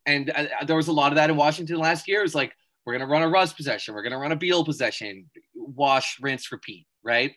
And 0.06 0.30
uh, 0.30 0.46
uh 0.62 0.66
there 0.66 0.76
was 0.76 0.90
a 0.90 0.94
lot 0.94 1.12
of 1.12 1.16
that 1.16 1.30
in 1.30 1.36
Washington 1.36 1.78
last 1.78 2.08
year. 2.08 2.20
It 2.20 2.24
was 2.24 2.36
like 2.36 2.54
we're 2.86 2.94
gonna 2.94 3.08
run 3.08 3.24
a 3.24 3.30
Russ 3.30 3.52
possession, 3.52 3.96
we're 3.96 4.04
gonna 4.04 4.20
run 4.20 4.32
a 4.32 4.36
Beal 4.36 4.64
possession, 4.64 5.30
wash, 5.56 6.20
rinse, 6.22 6.52
repeat, 6.52 6.86
right? 7.04 7.34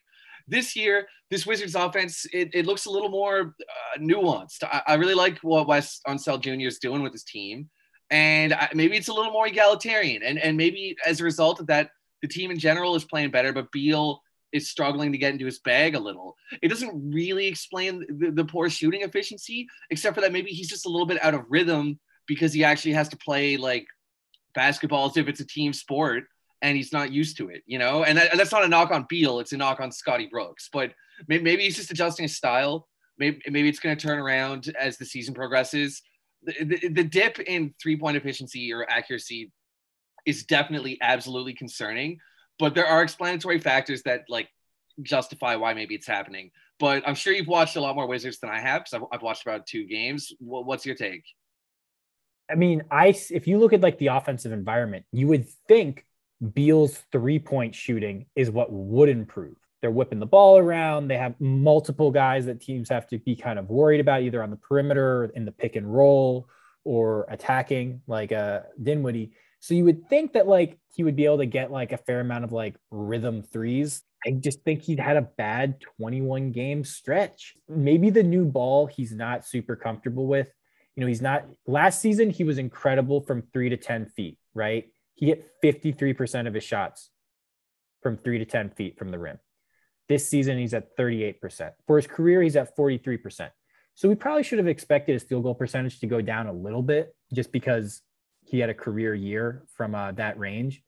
This 0.47 0.77
year, 0.77 1.09
this 1.31 1.47
Wizards 1.47 1.75
offense, 1.75 2.27
it, 2.33 2.51
it 2.53 2.67
looks 2.67 2.87
a 2.87 2.91
little 2.91 3.09
more 3.09 3.55
uh, 3.61 3.99
nuanced. 3.99 4.63
I, 4.63 4.83
I, 4.87 4.95
really 4.95 5.15
like 5.15 5.39
what 5.39 5.67
Wes 5.67 6.01
Unseld 6.07 6.43
Jr. 6.43 6.67
is 6.67 6.79
doing 6.79 7.03
with 7.03 7.13
his 7.13 7.25
team. 7.25 7.71
And 8.11 8.53
I, 8.53 8.69
maybe 8.75 8.97
it's 8.97 9.09
a 9.09 9.15
little 9.15 9.33
more 9.33 9.47
egalitarian. 9.47 10.23
And, 10.23 10.39
and 10.39 10.57
maybe 10.57 10.97
as 11.07 11.21
a 11.21 11.25
result 11.25 11.61
of 11.61 11.67
that, 11.69 11.91
the 12.21 12.29
team 12.29 12.51
in 12.51 12.59
general 12.59 12.95
is 12.95 13.05
playing 13.05 13.31
better, 13.31 13.53
but 13.53 13.73
Beal 13.73 14.21
is 14.53 14.71
struggling 14.71 15.13
to 15.13 15.19
get 15.19 15.33
into 15.33 15.47
his 15.47 15.59
bag 15.59 15.95
a 15.95 16.01
little. 16.01 16.37
It 16.63 16.69
doesn't 16.69 17.13
really 17.13 17.47
explain 17.47 18.05
the, 18.19 18.31
the 18.31 18.45
poor 18.45 18.71
shooting 18.71 19.03
efficiency, 19.03 19.67
except 19.91 20.15
for 20.15 20.21
that 20.21 20.33
maybe 20.33 20.51
he's 20.51 20.69
just 20.69 20.87
a 20.87 20.89
little 20.89 21.07
bit 21.07 21.23
out 21.23 21.35
of 21.35 21.45
rhythm 21.49 21.99
because 22.27 22.53
he 22.53 22.65
actually 22.65 22.93
has 22.93 23.09
to 23.09 23.17
play 23.17 23.57
like 23.57 23.87
basketball 24.55 25.11
as 25.11 25.17
if 25.17 25.27
it's 25.27 25.41
a 25.41 25.47
team 25.47 25.73
sport 25.73 26.25
and 26.65 26.79
he's 26.79 26.95
not 26.95 27.13
used 27.13 27.37
to 27.37 27.51
it, 27.51 27.63
you 27.67 27.79
know. 27.79 28.05
And, 28.05 28.17
that, 28.17 28.37
that's 28.37 28.51
not 28.51 28.65
a 28.65 28.69
knock 28.69 28.91
on 28.91 29.05
Beal; 29.09 29.39
it's 29.39 29.53
a 29.53 29.57
knock 29.57 29.81
on 29.81 29.93
Scotty 29.93 30.27
Brooks. 30.27 30.71
But 30.73 30.93
maybe, 31.29 31.45
maybe 31.45 31.63
he's 31.65 31.77
just 31.77 31.91
adjusting 31.91 32.25
his 32.25 32.37
style. 32.37 32.89
Maybe 33.19 33.41
maybe 33.47 33.69
it's 33.69 33.79
going 33.79 33.97
to 33.97 34.07
turn 34.07 34.19
around 34.19 34.75
as 34.81 34.97
the 34.97 35.05
season 35.05 35.35
progresses. 35.35 36.03
The, 36.43 36.65
the, 36.65 36.89
the 36.89 37.05
dip 37.05 37.39
in 37.39 37.75
three 37.81 37.99
point 37.99 38.17
efficiency 38.17 38.73
or 38.73 38.91
accuracy 38.91 39.53
is 40.25 40.45
definitely 40.45 40.99
absolutely 41.03 41.53
concerning. 41.53 42.19
But 42.59 42.75
there 42.75 42.87
are 42.87 43.03
explanatory 43.03 43.59
factors 43.59 44.03
that 44.05 44.23
like 44.29 44.49
justify 45.03 45.57
why 45.57 45.75
maybe 45.75 45.95
it's 45.95 46.07
happening. 46.07 46.51
But 46.81 47.07
I'm 47.07 47.15
sure 47.15 47.35
you've 47.35 47.47
watched 47.47 47.77
a 47.77 47.81
lot 47.81 47.95
more 47.95 48.09
Wizards 48.09 48.39
than 48.39 48.49
I 48.49 48.59
have 48.59 48.85
because 48.85 48.95
I've, 48.95 49.09
I've 49.13 49.23
watched 49.23 49.47
about 49.47 49.67
two 49.67 49.87
games. 49.87 50.33
What's 50.41 50.87
your 50.87 50.95
take? 50.95 51.25
I 52.51 52.55
mean, 52.55 52.85
I 52.91 53.15
if 53.31 53.47
you 53.47 53.59
look 53.59 53.75
at 53.75 53.83
like 53.83 53.99
the 53.99 54.09
offensive 54.09 54.53
environment, 54.53 55.05
you 55.13 55.29
would 55.29 55.47
think 55.69 56.07
Beal's 56.53 57.03
three 57.13 57.39
point 57.39 57.75
shooting 57.75 58.27
is 58.35 58.51
what 58.51 58.73
would 58.73 59.09
improve. 59.09 59.57
They're 59.81 59.91
whipping 59.91 60.19
the 60.19 60.27
ball 60.27 60.57
around. 60.57 61.09
They 61.09 61.19
have 61.19 61.39
multiple 61.41 62.11
guys 62.11 62.47
that 62.47 62.61
teams 62.61 62.89
have 62.89 63.07
to 63.09 63.19
be 63.19 63.37
kind 63.37 63.59
of 63.59 63.69
worried 63.69 64.01
about, 64.01 64.23
either 64.23 64.43
on 64.43 64.51
the 64.51 64.57
perimeter, 64.57 65.31
in 65.35 65.45
the 65.45 65.53
pick 65.53 65.77
and 65.77 65.93
roll, 65.95 66.49
or 66.85 67.27
attacking, 67.29 68.01
like 68.07 68.33
uh, 68.33 68.61
Dinwiddie. 68.83 69.33
So 69.61 69.75
you 69.75 69.85
would 69.85 70.09
think 70.09 70.35
that 70.35 70.47
like 70.47 70.79
he 70.95 71.05
would 71.05 71.17
be 71.17 71.25
able 71.25 71.39
to 71.39 71.47
get 71.47 71.71
like 71.71 71.93
a 71.93 71.99
fair 71.99 72.21
amount 72.21 72.45
of 72.45 72.53
like 72.53 72.77
rhythm 72.91 73.43
threes. 73.43 74.03
I 74.27 74.31
just 74.31 74.63
think 74.63 74.83
he'd 74.83 75.01
had 75.01 75.17
a 75.17 75.23
bad 75.23 75.81
21 75.99 76.53
game 76.53 76.85
stretch. 76.85 77.55
Maybe 77.69 78.11
the 78.11 78.23
new 78.23 78.45
ball 78.45 78.87
he's 78.87 79.13
not 79.13 79.47
super 79.47 79.77
comfortable 79.77 80.27
with. 80.27 80.51
You 80.97 81.03
know, 81.03 81.09
he's 81.09 81.23
not 81.23 81.47
last 81.67 82.01
season, 82.01 82.31
he 82.31 82.45
was 82.45 82.59
incredible 82.59 83.21
from 83.21 83.43
three 83.53 83.69
to 83.69 83.77
10 83.77 84.07
feet, 84.07 84.39
right? 84.55 84.89
He 85.15 85.27
hit 85.27 85.51
53% 85.63 86.47
of 86.47 86.55
his 86.55 86.65
shots 86.65 87.11
from 88.03 88.17
three 88.17 88.39
to 88.39 88.45
10 88.45 88.71
feet 88.71 88.99
from 88.99 89.11
the 89.11 89.19
rim. 89.19 89.39
This 90.09 90.29
season, 90.29 90.59
he's 90.59 90.75
at 90.75 90.97
38%. 90.97 91.73
For 91.87 91.97
his 91.97 92.07
career, 92.07 92.43
he's 92.43 92.57
at 92.57 92.77
43%. 92.77 93.51
So 93.95 94.09
we 94.09 94.17
probably 94.17 94.43
should 94.43 94.59
have 94.59 94.69
expected 94.69 95.13
his 95.13 95.23
field 95.23 95.45
goal 95.45 95.55
percentage 95.55 96.01
to 96.01 96.07
go 96.07 96.21
down 96.21 96.47
a 96.47 96.53
little 96.53 96.83
bit 96.83 97.15
just 97.33 97.53
because 97.53 98.03
he 98.45 98.59
had 98.59 98.69
a 98.69 98.75
career 98.75 99.15
year 99.15 99.65
from 99.77 99.95
uh, 99.95 100.13
that 100.13 100.39
range. 100.39 100.83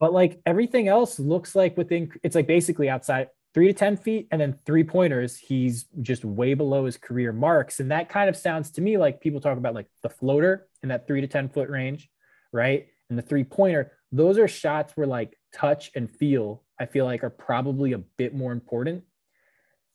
But 0.00 0.12
like 0.12 0.40
everything 0.46 0.88
else 0.88 1.20
looks 1.20 1.54
like 1.54 1.76
within, 1.76 2.10
it's 2.22 2.34
like 2.34 2.46
basically 2.46 2.88
outside 2.88 3.28
three 3.52 3.66
to 3.66 3.72
10 3.74 3.98
feet 3.98 4.28
and 4.30 4.40
then 4.40 4.58
three 4.64 4.82
pointers, 4.82 5.36
he's 5.36 5.84
just 6.00 6.24
way 6.24 6.54
below 6.54 6.86
his 6.86 6.96
career 6.96 7.32
marks. 7.32 7.78
And 7.78 7.90
that 7.90 8.08
kind 8.08 8.28
of 8.28 8.36
sounds 8.36 8.70
to 8.72 8.80
me 8.80 8.96
like 8.96 9.20
people 9.20 9.40
talk 9.40 9.58
about 9.58 9.74
like 9.74 9.86
the 10.02 10.08
floater 10.08 10.66
in 10.82 10.88
that 10.88 11.06
three 11.06 11.20
to 11.20 11.26
10 11.26 11.50
foot 11.50 11.68
range 11.68 12.08
right? 12.52 12.86
And 13.08 13.18
the 13.18 13.22
three 13.22 13.44
pointer, 13.44 13.92
those 14.12 14.38
are 14.38 14.48
shots 14.48 14.96
where 14.96 15.06
like 15.06 15.36
touch 15.54 15.90
and 15.94 16.10
feel, 16.10 16.64
I 16.78 16.86
feel 16.86 17.04
like 17.04 17.24
are 17.24 17.30
probably 17.30 17.92
a 17.92 17.98
bit 17.98 18.34
more 18.34 18.52
important. 18.52 19.04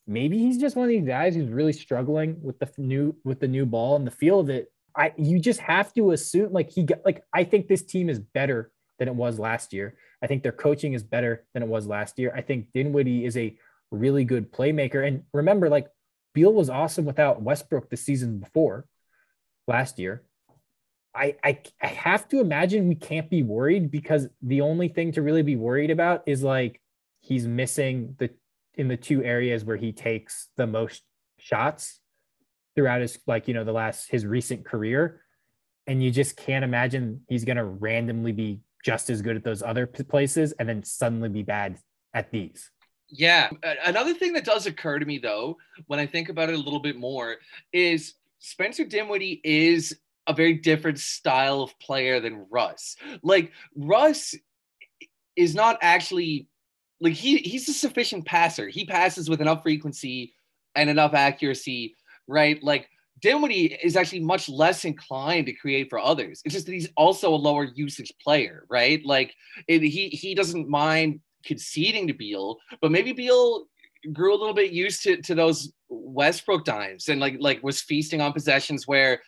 Maybe 0.08 0.38
he's 0.38 0.60
just 0.60 0.76
one 0.76 0.86
of 0.86 0.90
these 0.90 1.08
guys 1.08 1.36
who's 1.36 1.50
really 1.50 1.74
struggling 1.74 2.38
with 2.42 2.60
the 2.60 2.70
new 2.78 3.16
with 3.24 3.40
the 3.40 3.48
new 3.48 3.66
ball 3.66 3.96
and 3.96 4.06
the 4.06 4.12
feel 4.12 4.40
of 4.40 4.50
it. 4.50 4.72
I 4.96 5.14
you 5.18 5.40
just 5.40 5.60
have 5.62 5.94
to 5.94 6.12
assume 6.12 6.54
like 6.54 6.70
he 6.70 6.84
got 6.84 7.00
like 7.04 7.24
I 7.34 7.44
think 7.44 7.68
this 7.68 7.84
team 7.84 8.10
is 8.10 8.20
better 8.20 8.72
than 9.00 9.08
it 9.08 9.16
was 9.16 9.40
last 9.40 9.74
year. 9.74 9.96
I 10.22 10.28
think 10.28 10.44
their 10.44 10.52
coaching 10.52 10.94
is 10.94 11.04
better 11.04 11.46
than 11.54 11.64
it 11.64 11.70
was 11.70 11.88
last 11.88 12.20
year. 12.20 12.34
I 12.36 12.42
think 12.42 12.68
Dinwiddie 12.74 13.26
is 13.26 13.36
a 13.36 13.58
really 13.92 14.24
good 14.24 14.52
playmaker. 14.52 15.06
And 15.06 15.24
remember, 15.34 15.70
like 15.70 15.88
Beal 16.34 16.54
was 16.54 16.70
awesome 16.70 17.06
without 17.06 17.42
Westbrook 17.42 17.90
the 17.90 17.98
season 17.98 18.40
before 18.40 18.86
last 19.68 20.00
year. 20.00 20.24
I, 21.16 21.36
I, 21.44 21.60
I 21.82 21.88
have 21.88 22.28
to 22.30 22.40
imagine 22.40 22.88
we 22.88 22.96
can't 22.96 23.30
be 23.30 23.44
worried 23.44 23.90
because 23.90 24.28
the 24.42 24.62
only 24.62 24.90
thing 24.90 25.14
to 25.14 25.22
really 25.22 25.44
be 25.44 25.56
worried 25.56 25.92
about 25.92 26.24
is 26.26 26.44
like 26.44 26.82
he's 27.22 27.48
missing 27.48 28.16
the 28.20 28.30
in 28.76 28.88
the 28.90 28.98
two 28.98 29.24
areas 29.24 29.64
where 29.64 29.78
he 29.78 29.94
takes 29.94 30.50
the 30.58 30.68
most 30.68 31.04
shots 31.38 32.00
throughout 32.76 33.02
his 33.02 33.18
like 33.26 33.48
you 33.48 33.54
know 33.54 33.64
the 33.64 33.72
last 33.72 34.10
his 34.10 34.26
recent 34.26 34.66
career. 34.66 35.22
And 35.88 36.04
you 36.04 36.12
just 36.12 36.36
can't 36.36 36.66
imagine 36.66 37.22
he's 37.30 37.46
going 37.46 37.58
to 37.58 37.64
randomly 37.64 38.32
be 38.32 38.60
just 38.84 39.10
as 39.10 39.22
good 39.22 39.36
at 39.36 39.44
those 39.44 39.62
other 39.62 39.86
places 39.86 40.52
and 40.54 40.68
then 40.68 40.84
suddenly 40.84 41.30
be 41.30 41.44
bad 41.44 41.78
at 42.14 42.32
these. 42.32 42.72
Yeah. 43.08 43.52
Another 43.84 44.16
thing 44.16 44.34
that 44.34 44.46
does 44.46 44.66
occur 44.66 44.98
to 45.00 45.06
me 45.06 45.20
though 45.20 45.58
when 45.88 46.00
i 46.00 46.06
think 46.06 46.30
about 46.30 46.50
it 46.50 46.56
a 46.56 46.58
little 46.58 46.80
bit 46.80 46.98
more 46.98 47.38
is 47.72 48.16
spencer 48.40 48.84
dinwiddie 48.84 49.42
is 49.44 49.98
a 50.28 50.34
very 50.34 50.54
different 50.54 51.00
style 51.00 51.62
of 51.62 51.78
player 51.80 52.20
than 52.20 52.46
russ 52.50 52.96
like 53.24 53.52
russ 53.76 54.36
is 55.36 55.54
not 55.54 55.78
actually 55.82 56.48
like 57.02 57.14
he 57.14 57.38
he's 57.38 57.68
a 57.70 57.74
sufficient 57.74 58.26
passer 58.26 58.68
he 58.68 58.86
passes 58.86 59.30
with 59.30 59.42
enough 59.42 59.62
frequency 59.64 60.34
and 60.76 60.90
enough 60.90 61.14
accuracy 61.14 61.96
right? 62.28 62.62
Like 62.64 62.90
Dinwiddie 63.22 63.78
is 63.82 63.96
actually 63.96 64.22
much 64.22 64.50
less 64.50 64.86
inclined 64.86 65.46
to 65.48 65.54
create 65.54 65.90
for 65.90 66.00
others. 66.00 66.42
It's 66.46 66.54
just 66.54 66.66
that 66.66 66.74
he's 66.74 66.90
also 66.98 67.34
a 67.34 67.36
lower 67.36 67.66
usage 67.76 68.14
player, 68.22 68.66
right? 68.70 69.04
Like 69.06 69.34
it, 69.68 69.82
he 69.82 70.10
he 70.10 70.36
doesn't 70.36 70.70
mind 70.70 71.22
conceding 71.46 72.08
to 72.08 72.14
Beal, 72.14 72.58
but 72.82 72.92
maybe 72.92 73.14
Beal 73.14 73.66
grew 74.14 74.36
a 74.36 74.38
little 74.38 74.54
bit 74.54 74.72
used 74.72 75.04
to, 75.04 75.22
to 75.22 75.34
those 75.34 75.74
Westbrook 75.90 76.66
dimes 76.66 77.08
and 77.08 77.20
like 77.20 77.38
like 77.40 77.64
was 77.64 77.82
feasting 77.82 78.22
on 78.22 78.34
possessions 78.34 78.88
where 78.88 79.22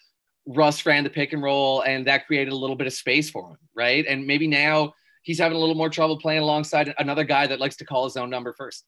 Russ 0.47 0.85
ran 0.85 1.03
the 1.03 1.09
pick 1.09 1.33
and 1.33 1.43
roll 1.43 1.81
and 1.81 2.07
that 2.07 2.25
created 2.25 2.53
a 2.53 2.55
little 2.55 2.75
bit 2.75 2.87
of 2.87 2.93
space 2.93 3.29
for 3.29 3.49
him, 3.49 3.57
right? 3.75 4.05
And 4.07 4.25
maybe 4.25 4.47
now 4.47 4.93
he's 5.23 5.39
having 5.39 5.57
a 5.57 5.59
little 5.59 5.75
more 5.75 5.89
trouble 5.89 6.17
playing 6.17 6.41
alongside 6.41 6.93
another 6.97 7.25
guy 7.25 7.47
that 7.47 7.59
likes 7.59 7.75
to 7.77 7.85
call 7.85 8.05
his 8.05 8.15
own 8.15 8.29
number 8.29 8.53
first. 8.53 8.85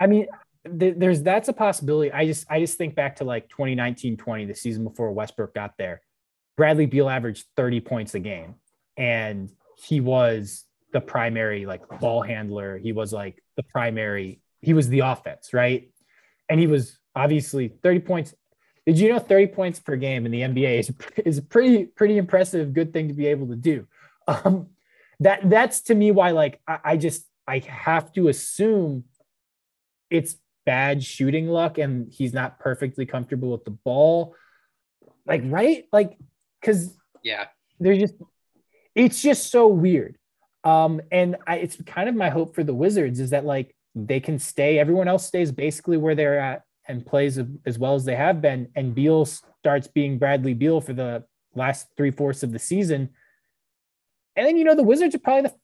I 0.00 0.06
mean, 0.06 0.26
there's 0.64 1.22
that's 1.22 1.48
a 1.48 1.52
possibility. 1.52 2.10
I 2.12 2.26
just 2.26 2.44
I 2.50 2.58
just 2.58 2.76
think 2.76 2.96
back 2.96 3.16
to 3.16 3.24
like 3.24 3.48
2019 3.48 4.16
20, 4.16 4.44
the 4.46 4.54
season 4.54 4.84
before 4.84 5.12
Westbrook 5.12 5.54
got 5.54 5.74
there. 5.78 6.02
Bradley 6.56 6.86
Beal 6.86 7.08
averaged 7.08 7.46
30 7.56 7.80
points 7.80 8.14
a 8.14 8.18
game, 8.18 8.56
and 8.96 9.50
he 9.78 10.00
was 10.00 10.64
the 10.92 11.00
primary 11.00 11.66
like 11.66 11.82
ball 12.00 12.22
handler. 12.22 12.78
He 12.78 12.92
was 12.92 13.12
like 13.12 13.42
the 13.56 13.62
primary. 13.62 14.40
He 14.62 14.72
was 14.72 14.88
the 14.88 15.00
offense, 15.00 15.52
right? 15.52 15.90
And 16.48 16.58
he 16.58 16.66
was 16.66 16.98
obviously 17.14 17.68
30 17.68 18.00
points. 18.00 18.34
Did 18.86 18.98
you 19.00 19.08
know 19.08 19.18
30 19.18 19.48
points 19.48 19.80
per 19.80 19.96
game 19.96 20.26
in 20.26 20.32
the 20.32 20.42
NBA 20.42 20.78
is 20.78 20.92
is 21.24 21.38
a 21.38 21.42
pretty 21.42 21.84
pretty 21.84 22.18
impressive, 22.18 22.72
good 22.72 22.92
thing 22.92 23.08
to 23.08 23.14
be 23.14 23.26
able 23.26 23.48
to 23.48 23.56
do. 23.56 23.86
Um, 24.28 24.68
that 25.20 25.48
that's 25.48 25.82
to 25.82 25.94
me 25.94 26.10
why 26.10 26.30
like 26.30 26.60
I, 26.66 26.78
I 26.84 26.96
just 26.96 27.26
I 27.46 27.58
have 27.58 28.12
to 28.12 28.28
assume 28.28 29.04
it's 30.10 30.36
bad 30.64 31.02
shooting 31.02 31.48
luck 31.48 31.78
and 31.78 32.12
he's 32.12 32.34
not 32.34 32.58
perfectly 32.58 33.06
comfortable 33.06 33.52
with 33.52 33.64
the 33.64 33.70
ball. 33.70 34.34
Like, 35.24 35.42
right? 35.44 35.84
Like, 35.92 36.18
because 36.60 36.96
yeah, 37.22 37.46
they're 37.80 37.96
just 37.96 38.14
it's 38.94 39.22
just 39.22 39.50
so 39.50 39.68
weird. 39.68 40.18
Um, 40.64 41.00
and 41.12 41.36
I, 41.46 41.56
it's 41.58 41.80
kind 41.86 42.08
of 42.08 42.14
my 42.14 42.28
hope 42.28 42.54
for 42.54 42.64
the 42.64 42.74
Wizards 42.74 43.20
is 43.20 43.30
that 43.30 43.44
like 43.44 43.74
they 43.94 44.20
can 44.20 44.38
stay, 44.38 44.78
everyone 44.78 45.08
else 45.08 45.26
stays 45.26 45.52
basically 45.52 45.96
where 45.96 46.14
they're 46.14 46.38
at 46.40 46.62
and 46.88 47.04
plays 47.04 47.38
as 47.64 47.78
well 47.78 47.94
as 47.94 48.04
they 48.04 48.16
have 48.16 48.40
been. 48.40 48.68
And 48.74 48.94
Beal 48.94 49.24
starts 49.24 49.86
being 49.88 50.18
Bradley 50.18 50.54
Beal 50.54 50.80
for 50.80 50.92
the 50.92 51.24
last 51.54 51.88
three 51.96 52.10
fourths 52.10 52.42
of 52.42 52.52
the 52.52 52.58
season. 52.58 53.10
And 54.36 54.46
then, 54.46 54.56
you 54.56 54.64
know, 54.64 54.74
the 54.74 54.82
Wizards 54.82 55.14
are 55.14 55.18
probably 55.18 55.50
the 55.50 55.54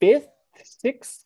fifth, 0.00 0.28
sixth 0.62 1.24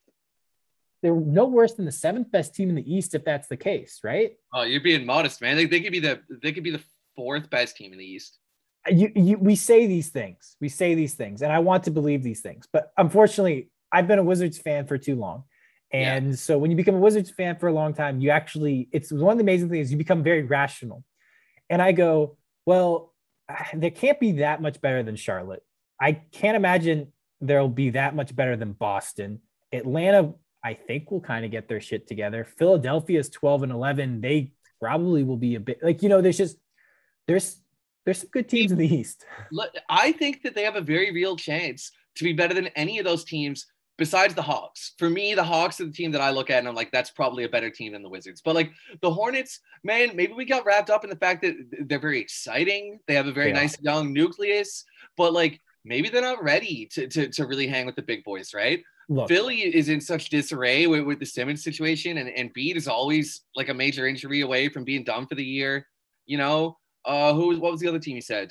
they're 1.04 1.14
no 1.14 1.44
worse 1.44 1.74
than 1.74 1.84
the 1.84 1.92
seventh 1.92 2.32
best 2.32 2.54
team 2.54 2.70
in 2.70 2.74
the 2.74 2.94
East 2.94 3.14
if 3.14 3.26
that's 3.26 3.46
the 3.46 3.58
case, 3.58 4.00
right? 4.02 4.38
Oh, 4.54 4.62
you're 4.62 4.80
being 4.80 5.04
modest, 5.04 5.42
man. 5.42 5.54
They, 5.54 5.66
they 5.66 5.80
could 5.80 5.92
be 5.92 6.00
the 6.00 6.22
they 6.42 6.50
could 6.50 6.64
be 6.64 6.70
the 6.70 6.82
fourth 7.14 7.50
best 7.50 7.76
team 7.76 7.92
in 7.92 7.98
the 7.98 8.06
East. 8.06 8.38
You, 8.90 9.12
you, 9.14 9.36
we 9.36 9.54
say 9.54 9.86
these 9.86 10.08
things, 10.08 10.56
we 10.62 10.70
say 10.70 10.94
these 10.94 11.12
things, 11.12 11.42
and 11.42 11.52
I 11.52 11.58
want 11.58 11.84
to 11.84 11.90
believe 11.90 12.22
these 12.22 12.40
things, 12.40 12.66
but 12.72 12.90
unfortunately, 12.96 13.70
I've 13.92 14.08
been 14.08 14.18
a 14.18 14.22
Wizards 14.22 14.56
fan 14.56 14.86
for 14.86 14.96
too 14.96 15.14
long. 15.14 15.44
And 15.92 16.30
yeah. 16.30 16.36
so 16.36 16.58
when 16.58 16.70
you 16.70 16.76
become 16.76 16.96
a 16.96 17.00
Wizards 17.00 17.30
fan 17.30 17.56
for 17.56 17.68
a 17.68 17.72
long 17.72 17.94
time, 17.94 18.20
you 18.20 18.30
actually, 18.30 18.88
it's 18.92 19.12
one 19.12 19.32
of 19.32 19.38
the 19.38 19.44
amazing 19.44 19.68
things, 19.68 19.92
you 19.92 19.96
become 19.96 20.22
very 20.22 20.42
rational. 20.42 21.04
And 21.70 21.80
I 21.80 21.92
go, 21.92 22.36
well, 22.66 23.12
there 23.74 23.90
can't 23.90 24.18
be 24.18 24.32
that 24.32 24.60
much 24.60 24.80
better 24.80 25.02
than 25.02 25.16
Charlotte. 25.16 25.62
I 26.00 26.12
can't 26.12 26.56
imagine 26.56 27.12
there'll 27.40 27.68
be 27.68 27.90
that 27.90 28.14
much 28.14 28.34
better 28.34 28.56
than 28.56 28.72
Boston. 28.72 29.40
Atlanta 29.72 30.34
I 30.64 30.72
think 30.72 31.10
will 31.10 31.20
kind 31.20 31.44
of 31.44 31.50
get 31.50 31.68
their 31.68 31.80
shit 31.80 32.08
together. 32.08 32.44
Philadelphia 32.56 33.20
is 33.20 33.28
12 33.28 33.64
and 33.64 33.72
11. 33.72 34.22
They 34.22 34.52
probably 34.80 35.22
will 35.22 35.36
be 35.36 35.56
a 35.56 35.60
bit 35.60 35.80
like, 35.82 36.02
you 36.02 36.08
know, 36.08 36.22
there's 36.22 36.38
just, 36.38 36.56
there's, 37.28 37.60
there's 38.04 38.20
some 38.20 38.30
good 38.32 38.48
teams 38.48 38.72
in 38.72 38.78
the 38.78 38.92
East. 38.92 39.26
I 39.90 40.12
think 40.12 40.42
that 40.42 40.54
they 40.54 40.62
have 40.62 40.76
a 40.76 40.80
very 40.80 41.12
real 41.12 41.36
chance 41.36 41.92
to 42.16 42.24
be 42.24 42.32
better 42.32 42.54
than 42.54 42.68
any 42.68 42.98
of 42.98 43.04
those 43.04 43.24
teams 43.24 43.66
besides 43.96 44.34
the 44.34 44.42
Hawks. 44.42 44.92
For 44.98 45.08
me, 45.08 45.34
the 45.34 45.44
Hawks 45.44 45.80
are 45.80 45.86
the 45.86 45.92
team 45.92 46.12
that 46.12 46.20
I 46.20 46.30
look 46.30 46.50
at 46.50 46.58
and 46.58 46.68
I'm 46.68 46.74
like, 46.74 46.90
that's 46.90 47.10
probably 47.10 47.44
a 47.44 47.48
better 47.48 47.70
team 47.70 47.92
than 47.92 48.02
the 48.02 48.08
Wizards. 48.08 48.42
But 48.44 48.54
like 48.54 48.72
the 49.00 49.12
Hornets, 49.12 49.60
man, 49.82 50.14
maybe 50.14 50.32
we 50.32 50.44
got 50.44 50.64
wrapped 50.64 50.90
up 50.90 51.04
in 51.04 51.10
the 51.10 51.16
fact 51.16 51.42
that 51.42 51.54
they're 51.86 51.98
very 51.98 52.20
exciting. 52.20 52.98
They 53.06 53.14
have 53.14 53.26
a 53.26 53.32
very 53.32 53.48
yeah. 53.48 53.60
nice 53.60 53.80
young 53.80 54.12
nucleus, 54.12 54.84
but 55.16 55.32
like 55.32 55.60
maybe 55.84 56.08
they're 56.08 56.22
not 56.22 56.42
ready 56.42 56.86
to, 56.92 57.06
to, 57.08 57.28
to 57.28 57.46
really 57.46 57.66
hang 57.66 57.86
with 57.86 57.96
the 57.96 58.02
big 58.02 58.24
boys, 58.24 58.52
right? 58.54 58.82
Look, 59.08 59.28
Philly 59.28 59.60
is 59.60 59.90
in 59.90 60.00
such 60.00 60.30
disarray 60.30 60.86
with, 60.86 61.02
with 61.02 61.18
the 61.18 61.26
Simmons 61.26 61.62
situation, 61.62 62.18
and, 62.18 62.28
and 62.30 62.50
Bede 62.54 62.76
is 62.76 62.88
always 62.88 63.42
like 63.54 63.68
a 63.68 63.74
major 63.74 64.06
injury 64.06 64.40
away 64.40 64.70
from 64.70 64.84
being 64.84 65.04
done 65.04 65.26
for 65.26 65.34
the 65.34 65.44
year. 65.44 65.86
You 66.24 66.38
know, 66.38 66.78
uh, 67.04 67.34
who 67.34 67.58
what 67.60 67.72
was 67.72 67.82
the 67.82 67.88
other 67.88 67.98
team 67.98 68.16
you 68.16 68.22
said? 68.22 68.50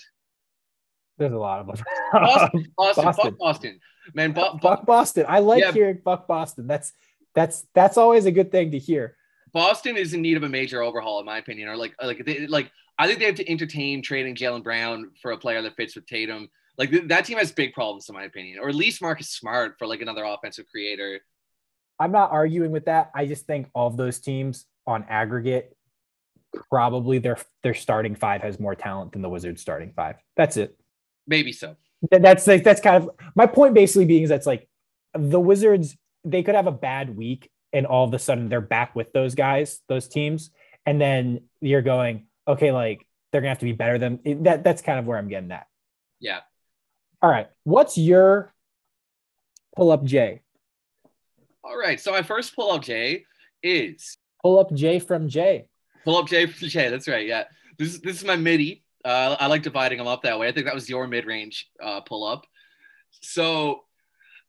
There's 1.18 1.34
a 1.34 1.38
lot 1.38 1.60
of 1.60 1.68
them. 1.68 1.84
Boston, 2.14 2.74
Boston, 2.78 3.04
Boston. 3.04 3.36
Boston. 3.40 3.80
Man, 4.14 4.32
bu- 4.32 4.58
Buck 4.62 4.86
Boston. 4.86 5.26
I 5.28 5.40
like 5.40 5.62
yeah. 5.62 5.72
hearing 5.72 6.00
Buck 6.04 6.28
Boston. 6.28 6.68
That's 6.68 6.94
that's 7.36 7.66
that's 7.74 7.98
always 7.98 8.26
a 8.26 8.32
good 8.32 8.52
thing 8.52 8.72
to 8.72 8.80
hear. 8.80 9.16
Boston 9.54 9.98
is 9.98 10.14
in 10.14 10.22
need 10.22 10.38
of 10.38 10.44
a 10.44 10.50
major 10.50 10.82
overhaul, 10.82 11.20
in 11.20 11.26
my 11.26 11.38
opinion. 11.38 11.70
Or 11.70 11.78
like 11.78 11.96
like 12.02 12.26
they, 12.26 12.48
like 12.48 12.72
I 12.98 13.08
think 13.08 13.20
they 13.20 13.26
have 13.26 13.36
to 13.36 13.50
entertain 13.50 14.02
trading 14.02 14.36
Jaylen 14.36 14.64
Brown 14.64 15.12
for 15.22 15.32
a 15.32 15.38
player 15.38 15.62
that 15.62 15.76
fits 15.76 15.96
with 15.96 16.06
Tatum. 16.06 16.50
Like 16.78 16.90
th- 16.90 17.08
that 17.08 17.26
team 17.26 17.38
has 17.38 17.52
big 17.52 17.74
problems, 17.74 18.10
in 18.10 18.16
my 18.16 18.24
opinion, 18.24 18.60
or 18.60 18.70
at 18.70 18.76
least 18.76 19.02
Marcus 19.02 19.30
Smart 19.30 19.76
for 19.78 19.88
like 19.88 20.02
another 20.02 20.24
offensive 20.24 20.66
creator. 20.70 21.20
I'm 22.00 22.12
not 22.12 22.32
arguing 22.32 22.72
with 22.72 22.86
that. 22.86 23.12
I 23.16 23.26
just 23.26 23.46
think 23.46 23.70
all 23.74 23.88
of 23.88 23.98
those 23.98 24.20
teams 24.20 24.66
on 24.88 25.06
aggregate, 25.08 25.76
probably 26.70 27.20
their 27.20 27.38
their 27.62 27.76
starting 27.76 28.16
five 28.16 28.42
has 28.42 28.60
more 28.60 28.76
talent 28.76 29.14
than 29.14 29.22
the 29.22 29.30
Wizards 29.30 29.62
starting 29.62 29.94
five. 29.96 30.16
That's 30.36 30.58
it. 30.58 30.78
Maybe 31.28 31.52
so. 31.52 31.76
That's 32.12 32.48
like 32.48 32.64
that's 32.64 32.82
kind 32.82 33.04
of 33.04 33.10
my 33.36 33.46
point. 33.46 33.74
Basically, 33.74 34.06
being 34.06 34.24
is 34.24 34.30
that's 34.30 34.48
like 34.48 34.68
the 35.14 35.40
Wizards. 35.40 35.96
They 36.26 36.44
could 36.44 36.56
have 36.56 36.68
a 36.68 36.72
bad 36.72 37.16
week, 37.16 37.50
and 37.72 37.86
all 37.86 38.06
of 38.06 38.14
a 38.14 38.20
sudden 38.20 38.50
they're 38.50 38.62
back 38.62 38.96
with 38.96 39.14
those 39.14 39.36
guys, 39.36 39.80
those 39.88 40.08
teams, 40.08 40.52
and 40.86 41.00
then 41.00 41.42
you're 41.62 41.82
going, 41.82 42.28
okay, 42.48 42.72
like 42.72 43.06
they're 43.32 43.42
gonna 43.42 43.50
have 43.50 43.60
to 43.60 43.66
be 43.66 43.74
better 43.74 43.98
than 43.98 44.20
that. 44.44 44.64
That's 44.64 44.82
kind 44.82 45.00
of 45.00 45.06
where 45.06 45.18
I'm 45.18 45.28
getting 45.28 45.52
at. 45.52 45.68
Yeah. 46.20 46.40
All 47.22 47.30
right. 47.30 47.48
What's 47.64 47.98
your 47.98 48.54
pull 49.76 49.92
up 49.92 50.04
J? 50.04 50.42
All 51.64 51.78
right. 51.78 52.00
So 52.00 52.12
my 52.12 52.22
first 52.22 52.56
pull 52.56 52.72
up 52.72 52.84
J 52.84 53.26
is 53.62 54.18
pull 54.42 54.60
up 54.60 54.74
J 54.74 55.00
from 55.00 55.30
J. 55.30 55.68
Pull 56.04 56.18
up 56.18 56.28
J 56.28 56.46
from 56.48 56.68
J. 56.68 56.90
That's 56.90 57.08
right. 57.08 57.26
Yeah. 57.26 57.46
This 57.78 57.96
is 57.96 58.02
this 58.02 58.18
is 58.18 58.26
my 58.26 58.36
midi. 58.36 58.83
Uh, 59.06 59.36
I 59.40 59.48
like 59.48 59.64
dividing 59.64 59.98
them 59.98 60.08
up 60.08 60.24
that 60.24 60.40
way. 60.40 60.48
I 60.48 60.52
think 60.52 60.66
that 60.66 60.76
was 60.76 60.90
your 60.90 61.08
mid 61.08 61.26
range 61.26 61.70
uh, 61.82 62.02
pull 62.02 62.24
up. 62.24 62.46
So 63.22 63.84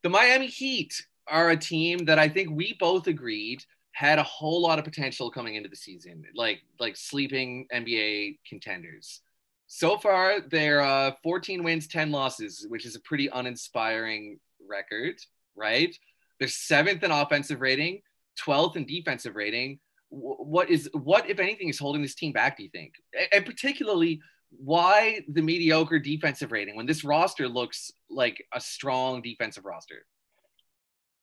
the 0.03 0.09
Miami 0.09 0.47
Heat 0.47 0.95
are 1.27 1.51
a 1.51 1.57
team 1.57 2.05
that 2.05 2.19
I 2.19 2.29
think 2.29 2.51
we 2.51 2.77
both 2.79 3.07
agreed 3.07 3.65
had 3.93 4.19
a 4.19 4.23
whole 4.23 4.61
lot 4.61 4.79
of 4.79 4.85
potential 4.85 5.31
coming 5.31 5.55
into 5.55 5.69
the 5.69 5.77
season, 5.77 6.25
like 6.35 6.61
like 6.79 6.97
sleeping 6.97 7.67
NBA 7.73 8.39
contenders. 8.49 9.21
So 9.67 9.97
far, 9.97 10.41
they're 10.41 10.83
uh, 10.83 11.13
14 11.23 11.65
wins, 11.65 11.89
10 11.89 12.11
losses, 12.11 12.67
which 12.69 12.85
is 12.85 12.97
a 12.97 13.01
pretty 13.01 13.29
uninspiring 13.29 14.39
record, 14.69 15.17
right? 15.57 15.97
They're 16.39 16.49
seventh 16.49 17.03
in 17.03 17.11
offensive 17.11 17.61
rating, 17.61 18.03
12th 18.45 18.77
in 18.77 18.85
defensive 18.85 19.35
rating. 19.35 19.79
What 20.11 20.71
is 20.71 20.89
what, 20.93 21.29
if 21.29 21.41
anything, 21.41 21.69
is 21.69 21.79
holding 21.79 22.03
this 22.03 22.15
team 22.15 22.33
back? 22.33 22.57
Do 22.57 22.63
you 22.63 22.69
think? 22.71 22.95
And 23.33 23.45
particularly, 23.45 24.21
why 24.51 25.21
the 25.29 25.43
mediocre 25.43 25.99
defensive 25.99 26.53
rating 26.53 26.77
when 26.77 26.87
this 26.87 27.05
roster 27.05 27.49
looks 27.49 27.91
like 28.11 28.45
a 28.53 28.61
strong 28.61 29.23
defensive 29.23 29.65
roster? 29.65 30.07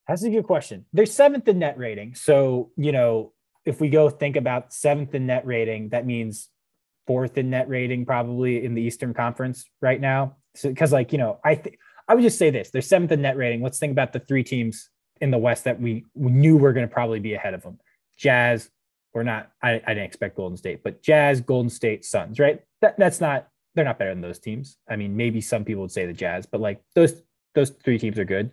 That's 0.08 0.24
a 0.24 0.30
good 0.30 0.46
question. 0.46 0.86
They're 0.94 1.06
seventh 1.06 1.48
in 1.48 1.60
net 1.60 1.78
rating. 1.78 2.16
So, 2.16 2.72
you 2.76 2.92
know, 2.92 3.34
if 3.66 3.80
we 3.80 3.90
go 3.90 4.10
think 4.10 4.36
about 4.36 4.74
seventh 4.74 5.16
in 5.16 5.28
net 5.28 5.46
rating, 5.46 5.90
that 5.90 6.06
means 6.06 6.50
fourth 7.08 7.38
in 7.38 7.50
net 7.50 7.70
rating 7.70 8.06
probably 8.06 8.66
in 8.66 8.74
the 8.74 8.82
Eastern 8.82 9.14
Conference 9.14 9.66
right 9.82 10.02
now. 10.02 10.38
So, 10.56 10.70
because 10.70 10.92
like, 10.92 11.12
you 11.12 11.18
know, 11.18 11.40
I 11.44 11.56
think 11.56 11.78
I 12.08 12.16
would 12.16 12.24
just 12.24 12.38
say 12.38 12.50
this 12.50 12.72
they're 12.72 12.82
seventh 12.82 13.12
in 13.12 13.22
net 13.22 13.38
rating. 13.38 13.62
Let's 13.62 13.80
think 13.80 13.92
about 13.92 14.12
the 14.12 14.20
three 14.20 14.44
teams 14.44 14.90
in 15.22 15.32
the 15.32 15.38
West 15.38 15.66
that 15.66 15.80
we, 15.80 16.06
we 16.14 16.32
knew 16.32 16.58
were 16.58 16.74
going 16.74 16.88
to 16.88 16.94
probably 16.94 17.20
be 17.20 17.36
ahead 17.36 17.54
of 17.54 17.62
them 17.62 17.80
Jazz, 18.18 18.70
or 19.14 19.24
not. 19.24 19.51
I, 19.62 19.82
I 19.86 19.93
didn't 19.93 20.05
expect 20.05 20.38
Golden 20.38 20.57
State, 20.57 20.84
but 20.84 21.01
Jazz, 21.01 21.41
Golden 21.41 21.70
State, 21.70 22.05
Suns, 22.05 22.39
right? 22.39 22.62
That, 22.82 22.97
that's 22.97 23.22
not, 23.22 23.47
they're 23.76 23.86
not 23.86 23.99
better 23.99 24.12
than 24.12 24.22
those 24.22 24.39
teams. 24.39 24.78
I 24.89 24.95
mean, 24.95 25.16
maybe 25.16 25.41
some 25.41 25.64
people 25.64 25.82
would 25.84 25.91
say 25.91 26.05
the 26.05 26.14
Jazz, 26.14 26.45
but 26.45 26.62
like 26.62 26.82
those, 26.95 27.22
those 27.55 27.70
three 27.70 27.97
teams 27.99 28.18
are 28.20 28.26
good. 28.26 28.51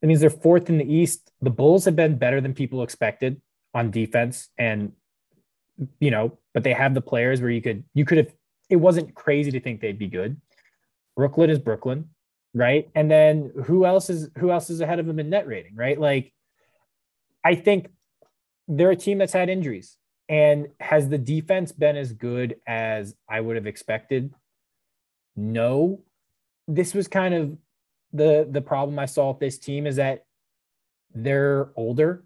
It 0.00 0.06
means 0.06 0.20
they're 0.20 0.30
fourth 0.30 0.68
in 0.68 0.78
the 0.78 0.92
East. 0.92 1.30
The 1.40 1.50
Bulls 1.50 1.84
have 1.84 1.96
been 1.96 2.18
better 2.18 2.40
than 2.40 2.54
people 2.54 2.82
expected 2.82 3.40
on 3.72 3.90
defense. 3.90 4.48
And, 4.58 4.92
you 6.00 6.10
know, 6.10 6.38
but 6.54 6.64
they 6.64 6.72
have 6.72 6.94
the 6.94 7.00
players 7.00 7.40
where 7.40 7.50
you 7.50 7.62
could, 7.62 7.84
you 7.94 8.04
could 8.04 8.18
have, 8.18 8.34
it 8.68 8.76
wasn't 8.76 9.14
crazy 9.14 9.50
to 9.52 9.60
think 9.60 9.80
they'd 9.80 9.98
be 9.98 10.08
good. 10.08 10.40
Brooklyn 11.16 11.50
is 11.50 11.58
Brooklyn 11.58 12.08
right? 12.54 12.88
And 12.94 13.10
then 13.10 13.52
who 13.64 13.84
else 13.84 14.10
is 14.10 14.30
who 14.38 14.50
else 14.50 14.70
is 14.70 14.80
ahead 14.80 14.98
of 14.98 15.06
them 15.06 15.18
in 15.18 15.30
net 15.30 15.46
rating, 15.46 15.74
right? 15.74 15.98
Like 15.98 16.32
I 17.44 17.54
think 17.54 17.88
they're 18.68 18.90
a 18.90 18.96
team 18.96 19.18
that's 19.18 19.32
had 19.32 19.48
injuries. 19.48 19.96
And 20.28 20.68
has 20.80 21.08
the 21.08 21.18
defense 21.18 21.72
been 21.72 21.96
as 21.96 22.12
good 22.12 22.56
as 22.66 23.14
I 23.28 23.40
would 23.40 23.56
have 23.56 23.66
expected? 23.66 24.32
No. 25.36 26.00
This 26.68 26.94
was 26.94 27.08
kind 27.08 27.34
of 27.34 27.56
the 28.12 28.46
the 28.50 28.60
problem 28.60 28.98
I 28.98 29.06
saw 29.06 29.30
with 29.30 29.40
this 29.40 29.58
team 29.58 29.86
is 29.86 29.96
that 29.96 30.24
they're 31.14 31.70
older. 31.76 32.24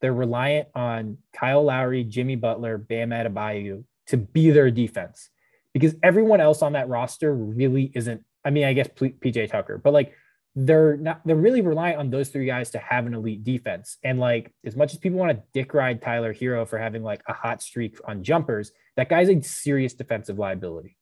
They're 0.00 0.12
reliant 0.12 0.68
on 0.74 1.18
Kyle 1.32 1.64
Lowry, 1.64 2.04
Jimmy 2.04 2.36
Butler, 2.36 2.78
Bam 2.78 3.10
Adebayo 3.10 3.84
to 4.08 4.16
be 4.16 4.50
their 4.50 4.70
defense 4.70 5.30
because 5.72 5.94
everyone 6.02 6.40
else 6.40 6.62
on 6.62 6.72
that 6.74 6.88
roster 6.88 7.34
really 7.34 7.90
isn't 7.94 8.24
I 8.44 8.50
mean, 8.50 8.64
I 8.64 8.74
guess 8.74 8.86
PJ 8.88 9.50
Tucker, 9.50 9.78
but 9.78 9.92
like 9.92 10.14
they're 10.58 10.96
not, 10.96 11.20
they're 11.26 11.36
really 11.36 11.60
reliant 11.60 11.98
on 11.98 12.08
those 12.08 12.30
three 12.30 12.46
guys 12.46 12.70
to 12.70 12.78
have 12.78 13.06
an 13.06 13.12
elite 13.12 13.44
defense. 13.44 13.98
And 14.02 14.18
like, 14.18 14.50
as 14.64 14.74
much 14.74 14.94
as 14.94 14.98
people 14.98 15.18
want 15.18 15.36
to 15.36 15.42
dick 15.52 15.74
ride 15.74 16.00
Tyler 16.00 16.32
Herro 16.32 16.66
for 16.66 16.78
having 16.78 17.02
like 17.02 17.22
a 17.28 17.34
hot 17.34 17.62
streak 17.62 17.98
on 18.08 18.24
jumpers, 18.24 18.72
that 18.96 19.10
guy's 19.10 19.28
a 19.28 19.40
serious 19.42 19.92
defensive 19.92 20.38
liability. 20.38 20.96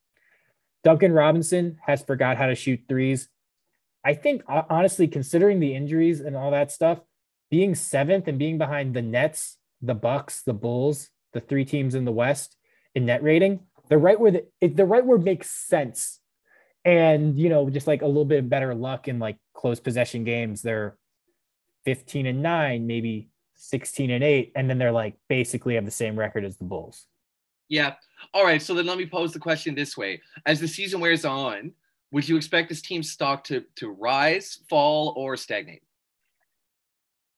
Duncan 0.83 1.13
Robinson 1.13 1.79
has 1.87 2.03
forgot 2.03 2.37
how 2.37 2.47
to 2.47 2.57
shoot 2.57 2.81
threes. 2.89 3.29
I 4.05 4.15
think 4.15 4.43
honestly, 4.49 5.07
considering 5.07 5.61
the 5.61 5.75
injuries 5.75 6.21
and 6.21 6.37
all 6.37 6.51
that 6.51 6.73
stuff, 6.73 7.01
being 7.49 7.77
seventh 7.77 8.27
and 8.27 8.39
being 8.39 8.59
behind 8.59 8.93
the 8.93 9.03
Nets, 9.03 9.57
the 9.81 9.95
Bucks, 9.95 10.43
the 10.43 10.53
Bulls, 10.53 11.11
the 11.33 11.41
three 11.41 11.65
teams 11.65 11.95
in 11.95 12.05
the 12.05 12.13
West 12.13 12.57
in 12.95 13.07
net 13.07 13.23
rating, 13.23 13.61
the 13.89 13.99
right 13.99 14.19
where 14.19 14.33
the, 14.33 14.47
the 14.61 14.85
right 14.85 15.07
word 15.07 15.25
makes 15.25 15.49
sense 15.49 16.19
and 16.85 17.39
you 17.39 17.49
know 17.49 17.70
just 17.70 17.87
like 17.87 18.03
a 18.03 18.07
little 18.07 18.24
bit 18.24 18.49
better 18.49 18.74
luck 18.74 19.09
in 19.09 19.18
like 19.18 19.37
close 19.55 19.80
possession 19.80 20.24
games. 20.24 20.62
They're 20.62 20.97
15 21.85 22.26
and 22.26 22.43
9 22.43 22.87
maybe 22.87 23.28
16 23.57 24.11
and 24.11 24.24
8 24.24 24.53
and 24.57 24.68
then 24.68 24.78
they're 24.78 24.93
like 24.93 25.16
basically 25.28 25.74
have 25.74 25.85
the 25.85 25.91
same 25.91 26.18
record 26.18 26.45
as 26.45 26.57
the 26.57 26.64
bulls. 26.64 27.07
Yeah. 27.68 27.95
All 28.32 28.45
right 28.45 28.61
so 28.61 28.74
then 28.74 28.87
let 28.87 28.99
me 28.99 29.07
pose 29.07 29.32
the 29.32 29.39
question 29.39 29.74
this 29.74 29.97
way. 29.97 30.20
As 30.47 30.61
the 30.61 30.68
season 30.68 31.01
wears 31.01 31.24
on 31.24 31.72
would 32.11 32.28
you 32.28 32.37
expect 32.37 32.68
this 32.68 32.82
team's 32.82 33.11
stock 33.11 33.45
to 33.45 33.64
to 33.76 33.91
rise 33.91 34.61
fall 34.68 35.14
or 35.16 35.37
stagnate? 35.37 35.82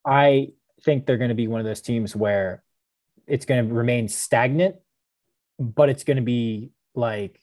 I 0.05 0.51
think 0.82 1.07
they're 1.07 1.16
going 1.16 1.30
to 1.30 1.34
be 1.34 1.49
one 1.49 1.61
of 1.61 1.66
those 1.66 1.80
teams 1.80 2.14
where 2.14 2.62
it's 3.26 3.44
going 3.47 3.66
to 3.66 3.74
remain 3.74 4.09
stagnant 4.09 4.76
but 5.59 5.88
it's 5.88 6.05
going 6.05 6.18
to 6.18 6.22
be 6.22 6.70
like 6.94 7.40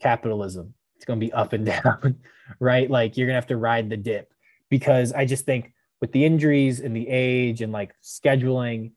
capitalism 0.00 0.74
it's 1.00 1.06
going 1.06 1.18
to 1.18 1.26
be 1.26 1.32
up 1.32 1.54
and 1.54 1.64
down, 1.82 2.18
right? 2.58 2.90
Like 2.90 3.16
you're 3.16 3.26
going 3.26 3.34
to 3.34 3.40
have 3.40 3.46
to 3.46 3.56
ride 3.56 3.88
the 3.88 3.96
dip 3.96 4.32
because 4.68 5.12
I 5.14 5.24
just 5.24 5.46
think 5.46 5.72
with 6.00 6.12
the 6.12 6.26
injuries 6.26 6.80
and 6.80 6.94
the 6.94 7.08
age 7.08 7.62
and 7.62 7.72
like 7.72 7.94
scheduling, 8.02 8.92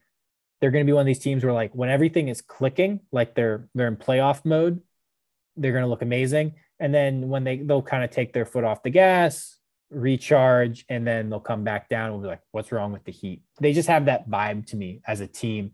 they're 0.60 0.72
going 0.72 0.86
to 0.86 0.90
be 0.90 0.94
one 0.94 1.02
of 1.02 1.08
these 1.08 1.20
teams 1.20 1.46
where 1.46 1.54
like 1.54 1.74
when 1.74 1.90
everything 1.90 2.28
is 2.28 2.42
clicking, 2.42 3.00
like 3.14 3.36
they're 3.36 3.70
they're 3.74 3.88
in 3.88 3.96
playoff 3.96 4.44
mode, 4.44 4.82
they're 5.56 5.72
going 5.72 5.84
to 5.84 5.90
look 5.90 6.02
amazing. 6.02 6.56
And 6.80 6.94
then 6.94 7.30
when 7.30 7.46
they 7.46 7.58
they'll 7.58 7.82
kind 7.82 8.04
of 8.04 8.12
take 8.12 8.34
their 8.34 8.46
foot 8.46 8.66
off 8.66 8.84
the 8.84 8.90
gas, 8.90 9.58
recharge, 9.90 10.86
and 10.90 11.08
then 11.08 11.30
they'll 11.30 11.40
come 11.40 11.64
back 11.64 11.88
down 11.88 12.08
and 12.08 12.14
we'll 12.16 12.24
be 12.24 12.28
like, 12.28 12.42
what's 12.52 12.72
wrong 12.74 12.92
with 12.92 13.06
the 13.06 13.14
Heat? 13.14 13.44
They 13.62 13.72
just 13.72 13.88
have 13.88 14.06
that 14.06 14.30
vibe 14.30 14.66
to 14.68 14.76
me 14.76 15.02
as 15.08 15.22
a 15.22 15.28
team. 15.28 15.72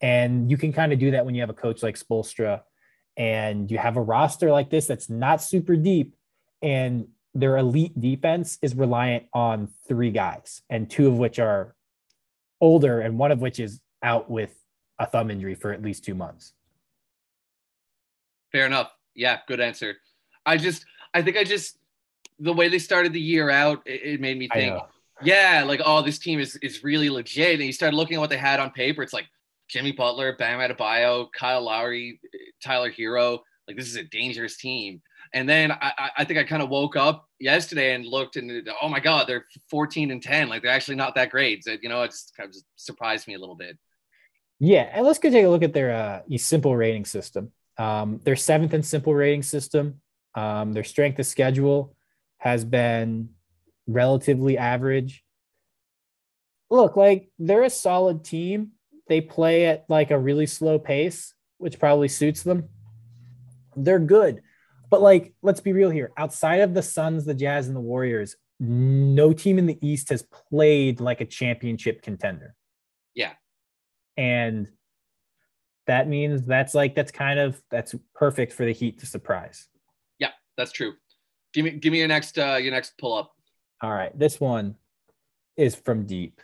And 0.00 0.50
you 0.50 0.56
can 0.56 0.72
kind 0.72 0.92
of 0.92 0.98
do 0.98 1.10
that 1.12 1.26
when 1.26 1.34
you 1.34 1.42
have 1.42 1.50
a 1.50 1.54
coach 1.54 1.82
like 1.82 1.98
Spoelstra 1.98 2.62
and 3.16 3.70
you 3.70 3.78
have 3.78 3.96
a 3.96 4.00
roster 4.00 4.50
like 4.50 4.70
this 4.70 4.86
that's 4.86 5.08
not 5.08 5.42
super 5.42 5.76
deep 5.76 6.14
and 6.62 7.06
their 7.34 7.56
elite 7.58 7.98
defense 8.00 8.58
is 8.62 8.74
reliant 8.74 9.24
on 9.32 9.68
three 9.86 10.10
guys 10.10 10.62
and 10.70 10.90
two 10.90 11.06
of 11.06 11.18
which 11.18 11.38
are 11.38 11.74
older 12.60 13.00
and 13.00 13.18
one 13.18 13.30
of 13.30 13.40
which 13.40 13.60
is 13.60 13.80
out 14.02 14.30
with 14.30 14.54
a 14.98 15.06
thumb 15.06 15.30
injury 15.30 15.54
for 15.54 15.72
at 15.72 15.82
least 15.82 16.04
two 16.04 16.14
months. 16.14 16.52
Fair 18.52 18.66
enough. 18.66 18.90
Yeah 19.14 19.38
good 19.46 19.60
answer. 19.60 19.96
I 20.44 20.56
just 20.56 20.84
i 21.14 21.22
think 21.22 21.36
i 21.36 21.44
just 21.44 21.78
the 22.38 22.52
way 22.52 22.68
they 22.68 22.78
started 22.78 23.12
the 23.12 23.20
year 23.20 23.48
out 23.48 23.82
it, 23.86 24.02
it 24.02 24.20
made 24.20 24.38
me 24.38 24.48
think 24.52 24.78
yeah 25.22 25.64
like 25.66 25.80
oh 25.84 26.02
this 26.02 26.18
team 26.18 26.40
is 26.40 26.56
is 26.56 26.84
really 26.84 27.10
legit. 27.10 27.54
And 27.54 27.64
you 27.64 27.72
start 27.72 27.94
looking 27.94 28.16
at 28.16 28.20
what 28.20 28.30
they 28.30 28.36
had 28.36 28.60
on 28.60 28.70
paper 28.70 29.02
it's 29.02 29.12
like 29.12 29.26
Jimmy 29.68 29.92
Butler, 29.92 30.36
Bam 30.36 30.60
Adebayo, 30.60 31.28
Kyle 31.32 31.62
Lowry, 31.62 32.20
Tyler 32.62 32.90
Herro. 32.90 33.40
Like 33.66 33.76
this 33.76 33.88
is 33.88 33.96
a 33.96 34.04
dangerous 34.04 34.56
team. 34.56 35.02
And 35.34 35.48
then 35.48 35.72
I, 35.72 36.10
I 36.18 36.24
think 36.24 36.38
I 36.38 36.44
kind 36.44 36.62
of 36.62 36.68
woke 36.68 36.94
up 36.96 37.28
yesterday 37.40 37.94
and 37.94 38.06
looked 38.06 38.36
and 38.36 38.68
oh 38.80 38.88
my 38.88 39.00
god, 39.00 39.26
they're 39.26 39.44
14 39.70 40.10
and 40.10 40.22
10. 40.22 40.48
Like 40.48 40.62
they're 40.62 40.70
actually 40.70 40.94
not 40.94 41.14
that 41.16 41.30
great. 41.30 41.64
So, 41.64 41.76
you 41.82 41.88
know, 41.88 42.02
it 42.02 42.12
just 42.12 42.32
kind 42.36 42.48
of 42.48 42.56
surprised 42.76 43.26
me 43.26 43.34
a 43.34 43.38
little 43.38 43.56
bit. 43.56 43.76
Yeah, 44.58 44.88
and 44.92 45.04
let's 45.04 45.18
go 45.18 45.30
take 45.30 45.44
a 45.44 45.48
look 45.48 45.62
at 45.62 45.74
their 45.74 45.92
uh, 45.92 46.36
simple 46.38 46.74
rating 46.74 47.04
system. 47.04 47.52
Um, 47.76 48.20
their 48.24 48.36
seventh 48.36 48.72
and 48.72 48.86
simple 48.86 49.14
rating 49.14 49.42
system. 49.42 50.00
Um, 50.34 50.72
their 50.72 50.84
strength 50.84 51.18
of 51.18 51.26
schedule 51.26 51.94
has 52.38 52.64
been 52.64 53.30
relatively 53.86 54.56
average. 54.56 55.24
Look, 56.70 56.96
like 56.96 57.30
they're 57.38 57.64
a 57.64 57.70
solid 57.70 58.24
team 58.24 58.72
they 59.08 59.20
play 59.20 59.66
at 59.66 59.84
like 59.88 60.10
a 60.10 60.18
really 60.18 60.46
slow 60.46 60.78
pace, 60.78 61.34
which 61.58 61.78
probably 61.78 62.08
suits 62.08 62.42
them. 62.42 62.68
They're 63.76 63.98
good. 63.98 64.42
But 64.90 65.02
like, 65.02 65.34
let's 65.42 65.60
be 65.60 65.72
real 65.72 65.90
here. 65.90 66.12
Outside 66.16 66.60
of 66.60 66.74
the 66.74 66.82
Suns, 66.82 67.24
the 67.24 67.34
Jazz, 67.34 67.66
and 67.66 67.76
the 67.76 67.80
Warriors, 67.80 68.36
no 68.58 69.32
team 69.32 69.58
in 69.58 69.66
the 69.66 69.78
East 69.86 70.08
has 70.10 70.22
played 70.22 71.00
like 71.00 71.20
a 71.20 71.26
championship 71.26 72.02
contender. 72.02 72.54
Yeah. 73.14 73.32
And 74.16 74.68
that 75.86 76.08
means 76.08 76.46
that's 76.46 76.74
like 76.74 76.94
that's 76.94 77.12
kind 77.12 77.38
of 77.38 77.60
that's 77.70 77.94
perfect 78.14 78.52
for 78.52 78.64
the 78.64 78.72
Heat 78.72 79.00
to 79.00 79.06
surprise. 79.06 79.68
Yeah, 80.18 80.30
that's 80.56 80.72
true. 80.72 80.94
Give 81.52 81.64
me 81.64 81.72
give 81.72 81.92
me 81.92 81.98
your 81.98 82.08
next 82.08 82.38
uh 82.38 82.58
your 82.60 82.72
next 82.72 82.96
pull 82.98 83.14
up. 83.14 83.32
All 83.82 83.92
right. 83.92 84.16
This 84.18 84.40
one 84.40 84.76
is 85.56 85.74
from 85.74 86.06
deep 86.06 86.40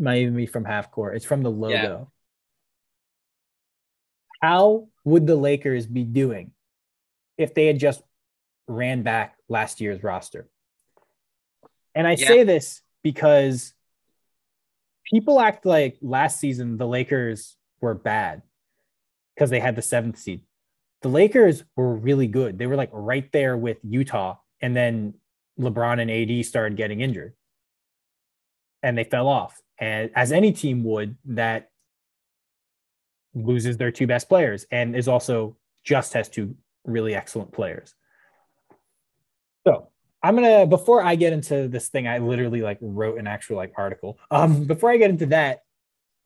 might 0.00 0.18
even 0.18 0.36
be 0.36 0.46
from 0.46 0.64
half 0.64 0.90
court. 0.90 1.16
It's 1.16 1.24
from 1.24 1.42
the 1.42 1.50
logo. 1.50 1.74
Yeah. 1.74 2.04
How 4.40 4.88
would 5.04 5.26
the 5.26 5.36
Lakers 5.36 5.86
be 5.86 6.04
doing 6.04 6.52
if 7.36 7.54
they 7.54 7.66
had 7.66 7.78
just 7.78 8.02
ran 8.66 9.02
back 9.02 9.36
last 9.48 9.80
year's 9.80 10.02
roster? 10.02 10.48
And 11.94 12.06
I 12.06 12.12
yeah. 12.12 12.26
say 12.26 12.44
this 12.44 12.82
because 13.02 13.74
people 15.04 15.40
act 15.40 15.66
like 15.66 15.98
last 16.00 16.40
season 16.40 16.76
the 16.76 16.86
Lakers 16.86 17.56
were 17.80 17.94
bad 17.94 18.42
because 19.34 19.50
they 19.50 19.60
had 19.60 19.76
the 19.76 19.82
seventh 19.82 20.18
seed. 20.18 20.42
The 21.02 21.08
Lakers 21.08 21.64
were 21.76 21.94
really 21.94 22.26
good. 22.26 22.58
They 22.58 22.66
were 22.66 22.76
like 22.76 22.90
right 22.92 23.30
there 23.32 23.56
with 23.56 23.78
Utah. 23.82 24.36
And 24.60 24.76
then 24.76 25.14
LeBron 25.58 26.00
and 26.00 26.10
AD 26.10 26.44
started 26.44 26.76
getting 26.76 27.00
injured 27.00 27.34
and 28.82 28.96
they 28.96 29.04
fell 29.04 29.28
off 29.28 29.60
and 29.80 30.10
as 30.14 30.32
any 30.32 30.52
team 30.52 30.84
would 30.84 31.16
that 31.24 31.70
loses 33.34 33.76
their 33.76 33.90
two 33.90 34.06
best 34.06 34.28
players 34.28 34.66
and 34.70 34.94
is 34.94 35.08
also 35.08 35.56
just 35.84 36.12
has 36.12 36.28
two 36.28 36.54
really 36.84 37.14
excellent 37.14 37.52
players. 37.52 37.94
So 39.66 39.88
I'm 40.22 40.34
gonna 40.34 40.66
before 40.66 41.02
I 41.02 41.16
get 41.16 41.32
into 41.32 41.68
this 41.68 41.88
thing, 41.88 42.06
I 42.06 42.18
literally 42.18 42.62
like 42.62 42.78
wrote 42.80 43.18
an 43.18 43.26
actual 43.26 43.56
like 43.56 43.72
article. 43.76 44.18
Um, 44.30 44.64
before 44.64 44.90
I 44.90 44.96
get 44.96 45.10
into 45.10 45.26
that, 45.26 45.62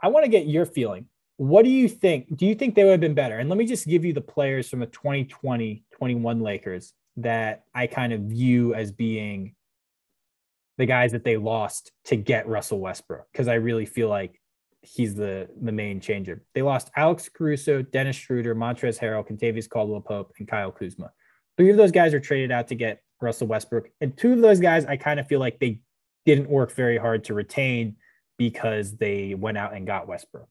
I 0.02 0.08
want 0.08 0.24
to 0.24 0.30
get 0.30 0.46
your 0.46 0.66
feeling 0.66 1.06
what 1.36 1.64
do 1.64 1.70
you 1.70 1.88
think? 1.88 2.36
Do 2.36 2.46
you 2.46 2.54
think 2.54 2.74
they 2.74 2.84
would 2.84 2.92
have 2.92 3.00
been 3.00 3.14
better? 3.14 3.38
And 3.38 3.48
let 3.48 3.58
me 3.58 3.66
just 3.66 3.86
give 3.86 4.04
you 4.04 4.12
the 4.12 4.20
players 4.20 4.68
from 4.68 4.80
the 4.80 4.86
2020 4.86 5.84
21 5.92 6.40
Lakers 6.40 6.92
that 7.16 7.64
I 7.74 7.86
kind 7.86 8.12
of 8.12 8.22
view 8.22 8.74
as 8.74 8.92
being 8.92 9.54
the 10.78 10.86
guys 10.86 11.12
that 11.12 11.24
they 11.24 11.36
lost 11.36 11.92
to 12.06 12.16
get 12.16 12.48
Russell 12.48 12.80
Westbrook 12.80 13.26
because 13.32 13.48
I 13.48 13.54
really 13.54 13.86
feel 13.86 14.08
like 14.08 14.40
he's 14.82 15.14
the 15.14 15.48
the 15.62 15.72
main 15.72 16.00
changer. 16.00 16.42
They 16.54 16.62
lost 16.62 16.90
Alex 16.96 17.28
Caruso, 17.28 17.82
Dennis 17.82 18.16
Schroeder, 18.16 18.54
Montrezl 18.54 18.98
Harrell, 18.98 19.26
Kentavious 19.26 19.68
Caldwell 19.68 20.00
Pope, 20.00 20.32
and 20.38 20.48
Kyle 20.48 20.72
Kuzma. 20.72 21.12
Three 21.56 21.70
of 21.70 21.76
those 21.76 21.92
guys 21.92 22.12
are 22.12 22.20
traded 22.20 22.50
out 22.50 22.68
to 22.68 22.74
get 22.74 23.02
Russell 23.20 23.46
Westbrook, 23.46 23.88
and 24.00 24.16
two 24.16 24.32
of 24.32 24.40
those 24.40 24.60
guys 24.60 24.84
I 24.84 24.96
kind 24.96 25.20
of 25.20 25.26
feel 25.26 25.40
like 25.40 25.58
they 25.58 25.80
didn't 26.26 26.48
work 26.48 26.72
very 26.72 26.98
hard 26.98 27.24
to 27.24 27.34
retain 27.34 27.96
because 28.38 28.96
they 28.96 29.34
went 29.34 29.58
out 29.58 29.74
and 29.74 29.86
got 29.86 30.08
Westbrook. 30.08 30.48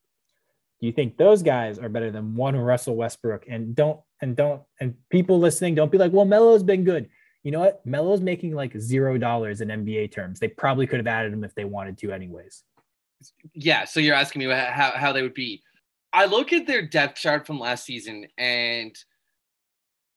Do 0.79 0.87
you 0.87 0.93
think 0.93 1.17
those 1.17 1.41
guys 1.41 1.79
are 1.79 1.89
better 1.89 2.11
than 2.11 2.35
one 2.35 2.55
Russell 2.55 2.95
Westbrook? 2.95 3.45
And 3.47 3.75
don't 3.75 3.99
and 4.21 4.35
don't 4.35 4.61
and 4.79 4.95
people 5.09 5.39
listening, 5.39 5.75
don't 5.75 5.91
be 5.91 5.97
like, 5.97 6.11
well, 6.11 6.25
Melo's 6.25 6.63
been 6.63 6.83
good. 6.83 7.09
You 7.43 7.51
know 7.51 7.59
what? 7.59 7.85
Melo's 7.85 8.21
making 8.21 8.55
like 8.55 8.77
zero 8.79 9.17
dollars 9.17 9.61
in 9.61 9.67
NBA 9.67 10.11
terms. 10.11 10.39
They 10.39 10.47
probably 10.47 10.87
could 10.87 10.99
have 10.99 11.07
added 11.07 11.33
him 11.33 11.43
if 11.43 11.53
they 11.53 11.65
wanted 11.65 11.97
to, 11.99 12.11
anyways. 12.11 12.63
Yeah. 13.53 13.85
So 13.85 13.99
you're 13.99 14.15
asking 14.15 14.47
me 14.47 14.53
how, 14.53 14.91
how 14.95 15.11
they 15.11 15.21
would 15.21 15.33
be. 15.33 15.61
I 16.13 16.25
look 16.25 16.53
at 16.53 16.67
their 16.67 16.85
depth 16.85 17.17
chart 17.17 17.45
from 17.45 17.59
last 17.59 17.85
season 17.85 18.27
and 18.37 18.95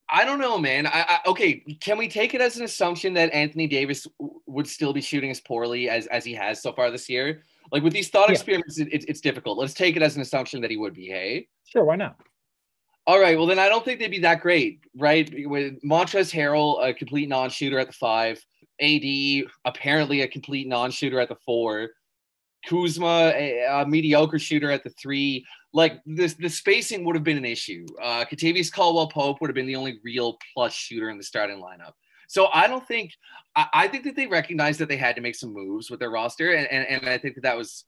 I 0.09 0.25
don't 0.25 0.39
know, 0.39 0.59
man. 0.59 0.87
I, 0.87 0.91
I, 1.09 1.19
okay, 1.27 1.65
can 1.81 1.99
we 1.99 2.07
take 2.07 2.35
it 2.35 2.41
as 2.41 2.57
an 2.57 2.65
assumption 2.65 3.15
that 3.15 3.33
Anthony 3.33 3.67
Davis 3.67 4.07
w- 4.21 4.41
would 4.47 4.69
still 4.69 4.93
be 4.93 5.01
shooting 5.01 5.31
as 5.31 5.41
poorly 5.41 5.89
as 5.89 6.07
as 6.07 6.25
he 6.25 6.33
has 6.35 6.63
so 6.63 6.73
far 6.73 6.91
this 6.93 7.09
year? 7.09 7.43
Like 7.73 7.83
with 7.83 7.93
these 7.93 8.09
thought 8.09 8.29
yeah. 8.29 8.35
experiments, 8.35 8.79
it, 8.79 8.89
it, 8.93 9.05
it's 9.09 9.21
difficult. 9.21 9.59
Let's 9.59 9.75
take 9.75 9.97
it 9.97 10.03
as 10.03 10.15
an 10.15 10.23
assumption 10.23 10.61
that 10.61 10.71
he 10.71 10.77
would 10.77 10.95
be. 10.95 11.07
Hey, 11.07 11.49
sure, 11.65 11.85
why 11.85 11.97
not? 11.97 12.21
All 13.07 13.21
right, 13.21 13.37
well 13.37 13.47
then 13.47 13.59
I 13.59 13.69
don't 13.69 13.85
think 13.85 14.01
they'd 14.01 14.11
be 14.11 14.21
that 14.21 14.41
great, 14.41 14.81
right? 14.97 15.31
With 15.49 15.81
Montrezl 15.83 16.33
Harrell, 16.33 16.85
a 16.85 16.93
complete 16.93 17.29
non-shooter 17.29 17.79
at 17.79 17.87
the 17.87 17.93
five, 17.93 18.45
AD 18.81 19.49
apparently 19.65 20.23
a 20.23 20.29
complete 20.29 20.67
non-shooter 20.67 21.21
at 21.21 21.29
the 21.29 21.37
four, 21.47 21.91
Kuzma 22.67 23.33
a, 23.35 23.83
a 23.83 23.87
mediocre 23.87 24.39
shooter 24.39 24.71
at 24.71 24.83
the 24.85 24.91
three. 24.91 25.47
Like 25.73 26.01
this, 26.05 26.35
the 26.35 26.49
spacing 26.49 27.05
would 27.05 27.15
have 27.15 27.25
been 27.25 27.37
an 27.37 27.45
issue. 27.45 27.87
Uh, 28.03 28.25
Kentavious 28.25 28.73
Caldwell 28.73 29.09
Pope 29.09 29.41
would 29.41 29.51
have 29.51 29.55
been 29.55 29.67
the 29.67 29.77
only 29.77 30.01
real 30.03 30.39
plus 30.53 30.73
shooter 30.73 31.11
in 31.11 31.19
the 31.19 31.25
starting 31.25 31.59
lineup. 31.59 31.93
So 32.29 32.49
I 32.53 32.67
don't 32.67 32.87
think 32.87 33.13
I, 33.55 33.67
I, 33.73 33.89
think 33.89 34.05
that 34.05 34.17
they 34.17 34.27
recognized 34.27 34.81
that 34.81 34.89
they 34.89 34.97
had 34.97 35.15
to 35.17 35.23
make 35.23 35.37
some 35.37 35.53
moves 35.53 35.91
with 35.91 36.01
their 36.01 36.11
roster, 36.11 36.53
and, 36.53 36.67
and, 36.67 37.03
and 37.03 37.09
I 37.09 37.19
think 37.19 37.37
that 37.37 37.43
that 37.43 37.57
was 37.57 37.85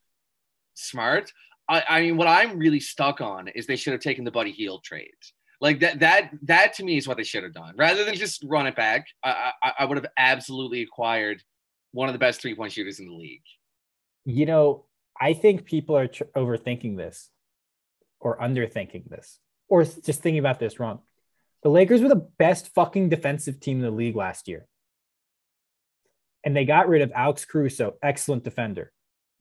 smart. 0.75 1.33
I, 1.69 1.83
I 1.87 2.01
mean, 2.01 2.17
what 2.17 2.27
I'm 2.27 2.57
really 2.57 2.79
stuck 2.79 3.21
on 3.21 3.47
is 3.49 3.67
they 3.67 3.75
should 3.75 3.93
have 3.93 4.01
taken 4.01 4.25
the 4.25 4.31
Buddy 4.31 4.51
Hield 4.51 4.83
trade. 4.83 5.13
Like 5.61 5.79
that, 5.81 5.99
that, 5.99 6.31
that 6.43 6.73
to 6.75 6.83
me 6.83 6.97
is 6.97 7.07
what 7.07 7.17
they 7.17 7.23
should 7.23 7.43
have 7.43 7.53
done. 7.53 7.75
Rather 7.77 8.03
than 8.03 8.15
just 8.15 8.43
run 8.43 8.65
it 8.65 8.75
back, 8.75 9.05
I, 9.23 9.51
I, 9.61 9.71
I 9.79 9.85
would 9.85 9.97
have 9.97 10.07
absolutely 10.17 10.81
acquired 10.81 11.43
one 11.91 12.09
of 12.09 12.13
the 12.13 12.19
best 12.19 12.41
three 12.41 12.55
point 12.55 12.71
shooters 12.71 12.99
in 12.99 13.07
the 13.07 13.13
league. 13.13 13.43
You 14.25 14.45
know, 14.45 14.85
I 15.19 15.33
think 15.33 15.65
people 15.65 15.95
are 15.97 16.07
tr- 16.07 16.23
overthinking 16.35 16.97
this 16.97 17.29
or 18.19 18.39
underthinking 18.39 19.09
this 19.09 19.39
or 19.67 19.83
just 19.83 20.21
thinking 20.21 20.39
about 20.39 20.59
this 20.59 20.79
wrong. 20.79 20.99
The 21.61 21.69
Lakers 21.69 22.01
were 22.01 22.09
the 22.09 22.27
best 22.37 22.73
fucking 22.73 23.09
defensive 23.09 23.59
team 23.59 23.77
in 23.77 23.83
the 23.83 23.91
league 23.91 24.15
last 24.15 24.47
year. 24.47 24.65
And 26.43 26.55
they 26.55 26.63
got 26.63 26.87
rid 26.87 27.01
of 27.01 27.11
Alex 27.13 27.43
Caruso, 27.43 27.95
excellent 28.01 28.45
defender. 28.45 28.93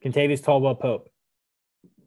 Kentavious 0.04 0.42
Caldwell 0.42 0.74
Pope, 0.74 1.08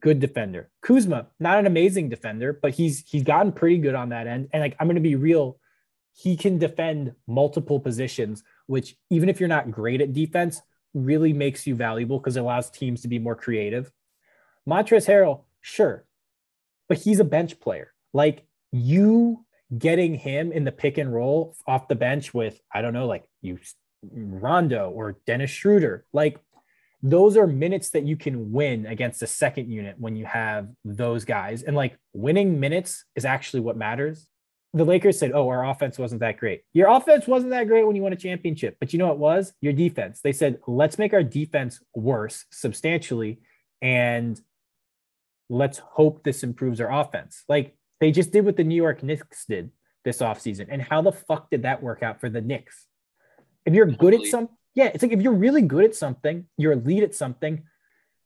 good 0.02 0.20
defender. 0.20 0.70
Kuzma, 0.82 1.28
not 1.40 1.60
an 1.60 1.68
amazing 1.68 2.10
defender, 2.10 2.58
but 2.60 2.74
he's 2.74 3.04
he's 3.08 3.24
gotten 3.24 3.52
pretty 3.52 3.78
good 3.78 3.96
on 3.96 4.10
that 4.10 4.28
end. 4.28 4.50
And 4.52 4.62
like 4.62 4.76
I'm 4.80 4.88
gonna 4.88 5.00
be 5.00 5.16
real, 5.16 5.60
he 6.14 6.36
can 6.36 6.58
defend 6.58 7.14
multiple 7.28 7.80
positions, 7.80 8.44
which 8.68 8.96
even 9.10 9.30
if 9.30 9.40
you're 9.40 9.50
not 9.50 9.72
great 9.72 10.02
at 10.02 10.14
defense, 10.14 10.62
really 10.94 11.34
makes 11.34 11.66
you 11.66 11.76
valuable 11.76 12.20
because 12.20 12.36
it 12.36 12.42
allows 12.42 12.70
teams 12.70 13.02
to 13.02 13.08
be 13.08 13.20
more 13.20 13.36
creative. 13.36 13.92
Montrezl 14.68 15.08
Harrell, 15.08 15.44
sure, 15.62 16.06
but 16.90 16.98
he's 16.98 17.20
a 17.20 17.26
bench 17.26 17.60
player. 17.60 17.94
Like 18.14 18.46
you 18.72 19.46
getting 19.78 20.16
him 20.16 20.52
in 20.52 20.66
the 20.66 20.72
pick 20.72 20.98
and 20.98 21.14
roll 21.14 21.56
off 21.66 21.88
the 21.88 21.96
bench 21.96 22.34
with, 22.34 22.60
I 22.74 22.82
don't 22.82 22.94
know, 22.94 23.08
like 23.08 23.24
you 23.42 23.60
Rondo 24.04 24.90
or 24.90 25.18
Dennis 25.26 25.52
Schroeder, 25.52 26.06
like 26.12 26.40
those 27.04 27.36
are 27.36 27.48
minutes 27.48 27.90
that 27.92 28.04
you 28.04 28.16
can 28.16 28.52
win 28.52 28.86
against 28.86 29.20
the 29.20 29.28
second 29.28 29.72
unit 29.72 29.96
when 29.98 30.16
you 30.16 30.26
have 30.26 30.70
those 30.86 31.26
guys. 31.26 31.64
And 31.64 31.76
like 31.76 31.98
winning 32.14 32.60
minutes 32.60 33.06
is 33.16 33.26
actually 33.26 33.62
what 33.62 33.76
matters. 33.76 34.28
The 34.74 34.86
Lakers 34.86 35.18
said, 35.18 35.32
Oh, 35.34 35.50
our 35.50 35.68
offense 35.68 35.98
wasn't 35.98 36.22
that 36.22 36.38
great. 36.38 36.62
Your 36.74 36.90
offense 36.90 37.28
wasn't 37.28 37.52
that 37.52 37.68
great 37.68 37.86
when 37.86 37.96
you 37.96 38.04
won 38.04 38.14
a 38.14 38.18
championship, 38.18 38.78
but 38.80 38.94
you 38.94 39.00
know 39.00 39.08
what 39.08 39.18
was? 39.18 39.54
Your 39.62 39.74
defense. 39.74 40.22
They 40.22 40.32
said, 40.32 40.60
Let's 40.68 40.98
make 40.98 41.14
our 41.14 41.24
defense 41.24 41.82
worse 41.96 42.46
substantially. 42.52 43.40
And 43.82 44.40
let's 45.50 45.80
hope 45.80 46.24
this 46.24 46.44
improves 46.44 46.80
our 46.80 46.92
offense. 46.92 47.44
Like 47.50 47.76
they 48.00 48.12
just 48.12 48.32
did 48.32 48.46
what 48.46 48.58
the 48.58 48.64
New 48.64 48.76
York 48.76 49.04
Knicks 49.04 49.46
did 49.46 49.72
this 50.06 50.20
offseason. 50.20 50.68
And 50.70 50.82
how 50.82 51.02
the 51.02 51.12
fuck 51.12 51.50
did 51.50 51.64
that 51.64 51.82
work 51.82 52.04
out 52.04 52.22
for 52.22 52.30
the 52.30 52.42
Knicks? 52.42 52.86
If 53.66 53.74
you're 53.74 53.88
good 53.88 54.14
at 54.14 54.26
some, 54.26 54.50
yeah, 54.74 54.92
it's 54.94 55.04
like 55.04 55.12
if 55.12 55.22
you're 55.22 55.34
really 55.34 55.62
good 55.62 55.86
at 55.86 55.96
something, 55.96 56.46
you're 56.58 56.74
elite 56.74 57.04
at 57.04 57.16
something. 57.16 57.64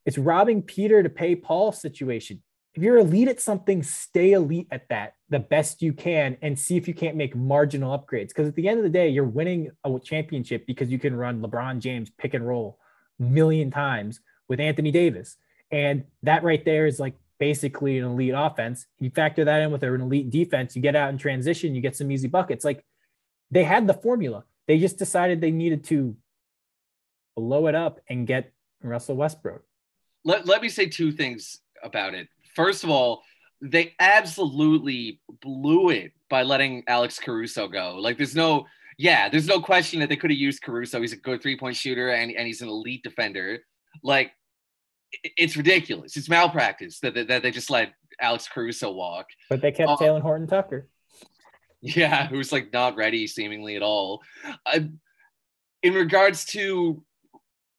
It's 0.05 0.17
robbing 0.17 0.61
Peter 0.61 1.01
to 1.01 1.09
pay 1.09 1.35
Paul 1.35 1.71
situation. 1.71 2.41
If 2.75 2.83
you're 2.83 2.97
elite 2.97 3.29
at 3.29 3.39
something, 3.41 3.81
stay 3.83 4.33
elite 4.33 4.67
at 4.71 4.89
that 4.89 5.13
the 5.29 5.39
best 5.39 5.81
you 5.81 5.93
can 5.93 6.37
and 6.41 6.57
see 6.57 6.77
if 6.77 6.87
you 6.87 6.93
can't 6.93 7.15
make 7.15 7.35
marginal 7.35 7.97
upgrades. 7.97 8.27
Because 8.27 8.47
at 8.47 8.55
the 8.55 8.67
end 8.67 8.77
of 8.77 8.83
the 8.83 8.89
day, 8.89 9.09
you're 9.09 9.23
winning 9.23 9.71
a 9.83 9.99
championship 9.99 10.67
because 10.67 10.91
you 10.91 10.99
can 10.99 11.15
run 11.15 11.41
LeBron 11.41 11.79
James 11.79 12.11
pick 12.17 12.33
and 12.33 12.47
roll 12.47 12.79
million 13.17 13.71
times 13.71 14.19
with 14.47 14.59
Anthony 14.59 14.91
Davis. 14.91 15.37
And 15.71 16.03
that 16.23 16.43
right 16.43 16.63
there 16.63 16.85
is 16.85 16.99
like 16.99 17.15
basically 17.39 17.97
an 17.97 18.05
elite 18.05 18.33
offense. 18.35 18.85
You 18.99 19.09
factor 19.09 19.45
that 19.45 19.61
in 19.61 19.71
with 19.71 19.83
an 19.83 20.01
elite 20.01 20.29
defense, 20.29 20.75
you 20.75 20.81
get 20.81 20.95
out 20.95 21.09
in 21.09 21.17
transition, 21.17 21.73
you 21.73 21.81
get 21.81 21.95
some 21.95 22.11
easy 22.11 22.27
buckets. 22.27 22.63
Like 22.63 22.85
they 23.49 23.63
had 23.63 23.87
the 23.87 23.93
formula. 23.93 24.43
They 24.67 24.79
just 24.79 24.97
decided 24.97 25.41
they 25.41 25.51
needed 25.51 25.83
to 25.85 26.15
blow 27.35 27.67
it 27.67 27.75
up 27.75 27.99
and 28.09 28.27
get 28.27 28.51
Russell 28.81 29.15
Westbrook. 29.15 29.63
Let, 30.23 30.45
let 30.45 30.61
me 30.61 30.69
say 30.69 30.87
two 30.87 31.11
things 31.11 31.59
about 31.83 32.13
it. 32.13 32.27
First 32.55 32.83
of 32.83 32.89
all, 32.89 33.21
they 33.61 33.93
absolutely 33.99 35.21
blew 35.41 35.89
it 35.89 36.11
by 36.29 36.43
letting 36.43 36.83
Alex 36.87 37.19
Caruso 37.19 37.67
go. 37.67 37.97
Like 37.99 38.17
there's 38.17 38.35
no 38.35 38.65
yeah, 38.97 39.27
there's 39.27 39.47
no 39.47 39.59
question 39.59 39.99
that 39.99 40.07
they 40.07 40.15
could 40.15 40.31
have 40.31 40.39
used 40.39 40.61
Caruso. 40.61 41.01
He's 41.01 41.11
a 41.11 41.17
good 41.17 41.41
three-point 41.41 41.75
shooter 41.75 42.11
and, 42.11 42.31
and 42.31 42.47
he's 42.47 42.61
an 42.61 42.69
elite 42.69 43.03
defender. 43.03 43.59
Like 44.03 44.31
it's 45.21 45.57
ridiculous. 45.57 46.15
It's 46.15 46.29
malpractice 46.29 46.99
that, 47.01 47.13
that, 47.15 47.27
that, 47.27 47.43
they 47.43 47.51
just 47.51 47.69
let 47.69 47.93
Alex 48.21 48.47
Caruso 48.47 48.91
walk. 48.91 49.27
But 49.49 49.61
they 49.61 49.71
kept 49.71 49.99
Talen 49.99 50.21
Horton 50.21 50.47
Tucker. 50.47 50.87
Yeah, 51.81 52.27
who's 52.27 52.51
like 52.51 52.71
not 52.73 52.95
ready 52.95 53.27
seemingly 53.27 53.75
at 53.75 53.83
all. 53.83 54.23
Uh, 54.65 54.79
in 55.83 55.93
regards 55.93 56.45
to 56.45 57.03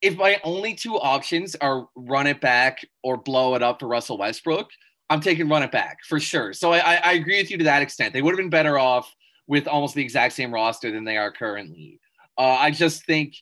if 0.06 0.16
my 0.16 0.40
only 0.44 0.74
two 0.74 0.94
options 0.98 1.56
are 1.56 1.88
run 1.96 2.28
it 2.28 2.40
back 2.40 2.86
or 3.02 3.16
blow 3.16 3.56
it 3.56 3.62
up 3.62 3.80
to 3.80 3.86
Russell 3.86 4.18
Westbrook, 4.18 4.70
I'm 5.10 5.20
taking 5.20 5.48
run 5.48 5.64
it 5.64 5.72
back 5.72 5.98
for 6.08 6.20
sure. 6.20 6.52
So 6.52 6.72
I, 6.72 6.94
I 6.94 7.12
agree 7.14 7.38
with 7.38 7.50
you 7.50 7.58
to 7.58 7.64
that 7.64 7.82
extent. 7.82 8.12
They 8.12 8.22
would 8.22 8.30
have 8.30 8.38
been 8.38 8.48
better 8.48 8.78
off 8.78 9.12
with 9.48 9.66
almost 9.66 9.96
the 9.96 10.02
exact 10.02 10.34
same 10.34 10.54
roster 10.54 10.92
than 10.92 11.04
they 11.04 11.16
are 11.16 11.32
currently. 11.32 12.00
Uh, 12.38 12.56
I 12.58 12.70
just 12.70 13.04
think 13.04 13.34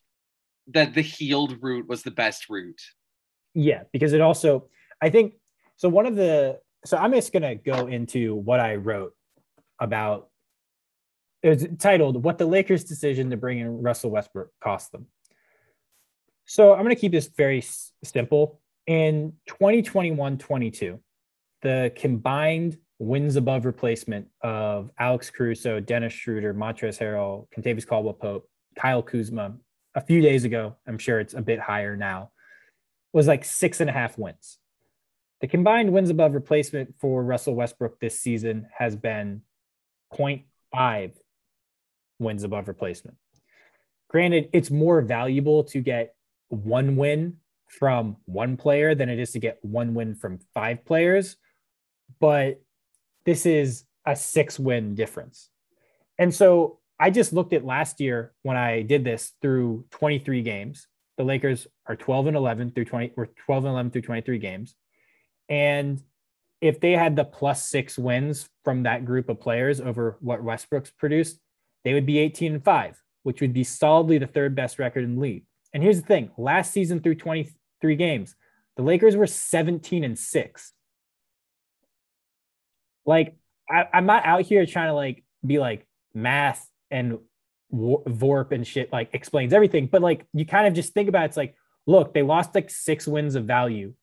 that 0.68 0.94
the 0.94 1.02
Hield 1.02 1.62
route 1.62 1.86
was 1.86 2.02
the 2.02 2.10
best 2.10 2.48
route. 2.48 2.80
Yeah, 3.54 3.82
because 3.92 4.14
it 4.14 4.22
also, 4.22 4.68
I 5.02 5.10
think, 5.10 5.34
so 5.76 5.90
one 5.90 6.06
of 6.06 6.16
the, 6.16 6.60
so 6.86 6.96
I'm 6.96 7.12
just 7.12 7.32
going 7.32 7.42
to 7.42 7.54
go 7.54 7.88
into 7.88 8.34
what 8.34 8.60
I 8.60 8.76
wrote 8.76 9.14
about, 9.78 10.28
it 11.42 11.48
was 11.50 11.66
titled, 11.78 12.24
What 12.24 12.38
the 12.38 12.46
Lakers' 12.46 12.84
Decision 12.84 13.30
to 13.30 13.36
Bring 13.36 13.58
in 13.58 13.82
Russell 13.82 14.10
Westbrook 14.10 14.50
Cost 14.62 14.92
Them. 14.92 15.06
So 16.46 16.72
I'm 16.72 16.82
going 16.82 16.94
to 16.94 17.00
keep 17.00 17.12
this 17.12 17.28
very 17.28 17.58
s- 17.58 17.92
simple. 18.02 18.60
In 18.86 19.32
2021 19.46 20.38
22, 20.38 21.00
the 21.62 21.92
combined 21.96 22.76
wins 22.98 23.36
above 23.36 23.64
replacement 23.64 24.28
of 24.42 24.90
Alex 24.98 25.30
Caruso, 25.30 25.80
Dennis 25.80 26.12
Schroeder, 26.12 26.54
Montrezl 26.54 26.98
Harrell, 26.98 27.48
Kentavious 27.50 27.86
Caldwell 27.86 28.14
Pope, 28.14 28.48
Kyle 28.76 29.02
Kuzma, 29.02 29.54
a 29.94 30.00
few 30.00 30.20
days 30.20 30.44
ago, 30.44 30.76
I'm 30.86 30.98
sure 30.98 31.20
it's 31.20 31.34
a 31.34 31.42
bit 31.42 31.60
higher 31.60 31.96
now, 31.96 32.30
was 33.12 33.26
like 33.26 33.44
six 33.44 33.80
and 33.80 33.88
a 33.88 33.92
half 33.92 34.18
wins. 34.18 34.58
The 35.40 35.46
combined 35.46 35.92
wins 35.92 36.10
above 36.10 36.34
replacement 36.34 36.94
for 37.00 37.22
Russell 37.22 37.54
Westbrook 37.54 38.00
this 38.00 38.18
season 38.20 38.68
has 38.76 38.96
been 38.96 39.42
0.5 40.12 41.12
wins 42.18 42.44
above 42.44 42.68
replacement. 42.68 43.16
Granted, 44.08 44.48
it's 44.52 44.70
more 44.70 45.00
valuable 45.02 45.64
to 45.64 45.80
get 45.80 46.14
one 46.54 46.96
win 46.96 47.36
from 47.68 48.16
one 48.26 48.56
player 48.56 48.94
than 48.94 49.08
it 49.08 49.18
is 49.18 49.32
to 49.32 49.38
get 49.38 49.58
one 49.62 49.94
win 49.94 50.14
from 50.14 50.38
five 50.54 50.84
players. 50.84 51.36
but 52.20 52.60
this 53.24 53.46
is 53.46 53.84
a 54.06 54.14
six 54.14 54.58
win 54.58 54.94
difference. 54.94 55.48
And 56.18 56.32
so 56.32 56.78
I 56.98 57.10
just 57.10 57.32
looked 57.32 57.52
at 57.52 57.64
last 57.64 58.00
year 58.00 58.32
when 58.42 58.56
I 58.56 58.82
did 58.82 59.04
this 59.04 59.32
through 59.42 59.86
23 59.90 60.42
games. 60.42 60.86
The 61.16 61.24
Lakers 61.24 61.66
are 61.86 61.96
12 61.96 62.28
and 62.28 62.36
11 62.36 62.72
through 62.72 62.84
20, 62.84 63.12
or 63.16 63.26
12 63.46 63.64
and 63.64 63.72
11 63.72 63.90
through 63.92 64.02
23 64.02 64.38
games. 64.38 64.74
And 65.48 66.02
if 66.60 66.80
they 66.80 66.92
had 66.92 67.16
the 67.16 67.24
plus 67.24 67.66
six 67.66 67.98
wins 67.98 68.48
from 68.64 68.84
that 68.84 69.04
group 69.04 69.28
of 69.28 69.40
players 69.40 69.80
over 69.80 70.16
what 70.20 70.42
Westbrook's 70.42 70.90
produced, 70.90 71.38
they 71.84 71.94
would 71.94 72.06
be 72.06 72.18
18 72.18 72.54
and 72.54 72.64
five, 72.64 73.00
which 73.22 73.40
would 73.40 73.52
be 73.52 73.64
solidly 73.64 74.18
the 74.18 74.26
third 74.26 74.54
best 74.54 74.78
record 74.78 75.04
in 75.04 75.16
the 75.16 75.20
league. 75.20 75.44
And 75.74 75.82
here's 75.82 76.00
the 76.00 76.06
thing 76.06 76.30
last 76.38 76.72
season 76.72 77.00
through 77.00 77.16
23 77.16 77.96
games, 77.96 78.36
the 78.76 78.82
Lakers 78.82 79.16
were 79.16 79.26
17 79.26 80.04
and 80.04 80.18
six. 80.18 80.72
Like, 83.04 83.36
I, 83.68 83.88
I'm 83.92 84.06
not 84.06 84.24
out 84.24 84.42
here 84.42 84.64
trying 84.64 84.88
to 84.88 84.94
like 84.94 85.24
be 85.44 85.58
like 85.58 85.86
math 86.14 86.66
and 86.90 87.18
Vorp 87.72 88.52
and 88.52 88.66
shit 88.66 88.92
like 88.92 89.10
explains 89.12 89.52
everything, 89.52 89.86
but 89.86 90.00
like 90.00 90.26
you 90.32 90.46
kind 90.46 90.66
of 90.68 90.74
just 90.74 90.94
think 90.94 91.08
about 91.08 91.24
it, 91.24 91.26
it's 91.26 91.36
like, 91.36 91.56
look, 91.86 92.14
they 92.14 92.22
lost 92.22 92.54
like 92.54 92.70
six 92.70 93.06
wins 93.06 93.34
of 93.34 93.44
value 93.44 93.94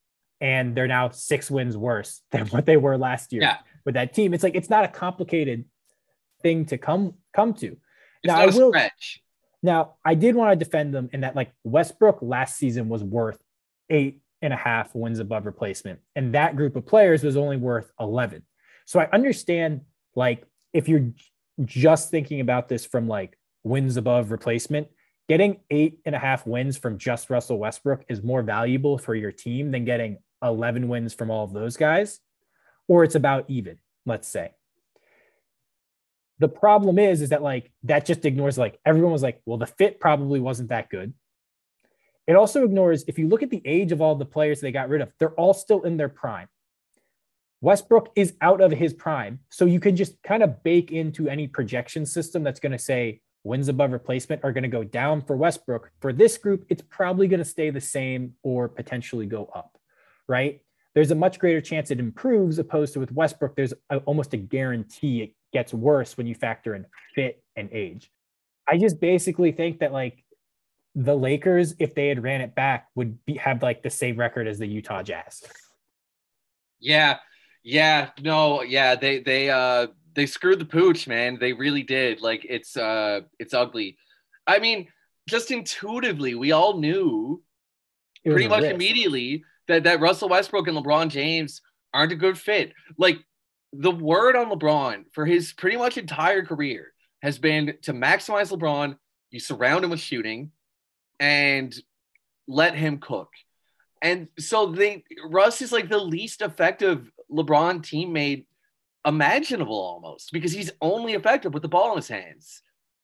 and 0.41 0.75
they're 0.75 0.87
now 0.87 1.09
six 1.09 1.49
wins 1.49 1.77
worse 1.77 2.21
than 2.31 2.47
what 2.47 2.65
they 2.65 2.75
were 2.75 2.97
last 2.97 3.31
year 3.31 3.43
yeah. 3.43 3.57
with 3.85 3.95
that 3.95 4.13
team. 4.13 4.33
It's 4.33 4.43
like 4.43 4.55
it's 4.55 4.69
not 4.69 4.83
a 4.83 4.89
complicated 4.89 5.65
thing 6.41 6.65
to 6.65 6.77
come 6.77 7.13
come 7.33 7.53
to. 7.55 7.67
It's 7.67 8.27
now 8.27 8.41
I 8.41 8.47
will 8.47 8.71
stretch. 8.71 9.23
Now 9.63 9.95
I 10.03 10.15
did 10.15 10.35
want 10.35 10.51
to 10.51 10.63
defend 10.63 10.93
them 10.93 11.09
in 11.13 11.21
that 11.21 11.35
like 11.35 11.51
Westbrook 11.63 12.19
last 12.21 12.57
season 12.57 12.89
was 12.89 13.03
worth 13.03 13.39
eight 13.89 14.21
and 14.41 14.53
a 14.53 14.57
half 14.57 14.95
wins 14.95 15.19
above 15.19 15.45
replacement, 15.45 15.99
and 16.15 16.33
that 16.33 16.55
group 16.55 16.75
of 16.75 16.85
players 16.85 17.23
was 17.23 17.37
only 17.37 17.57
worth 17.57 17.91
eleven. 17.99 18.43
So 18.85 18.99
I 18.99 19.07
understand 19.13 19.81
like 20.15 20.45
if 20.73 20.87
you're 20.87 21.11
just 21.65 22.09
thinking 22.09 22.39
about 22.39 22.69
this 22.69 22.85
from 22.85 23.07
like 23.07 23.37
wins 23.63 23.97
above 23.97 24.31
replacement, 24.31 24.87
getting 25.29 25.59
eight 25.69 25.99
and 26.05 26.15
a 26.15 26.19
half 26.19 26.45
wins 26.45 26.77
from 26.77 26.97
just 26.97 27.29
Russell 27.29 27.59
Westbrook 27.59 28.03
is 28.09 28.23
more 28.23 28.41
valuable 28.41 28.97
for 28.97 29.15
your 29.15 29.31
team 29.31 29.71
than 29.71 29.85
getting 29.85 30.17
11 30.43 30.87
wins 30.87 31.13
from 31.13 31.29
all 31.29 31.43
of 31.43 31.53
those 31.53 31.77
guys, 31.77 32.19
or 32.87 33.03
it's 33.03 33.15
about 33.15 33.45
even, 33.47 33.77
let's 34.05 34.27
say. 34.27 34.51
The 36.41 36.49
problem 36.49 36.97
is, 36.97 37.21
is 37.21 37.29
that 37.29 37.43
like 37.43 37.71
that 37.83 38.05
just 38.05 38.25
ignores 38.25 38.57
like 38.57 38.79
everyone 38.83 39.11
was 39.11 39.21
like, 39.21 39.41
well, 39.45 39.57
the 39.59 39.67
fit 39.67 39.99
probably 39.99 40.39
wasn't 40.39 40.69
that 40.69 40.89
good. 40.89 41.13
It 42.25 42.35
also 42.35 42.63
ignores 42.63 43.03
if 43.07 43.19
you 43.19 43.27
look 43.27 43.43
at 43.43 43.51
the 43.51 43.61
age 43.63 43.91
of 43.91 44.01
all 44.01 44.15
the 44.15 44.25
players 44.25 44.59
they 44.59 44.71
got 44.71 44.89
rid 44.89 45.01
of, 45.01 45.11
they're 45.19 45.35
all 45.35 45.53
still 45.53 45.83
in 45.83 45.97
their 45.97 46.09
prime. 46.09 46.47
Westbrook 47.61 48.11
is 48.15 48.33
out 48.41 48.59
of 48.59 48.71
his 48.71 48.91
prime. 48.91 49.39
So 49.51 49.65
you 49.65 49.79
can 49.79 49.95
just 49.95 50.21
kind 50.23 50.41
of 50.41 50.63
bake 50.63 50.91
into 50.91 51.29
any 51.29 51.47
projection 51.47 52.07
system 52.07 52.41
that's 52.43 52.59
going 52.59 52.71
to 52.71 52.79
say 52.79 53.21
wins 53.43 53.67
above 53.67 53.91
replacement 53.91 54.43
are 54.43 54.51
going 54.51 54.63
to 54.63 54.67
go 54.67 54.83
down 54.83 55.21
for 55.21 55.37
Westbrook. 55.37 55.91
For 55.99 56.11
this 56.11 56.39
group, 56.39 56.65
it's 56.69 56.81
probably 56.89 57.27
going 57.27 57.39
to 57.39 57.45
stay 57.45 57.69
the 57.69 57.81
same 57.81 58.33
or 58.41 58.67
potentially 58.67 59.27
go 59.27 59.49
up 59.53 59.77
right? 60.31 60.61
There's 60.95 61.11
a 61.11 61.15
much 61.15 61.39
greater 61.39 61.61
chance 61.61 61.91
it 61.91 61.99
improves 61.99 62.57
opposed 62.57 62.93
to 62.93 62.99
with 62.99 63.11
Westbrook. 63.11 63.55
There's 63.55 63.73
a, 63.89 63.97
almost 63.97 64.33
a 64.33 64.37
guarantee 64.37 65.21
it 65.21 65.33
gets 65.51 65.73
worse 65.73 66.17
when 66.17 66.27
you 66.27 66.35
factor 66.35 66.75
in 66.75 66.85
fit 67.15 67.43
and 67.55 67.69
age. 67.71 68.11
I 68.67 68.77
just 68.77 68.99
basically 68.99 69.51
think 69.51 69.79
that 69.79 69.91
like 69.91 70.23
the 70.95 71.15
Lakers, 71.15 71.75
if 71.79 71.95
they 71.95 72.07
had 72.07 72.23
ran 72.23 72.41
it 72.41 72.55
back, 72.55 72.87
would 72.95 73.23
be, 73.25 73.35
have 73.35 73.63
like 73.63 73.83
the 73.83 73.89
same 73.89 74.17
record 74.17 74.47
as 74.47 74.59
the 74.59 74.67
Utah 74.67 75.03
Jazz. 75.03 75.43
Yeah, 76.79 77.17
yeah, 77.63 78.09
no, 78.21 78.61
yeah, 78.63 78.95
they 78.95 79.19
they 79.19 79.49
uh 79.49 79.87
they 80.13 80.25
screwed 80.25 80.59
the 80.59 80.65
pooch, 80.65 81.07
man. 81.07 81.37
They 81.39 81.53
really 81.53 81.83
did. 81.83 82.21
Like 82.21 82.45
it's 82.47 82.75
uh 82.75 83.21
it's 83.39 83.53
ugly. 83.53 83.97
I 84.47 84.59
mean, 84.59 84.87
just 85.27 85.51
intuitively, 85.51 86.35
we 86.35 86.51
all 86.51 86.79
knew 86.79 87.41
pretty 88.25 88.47
much 88.47 88.63
risk. 88.63 88.75
immediately 88.75 89.43
that 89.67 89.83
that 89.83 89.99
Russell 89.99 90.29
Westbrook 90.29 90.67
and 90.67 90.77
LeBron 90.77 91.09
James 91.09 91.61
aren't 91.93 92.11
a 92.11 92.15
good 92.15 92.37
fit. 92.37 92.73
Like 92.97 93.19
the 93.73 93.91
word 93.91 94.35
on 94.35 94.49
LeBron 94.49 95.05
for 95.13 95.25
his 95.25 95.53
pretty 95.53 95.77
much 95.77 95.97
entire 95.97 96.43
career 96.45 96.93
has 97.21 97.37
been 97.37 97.77
to 97.83 97.93
maximize 97.93 98.51
LeBron. 98.51 98.97
You 99.29 99.39
surround 99.39 99.83
him 99.83 99.91
with 99.91 99.99
shooting 99.99 100.51
and 101.19 101.73
let 102.47 102.75
him 102.75 102.97
cook. 102.97 103.29
And 104.01 104.27
so 104.39 104.67
they 104.67 105.03
Russ 105.25 105.61
is 105.61 105.71
like 105.71 105.87
the 105.87 105.99
least 105.99 106.41
effective 106.41 107.09
LeBron 107.31 107.81
teammate 107.81 108.45
imaginable 109.05 109.79
almost 109.79 110.31
because 110.31 110.51
he's 110.51 110.71
only 110.81 111.13
effective 111.13 111.53
with 111.53 111.61
the 111.61 111.69
ball 111.69 111.91
in 111.91 111.97
his 111.97 112.07
hands. 112.07 112.61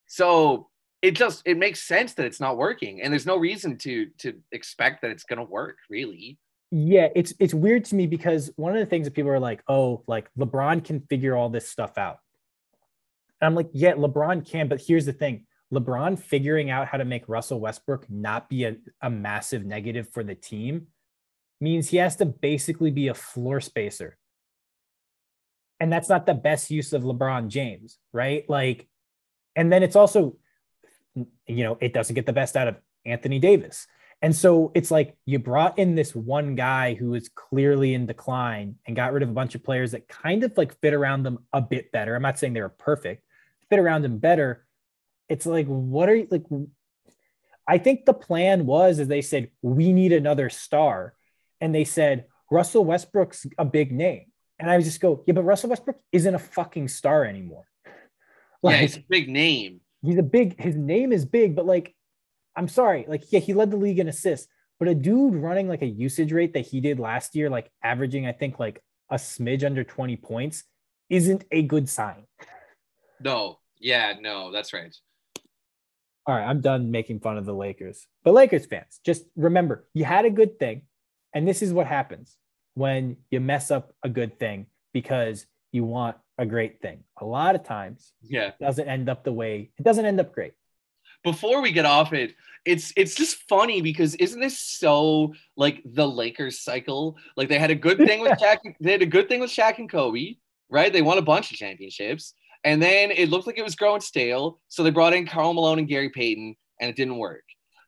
So 0.08 0.70
it 1.02 1.12
just 1.12 1.44
it 1.46 1.58
makes 1.58 1.84
sense 1.84 2.16
that 2.16 2.26
it's 2.26 2.40
not 2.40 2.58
working 2.58 3.02
and 3.02 3.14
there's 3.14 3.26
no 3.26 3.38
reason 3.38 3.78
to 3.78 4.08
to 4.18 4.34
expect 4.52 5.02
that 5.02 5.12
it's 5.12 5.24
going 5.24 5.38
to 5.38 5.44
work 5.44 5.78
really 5.90 6.40
yeah, 6.72 7.08
it's 7.16 7.34
it's 7.40 7.54
weird 7.54 7.86
to 7.86 7.96
me 7.96 8.08
because 8.08 8.52
one 8.56 8.74
of 8.74 8.80
the 8.80 8.86
things 8.86 9.06
that 9.06 9.14
people 9.14 9.32
are 9.32 9.40
like, 9.40 9.64
oh, 9.68 10.04
like 10.08 10.30
LeBron 10.38 10.84
can 10.84 11.00
figure 11.02 11.36
all 11.36 11.50
this 11.50 11.70
stuff 11.70 11.98
out. 11.98 12.20
And 13.40 13.48
I'm 13.48 13.56
like, 13.56 13.70
yeah, 13.72 13.94
LeBron 13.94 14.50
can, 14.50 14.68
but 14.68 14.82
here's 14.82 15.06
the 15.06 15.14
thing. 15.14 15.46
LeBron 15.74 16.20
figuring 16.20 16.70
out 16.70 16.88
how 16.88 16.98
to 16.98 17.06
make 17.06 17.28
Russell 17.28 17.60
Westbrook 17.60 18.10
not 18.10 18.50
be 18.50 18.66
a, 18.66 18.78
a 19.02 19.10
massive 19.10 19.66
negative 19.66 20.10
for 20.10 20.24
the 20.24 20.36
team 20.36 20.88
means 21.60 21.90
he 21.90 21.98
has 21.98 22.16
to 22.18 22.26
basically 22.26 22.92
be 22.92 23.08
a 23.08 23.14
floor 23.14 23.60
spacer. 23.60 24.18
And 25.80 25.92
that's 25.92 26.10
not 26.10 26.26
the 26.26 26.34
best 26.34 26.72
use 26.72 26.94
of 26.94 27.04
LeBron 27.04 27.50
James, 27.50 27.98
right? 28.12 28.50
Like, 28.50 28.88
and 29.56 29.72
then 29.72 29.84
it's 29.84 29.96
also, 29.96 30.38
you 31.16 31.64
know, 31.64 31.78
it 31.82 31.94
doesn't 31.94 32.16
get 32.16 32.26
the 32.26 32.34
best 32.34 32.56
out 32.56 32.68
of 32.68 32.78
Anthony 33.06 33.40
Davis. 33.40 33.88
And 34.22 34.36
so 34.36 34.72
it's 34.74 34.90
like 34.90 35.16
you 35.26 35.38
brought 35.38 35.78
in 35.78 35.94
this 35.94 36.16
one 36.16 36.56
guy 36.56 36.96
who 36.96 37.14
is 37.14 37.30
clearly 37.30 37.94
in 37.94 38.08
decline 38.08 38.76
and 38.86 38.96
got 38.96 39.14
rid 39.14 39.22
of 39.22 39.30
a 39.30 39.34
bunch 39.34 39.54
of 39.54 39.64
players 39.64 39.92
that 39.92 40.08
kind 40.08 40.44
of 40.44 40.58
like 40.58 40.80
fit 40.80 40.94
around 40.94 41.24
them 41.24 41.40
a 41.54 41.62
bit 41.62 41.92
better. 41.92 42.16
I'm 42.16 42.24
not 42.24 42.40
saying 42.40 42.54
they 42.54 42.62
were 42.62 42.70
perfect, 42.70 43.24
fit 43.70 43.80
around 43.80 44.02
them 44.02 44.18
better. 44.18 44.66
It's 45.30 45.46
like, 45.46 45.68
what 45.68 46.10
are 46.10 46.16
you 46.16 46.28
like? 46.32 46.46
I 47.68 47.78
think 47.78 48.06
the 48.06 48.14
plan 48.14 48.66
was, 48.66 49.00
as 49.00 49.08
they 49.08 49.22
said, 49.22 49.52
we 49.62 49.94
need 49.94 50.14
another 50.14 50.50
star. 50.50 51.14
And 51.60 51.76
they 51.76 51.84
said, 51.84 52.26
Russell 52.50 52.86
Westbrook's 52.86 53.46
a 53.58 53.66
big 53.66 53.92
name. 53.92 54.32
And 54.58 54.72
I 54.72 54.82
just 54.82 55.02
go, 55.02 55.24
yeah, 55.28 55.34
but 55.34 55.44
Russell 55.44 55.70
Westbrook 55.70 56.00
isn't 56.12 56.34
a 56.34 56.40
fucking 56.40 56.88
star 56.88 57.26
anymore. 57.26 57.68
Like, 58.64 58.76
yeah, 58.76 58.82
he's 58.82 58.98
a 58.98 59.04
big 59.08 59.30
name. 59.30 59.82
He's 60.02 60.18
a 60.18 60.24
big, 60.24 60.60
his 60.60 60.76
name 60.76 61.12
is 61.12 61.26
big, 61.26 61.56
but 61.56 61.66
like 61.66 61.94
I'm 62.58 62.68
sorry, 62.68 63.06
like 63.08 63.32
yeah, 63.32 63.40
he 63.40 63.54
led 63.54 63.70
the 63.70 63.78
league 63.78 64.00
in 64.00 64.08
assists, 64.08 64.48
but 64.80 64.88
a 64.88 64.96
dude 64.96 65.36
running 65.36 65.70
like 65.70 65.84
a 65.84 65.88
usage 65.88 66.34
rate 66.34 66.54
that 66.54 66.66
he 66.66 66.82
did 66.82 67.00
last 67.00 67.36
year, 67.36 67.52
like 67.52 67.72
averaging, 67.84 68.26
I 68.26 68.32
think 68.32 68.60
like 68.60 68.82
a 69.12 69.16
smidge 69.16 69.64
under 69.64 69.84
20 69.84 70.18
points, 70.18 70.64
isn't 71.10 71.46
a 71.52 71.62
good 71.62 71.88
sign. 71.88 72.26
No, 73.20 73.60
yeah, 73.80 74.16
no, 74.20 74.52
that's 74.52 74.74
right. 74.74 74.94
All 76.26 76.36
right, 76.36 76.46
I'm 76.46 76.62
done 76.62 76.92
making 76.92 77.20
fun 77.20 77.38
of 77.38 77.46
the 77.46 77.54
Lakers. 77.54 78.08
But 78.24 78.34
Lakers 78.34 78.66
fans, 78.66 79.00
just 79.06 79.24
remember 79.36 79.88
you 79.94 80.04
had 80.04 80.26
a 80.26 80.30
good 80.32 80.60
thing. 80.60 80.82
And 81.34 81.48
this 81.48 81.62
is 81.62 81.72
what 81.72 81.86
happens 81.86 82.36
when 82.74 83.18
you 83.30 83.40
mess 83.40 83.70
up 83.70 83.94
a 84.02 84.10
good 84.10 84.40
thing 84.40 84.66
because 84.94 85.46
you 85.72 85.84
want 85.84 86.18
a 86.40 86.46
great 86.46 86.82
thing. 86.82 87.04
A 87.22 87.26
lot 87.26 87.54
of 87.54 87.64
times, 87.64 88.14
yeah, 88.24 88.48
it 88.48 88.60
doesn't 88.60 88.88
end 88.88 89.10
up 89.10 89.24
the 89.24 89.32
way 89.32 89.72
it 89.78 89.84
doesn't 89.84 90.06
end 90.06 90.20
up 90.20 90.34
great 90.34 90.54
before 91.28 91.62
we 91.62 91.74
get 91.74 91.84
off 91.84 92.14
it, 92.14 92.36
it's 92.64 92.94
it's 92.96 93.14
just 93.14 93.36
funny 93.50 93.82
because 93.82 94.16
isn't 94.16 94.40
this 94.40 94.58
so 94.58 95.34
like 95.58 95.82
the 95.84 96.08
Lakers 96.08 96.62
cycle? 96.62 97.18
Like 97.36 97.50
they 97.50 97.60
had 97.60 97.70
a 97.70 97.76
good 97.76 97.98
thing 97.98 98.22
with 98.22 98.40
Shaq, 98.42 98.60
they 98.80 98.94
had 98.94 99.02
a 99.02 99.06
good 99.06 99.28
thing 99.28 99.42
with 99.42 99.50
Shaq 99.50 99.78
and 99.78 99.92
Kobe, 99.92 100.36
right? 100.70 100.94
They 100.94 101.02
won 101.02 101.18
a 101.18 101.22
bunch 101.34 101.52
of 101.52 101.58
championships, 101.58 102.34
and 102.64 102.82
then 102.82 103.12
it 103.12 103.30
looked 103.30 103.46
like 103.46 103.58
it 103.58 103.64
was 103.64 103.76
growing 103.76 104.00
stale, 104.00 104.62
so 104.70 104.84
they 104.84 104.90
brought 104.90 105.14
in 105.14 105.28
Karl 105.28 105.54
Malone 105.54 105.80
and 105.80 105.88
Gary 105.88 106.10
Payton, 106.10 106.56
and 106.80 106.90
it 106.90 106.96
didn't 106.96 107.18
work. 107.18 107.44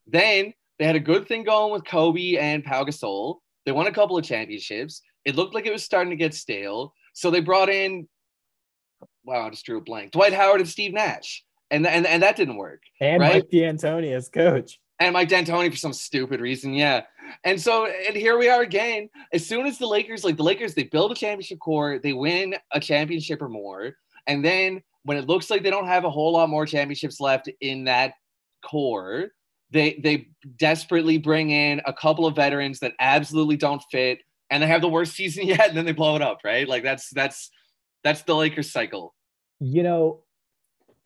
Then 0.06 0.52
they 0.78 0.84
had 0.84 0.96
a 0.96 1.00
good 1.00 1.26
thing 1.26 1.44
going 1.44 1.72
with 1.72 1.86
Kobe 1.86 2.36
and 2.36 2.62
Pau 2.62 2.84
Gasol. 2.84 3.38
They 3.64 3.72
won 3.72 3.86
a 3.86 3.92
couple 3.92 4.18
of 4.18 4.24
championships. 4.24 5.00
It 5.24 5.34
looked 5.34 5.54
like 5.54 5.64
it 5.64 5.72
was 5.72 5.82
starting 5.82 6.10
to 6.10 6.16
get 6.16 6.34
stale, 6.34 6.92
so 7.14 7.30
they 7.30 7.40
brought 7.40 7.70
in. 7.70 8.06
Wow, 9.24 9.46
I 9.46 9.50
just 9.50 9.64
drew 9.64 9.78
a 9.78 9.80
blank. 9.80 10.12
Dwight 10.12 10.34
Howard 10.34 10.60
and 10.60 10.68
Steve 10.68 10.92
Nash 10.92 11.42
and 11.70 11.86
and 11.86 12.06
and 12.06 12.22
that 12.22 12.36
didn't 12.36 12.56
work. 12.56 12.82
And 13.00 13.20
right? 13.20 13.34
Mike 13.34 13.50
D'Antoni 13.50 14.14
as 14.14 14.28
coach. 14.28 14.80
And 14.98 15.14
Mike 15.14 15.28
D'Antoni 15.28 15.70
for 15.70 15.76
some 15.76 15.94
stupid 15.94 16.40
reason, 16.40 16.74
yeah. 16.74 17.04
And 17.44 17.58
so, 17.58 17.86
and 17.86 18.14
here 18.14 18.36
we 18.36 18.48
are 18.48 18.60
again. 18.60 19.08
As 19.32 19.46
soon 19.46 19.66
as 19.66 19.78
the 19.78 19.86
Lakers, 19.86 20.24
like 20.24 20.36
the 20.36 20.42
Lakers, 20.42 20.74
they 20.74 20.82
build 20.82 21.12
a 21.12 21.14
championship 21.14 21.58
core, 21.58 21.98
they 21.98 22.12
win 22.12 22.54
a 22.72 22.80
championship 22.80 23.40
or 23.40 23.48
more, 23.48 23.94
and 24.26 24.44
then 24.44 24.82
when 25.04 25.16
it 25.16 25.26
looks 25.26 25.48
like 25.48 25.62
they 25.62 25.70
don't 25.70 25.86
have 25.86 26.04
a 26.04 26.10
whole 26.10 26.32
lot 26.32 26.50
more 26.50 26.66
championships 26.66 27.20
left 27.20 27.48
in 27.60 27.84
that 27.84 28.12
core, 28.62 29.28
they 29.70 29.98
they 30.02 30.28
desperately 30.58 31.16
bring 31.16 31.50
in 31.50 31.80
a 31.86 31.92
couple 31.92 32.26
of 32.26 32.36
veterans 32.36 32.80
that 32.80 32.92
absolutely 33.00 33.56
don't 33.56 33.82
fit 33.90 34.18
and 34.50 34.62
they 34.62 34.66
have 34.66 34.80
the 34.80 34.88
worst 34.88 35.14
season 35.14 35.46
yet, 35.46 35.68
and 35.68 35.76
then 35.76 35.84
they 35.84 35.92
blow 35.92 36.16
it 36.16 36.22
up, 36.22 36.40
right? 36.44 36.68
Like 36.68 36.82
that's 36.82 37.08
that's 37.10 37.50
that's 38.04 38.22
the 38.22 38.34
Lakers 38.34 38.70
cycle. 38.70 39.14
You 39.60 39.82
know, 39.82 40.22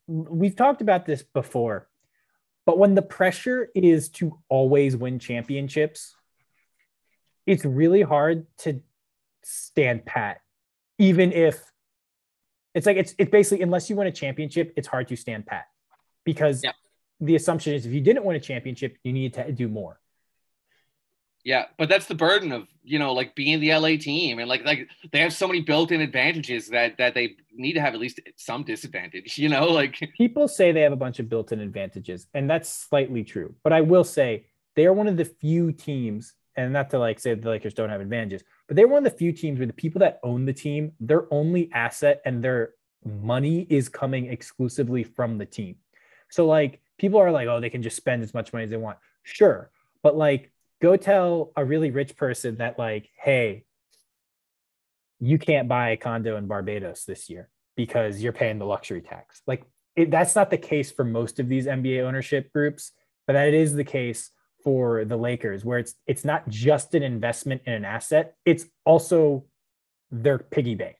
we've 0.07 0.55
talked 0.55 0.81
about 0.81 1.05
this 1.05 1.23
before, 1.23 1.87
but 2.65 2.77
when 2.77 2.95
the 2.95 3.01
pressure 3.01 3.69
is 3.75 4.09
to 4.09 4.39
always 4.49 4.95
win 4.95 5.19
championships, 5.19 6.15
it's 7.45 7.65
really 7.65 8.01
hard 8.01 8.45
to 8.59 8.81
stand 9.43 10.05
pat, 10.05 10.41
even 10.97 11.31
if 11.31 11.71
it's 12.73 12.85
like 12.85 12.97
it's 12.97 13.15
it's 13.17 13.31
basically 13.31 13.63
unless 13.63 13.89
you 13.89 13.95
win 13.95 14.07
a 14.07 14.11
championship, 14.11 14.73
it's 14.75 14.87
hard 14.87 15.07
to 15.07 15.15
stand 15.15 15.45
pat 15.45 15.65
because 16.23 16.63
yeah. 16.63 16.71
the 17.21 17.35
assumption 17.35 17.73
is 17.73 17.85
if 17.85 17.93
you 17.93 18.01
didn't 18.01 18.25
win 18.25 18.35
a 18.35 18.39
championship, 18.39 18.97
you 19.03 19.13
need 19.13 19.33
to 19.35 19.51
do 19.51 19.67
more. 19.67 19.99
Yeah, 21.45 21.65
but 21.77 21.89
that's 21.89 22.07
the 22.07 22.15
burden 22.15 22.51
of 22.51 22.67
you 22.83 22.97
know 22.97 23.13
like 23.13 23.35
being 23.35 23.59
the 23.59 23.71
LA 23.71 23.97
team 23.97 24.39
and 24.39 24.49
like 24.49 24.65
like 24.65 24.89
they 25.11 25.19
have 25.19 25.31
so 25.31 25.47
many 25.47 25.61
built-in 25.61 26.01
advantages 26.01 26.67
that 26.69 26.97
that 26.97 27.13
they 27.13 27.35
need 27.53 27.73
to 27.73 27.81
have 27.81 27.93
at 27.93 27.99
least 27.99 28.19
some 28.35 28.63
disadvantage. 28.63 29.37
You 29.45 29.49
know, 29.49 29.65
like 29.65 29.99
people 30.17 30.47
say 30.47 30.71
they 30.71 30.81
have 30.81 30.91
a 30.91 30.97
bunch 30.97 31.19
of 31.19 31.29
built-in 31.29 31.59
advantages, 31.59 32.25
and 32.33 32.49
that's 32.49 32.67
slightly 32.89 33.23
true. 33.23 33.53
But 33.63 33.73
I 33.73 33.81
will 33.81 34.03
say 34.03 34.47
they 34.75 34.87
are 34.87 34.93
one 34.93 35.07
of 35.07 35.17
the 35.17 35.25
few 35.25 35.71
teams, 35.71 36.33
and 36.55 36.73
not 36.73 36.89
to 36.89 36.97
like 36.97 37.19
say 37.19 37.35
the 37.35 37.47
Lakers 37.47 37.75
don't 37.75 37.89
have 37.89 38.01
advantages, 38.01 38.43
but 38.67 38.75
they're 38.75 38.87
one 38.87 39.05
of 39.05 39.11
the 39.11 39.17
few 39.17 39.31
teams 39.31 39.59
where 39.59 39.67
the 39.67 39.73
people 39.73 39.99
that 39.99 40.19
own 40.23 40.45
the 40.45 40.53
team, 40.53 40.93
their 40.99 41.31
only 41.31 41.69
asset 41.73 42.21
and 42.25 42.43
their 42.43 42.73
money 43.05 43.67
is 43.69 43.87
coming 43.87 44.31
exclusively 44.31 45.03
from 45.03 45.37
the 45.37 45.45
team. 45.45 45.75
So 46.29 46.47
like 46.47 46.81
people 46.97 47.19
are 47.19 47.29
like, 47.29 47.47
oh, 47.47 47.59
they 47.59 47.69
can 47.69 47.83
just 47.83 47.97
spend 47.97 48.23
as 48.23 48.33
much 48.33 48.51
money 48.51 48.63
as 48.63 48.71
they 48.71 48.77
want. 48.77 48.97
Sure, 49.21 49.69
but 50.01 50.17
like 50.17 50.51
go 50.81 50.95
tell 50.97 51.51
a 51.55 51.63
really 51.63 51.91
rich 51.91 52.15
person 52.15 52.57
that 52.57 52.77
like 52.77 53.09
hey 53.21 53.63
you 55.19 55.37
can't 55.37 55.67
buy 55.67 55.89
a 55.91 55.97
condo 55.97 56.37
in 56.37 56.47
barbados 56.47 57.05
this 57.05 57.29
year 57.29 57.49
because 57.75 58.21
you're 58.21 58.33
paying 58.33 58.59
the 58.59 58.65
luxury 58.65 59.01
tax. 59.01 59.41
Like 59.47 59.65
it, 59.95 60.11
that's 60.11 60.35
not 60.35 60.49
the 60.49 60.57
case 60.57 60.91
for 60.91 61.05
most 61.05 61.39
of 61.39 61.47
these 61.47 61.65
nba 61.65 62.03
ownership 62.03 62.51
groups 62.51 62.91
but 63.27 63.33
that 63.33 63.53
is 63.53 63.73
the 63.73 63.83
case 63.83 64.31
for 64.63 65.05
the 65.05 65.15
lakers 65.15 65.63
where 65.63 65.79
it's 65.79 65.95
it's 66.07 66.25
not 66.25 66.47
just 66.49 66.95
an 66.95 67.03
investment 67.03 67.61
in 67.65 67.73
an 67.73 67.85
asset 67.85 68.35
it's 68.45 68.65
also 68.83 69.45
their 70.11 70.37
piggy 70.37 70.75
bank. 70.75 70.97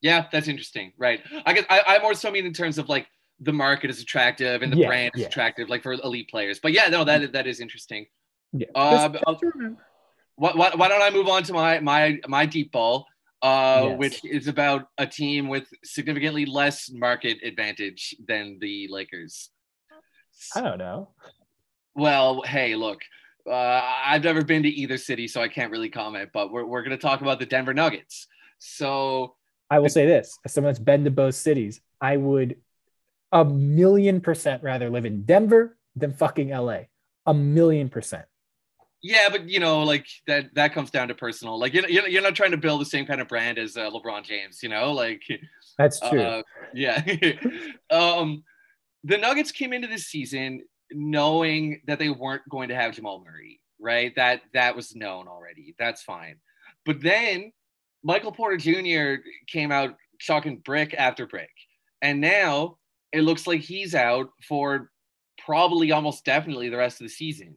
Yeah 0.00 0.26
that's 0.30 0.48
interesting 0.48 0.92
right. 0.98 1.20
I 1.44 1.52
guess 1.52 1.64
i, 1.68 1.82
I 1.86 2.02
more 2.02 2.14
so 2.14 2.30
mean 2.30 2.46
in 2.46 2.52
terms 2.52 2.78
of 2.78 2.88
like 2.88 3.06
the 3.40 3.52
market 3.52 3.90
is 3.90 4.00
attractive 4.00 4.62
and 4.62 4.72
the 4.72 4.78
yeah, 4.78 4.86
brand 4.88 5.12
is 5.14 5.22
yeah. 5.22 5.26
attractive 5.28 5.68
like 5.68 5.82
for 5.82 5.92
elite 5.92 6.28
players 6.28 6.58
but 6.58 6.72
yeah 6.72 6.88
no 6.88 7.04
that 7.04 7.32
that 7.32 7.46
is 7.46 7.60
interesting 7.60 8.06
yeah. 8.52 8.66
Uh, 8.74 9.10
why, 10.36 10.52
why, 10.52 10.70
why, 10.74 10.88
don't 10.88 11.02
I 11.02 11.10
move 11.10 11.28
on 11.28 11.42
to 11.44 11.52
my 11.52 11.80
my 11.80 12.18
my 12.28 12.46
deep 12.46 12.72
ball, 12.72 13.06
uh, 13.42 13.86
yes. 13.88 13.98
which 13.98 14.24
is 14.24 14.48
about 14.48 14.88
a 14.98 15.06
team 15.06 15.48
with 15.48 15.66
significantly 15.84 16.46
less 16.46 16.90
market 16.90 17.38
advantage 17.42 18.14
than 18.26 18.58
the 18.60 18.88
Lakers. 18.90 19.50
I 20.54 20.60
don't 20.60 20.78
know. 20.78 21.10
Well, 21.94 22.42
hey, 22.42 22.76
look, 22.76 23.00
uh, 23.46 23.82
I've 24.06 24.22
never 24.22 24.44
been 24.44 24.62
to 24.62 24.68
either 24.68 24.96
city, 24.96 25.26
so 25.26 25.42
I 25.42 25.48
can't 25.48 25.72
really 25.72 25.88
comment. 25.88 26.30
But 26.32 26.52
we're 26.52 26.64
we're 26.64 26.82
going 26.82 26.96
to 26.96 27.02
talk 27.02 27.20
about 27.20 27.38
the 27.38 27.46
Denver 27.46 27.74
Nuggets. 27.74 28.28
So 28.58 29.34
I 29.70 29.80
will 29.80 29.88
say 29.88 30.06
this: 30.06 30.38
as 30.44 30.52
someone 30.52 30.70
that's 30.70 30.78
been 30.78 31.04
to 31.04 31.10
both 31.10 31.34
cities, 31.34 31.80
I 32.00 32.16
would 32.16 32.56
a 33.32 33.44
million 33.44 34.20
percent 34.20 34.62
rather 34.62 34.88
live 34.90 35.04
in 35.04 35.24
Denver 35.24 35.76
than 35.96 36.12
fucking 36.12 36.50
LA. 36.50 36.82
A 37.26 37.34
million 37.34 37.88
percent. 37.88 38.24
Yeah, 39.02 39.28
but 39.30 39.48
you 39.48 39.60
know, 39.60 39.84
like 39.84 40.06
that 40.26 40.54
that 40.54 40.74
comes 40.74 40.90
down 40.90 41.08
to 41.08 41.14
personal. 41.14 41.58
Like 41.58 41.72
you're 41.72 41.88
you're 41.88 42.22
not 42.22 42.34
trying 42.34 42.50
to 42.50 42.56
build 42.56 42.80
the 42.80 42.86
same 42.86 43.06
kind 43.06 43.20
of 43.20 43.28
brand 43.28 43.58
as 43.58 43.76
uh, 43.76 43.90
LeBron 43.90 44.24
James. 44.24 44.62
You 44.62 44.70
know, 44.70 44.92
like 44.92 45.22
that's 45.76 46.00
true. 46.00 46.20
Uh, 46.20 46.42
yeah. 46.74 47.04
um, 47.90 48.42
the 49.04 49.16
Nuggets 49.16 49.52
came 49.52 49.72
into 49.72 49.86
this 49.86 50.06
season 50.06 50.62
knowing 50.90 51.80
that 51.86 51.98
they 51.98 52.08
weren't 52.08 52.48
going 52.48 52.70
to 52.70 52.74
have 52.74 52.94
Jamal 52.94 53.22
Murray. 53.24 53.60
Right. 53.80 54.14
That 54.16 54.42
that 54.52 54.74
was 54.74 54.96
known 54.96 55.28
already. 55.28 55.76
That's 55.78 56.02
fine. 56.02 56.36
But 56.84 57.00
then 57.00 57.52
Michael 58.02 58.32
Porter 58.32 58.56
Jr. 58.56 59.22
came 59.46 59.70
out 59.70 59.94
chalking 60.18 60.58
brick 60.58 60.94
after 60.94 61.26
brick, 61.26 61.50
and 62.02 62.20
now 62.20 62.78
it 63.12 63.22
looks 63.22 63.46
like 63.46 63.60
he's 63.60 63.94
out 63.94 64.30
for 64.48 64.90
probably 65.44 65.92
almost 65.92 66.24
definitely 66.24 66.68
the 66.68 66.76
rest 66.76 67.00
of 67.00 67.06
the 67.06 67.12
season 67.12 67.54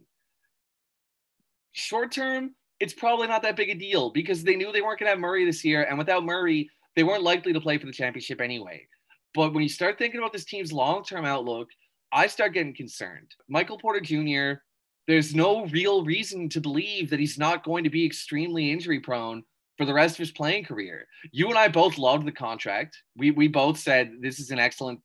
short 1.72 2.12
term, 2.12 2.56
it's 2.80 2.94
probably 2.94 3.28
not 3.28 3.44
that 3.44 3.56
big 3.56 3.70
a 3.70 3.76
deal 3.76 4.10
because 4.10 4.44
they 4.44 4.56
knew 4.56 4.72
they 4.72 4.82
weren't 4.82 5.00
going 5.00 5.08
to 5.08 5.12
have 5.12 5.20
Murray 5.20 5.46
this 5.46 5.64
year. 5.64 5.84
And 5.84 5.98
without 5.98 6.26
Murray, 6.26 6.70
they 6.96 7.04
weren't 7.04 7.24
likely 7.24 7.54
to 7.54 7.62
play 7.62 7.78
for 7.78 7.86
the 7.86 7.92
championship 7.92 8.42
anyway. 8.42 8.88
But 9.34 9.54
when 9.54 9.64
you 9.64 9.70
start 9.70 9.98
thinking 9.98 10.20
about 10.20 10.34
this 10.34 10.46
team's 10.46 10.74
long 10.74 11.04
term 11.04 11.26
outlook, 11.26 11.70
I 12.12 12.28
start 12.28 12.54
getting 12.54 12.76
concerned. 12.76 13.32
Michael 13.48 13.78
Porter 13.78 14.02
Jr., 14.02 14.62
there's 15.08 15.34
no 15.34 15.66
real 15.68 16.04
reason 16.04 16.50
to 16.50 16.62
believe 16.62 17.10
that 17.10 17.20
he's 17.20 17.38
not 17.38 17.64
going 17.64 17.84
to 17.84 17.90
be 17.90 18.06
extremely 18.06 18.72
injury 18.72 19.00
prone 19.00 19.44
for 19.78 19.86
the 19.86 19.94
rest 19.94 20.16
of 20.16 20.20
his 20.20 20.32
playing 20.32 20.66
career. 20.66 21.08
You 21.32 21.50
and 21.50 21.58
I 21.58 21.68
both 21.68 21.98
loved 21.98 22.28
the 22.28 22.32
contract. 22.32 22.98
We, 23.18 23.32
we 23.32 23.48
both 23.48 23.80
said 23.80 24.12
this 24.22 24.40
is 24.40 24.52
an 24.52 24.60
excellent 24.60 25.00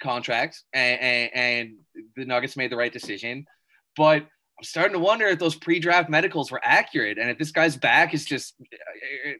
contract, 0.00 0.62
and, 0.72 1.00
and, 1.00 1.30
and 1.34 1.74
the 2.14 2.24
Nuggets 2.24 2.56
made 2.56 2.70
the 2.70 2.76
right 2.76 2.92
decision. 2.92 3.46
But 3.96 4.26
I'm 4.58 4.64
starting 4.64 4.94
to 4.94 4.98
wonder 4.98 5.26
if 5.26 5.38
those 5.38 5.54
pre-draft 5.54 6.08
medicals 6.08 6.50
were 6.50 6.60
accurate, 6.62 7.18
and 7.18 7.28
if 7.30 7.38
this 7.38 7.50
guy's 7.50 7.76
back 7.76 8.14
is 8.14 8.24
just 8.24 8.54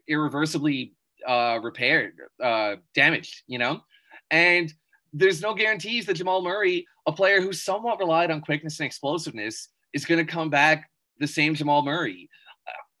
irreversibly 0.07 0.93
uh, 1.27 1.59
repaired, 1.61 2.13
uh, 2.43 2.75
damaged, 2.93 3.41
you 3.47 3.57
know. 3.57 3.81
And 4.29 4.71
there's 5.13 5.41
no 5.41 5.55
guarantees 5.55 6.05
that 6.05 6.15
Jamal 6.15 6.43
Murray, 6.43 6.85
a 7.07 7.11
player 7.11 7.41
who 7.41 7.51
somewhat 7.51 7.99
relied 7.99 8.29
on 8.29 8.41
quickness 8.41 8.79
and 8.79 8.85
explosiveness, 8.85 9.69
is 9.93 10.05
going 10.05 10.23
to 10.23 10.31
come 10.31 10.49
back 10.49 10.89
the 11.19 11.27
same 11.27 11.55
Jamal 11.55 11.81
Murray. 11.81 12.29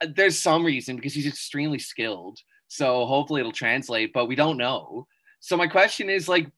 Uh, 0.01 0.07
there's 0.15 0.39
some 0.39 0.65
reason 0.65 0.95
because 0.95 1.13
he's 1.13 1.27
extremely 1.27 1.79
skilled, 1.79 2.39
so 2.67 3.05
hopefully 3.05 3.41
it'll 3.41 3.51
translate, 3.51 4.11
but 4.11 4.25
we 4.25 4.35
don't 4.35 4.57
know. 4.57 5.05
So 5.39 5.55
my 5.55 5.67
question 5.67 6.09
is 6.09 6.27
like, 6.27 6.49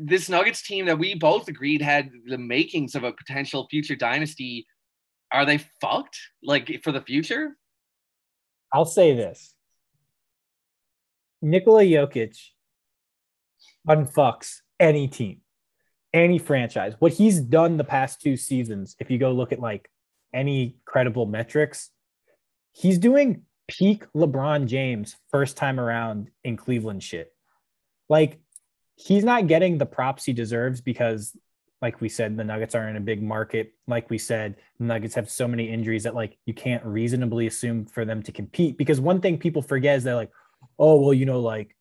this 0.00 0.28
Nuggets 0.28 0.62
team 0.62 0.86
that 0.86 0.98
we 0.98 1.14
both 1.14 1.48
agreed 1.48 1.82
had 1.82 2.10
the 2.26 2.38
makings 2.38 2.94
of 2.94 3.04
a 3.04 3.12
potential 3.12 3.66
future 3.70 3.96
dynasty, 3.96 4.66
are 5.32 5.44
they 5.44 5.58
fucked 5.80 6.18
like 6.42 6.80
for 6.82 6.92
the 6.92 7.00
future? 7.00 7.56
I'll 8.72 8.84
say 8.84 9.14
this. 9.14 9.54
Nikola 11.42 11.82
Jokic 11.82 12.36
unfucks 13.88 14.56
any 14.78 15.08
team, 15.08 15.40
any 16.12 16.38
franchise. 16.38 16.94
What 16.98 17.12
he's 17.12 17.40
done 17.40 17.76
the 17.76 17.84
past 17.84 18.20
two 18.20 18.36
seasons, 18.36 18.96
if 18.98 19.10
you 19.10 19.18
go 19.18 19.32
look 19.32 19.52
at 19.52 19.60
like 19.60 19.90
any 20.34 20.76
credible 20.84 21.26
metrics, 21.26 21.90
he's 22.72 22.98
doing 22.98 23.42
peak 23.68 24.04
LeBron 24.14 24.66
James 24.66 25.16
first 25.30 25.56
time 25.56 25.80
around 25.80 26.30
in 26.44 26.56
Cleveland 26.56 27.02
shit. 27.02 27.32
Like 28.08 28.40
he's 29.00 29.24
not 29.24 29.46
getting 29.46 29.78
the 29.78 29.86
props 29.86 30.24
he 30.24 30.32
deserves 30.32 30.80
because 30.80 31.36
like 31.80 32.00
we 32.02 32.08
said 32.08 32.36
the 32.36 32.44
nuggets 32.44 32.74
are 32.74 32.88
in 32.88 32.96
a 32.96 33.00
big 33.00 33.22
market. 33.22 33.72
Like 33.86 34.10
we 34.10 34.18
said 34.18 34.56
nuggets 34.78 35.14
have 35.14 35.30
so 35.30 35.48
many 35.48 35.70
injuries 35.70 36.02
that 36.02 36.14
like 36.14 36.36
you 36.44 36.52
can't 36.52 36.84
reasonably 36.84 37.46
assume 37.46 37.86
for 37.86 38.04
them 38.04 38.22
to 38.24 38.32
compete. 38.32 38.76
Because 38.76 39.00
one 39.00 39.20
thing 39.20 39.38
people 39.38 39.62
forget 39.62 39.96
is 39.96 40.04
they're 40.04 40.14
like 40.14 40.30
oh 40.78 41.00
well 41.00 41.14
you 41.14 41.24
know 41.24 41.40
like 41.40 41.74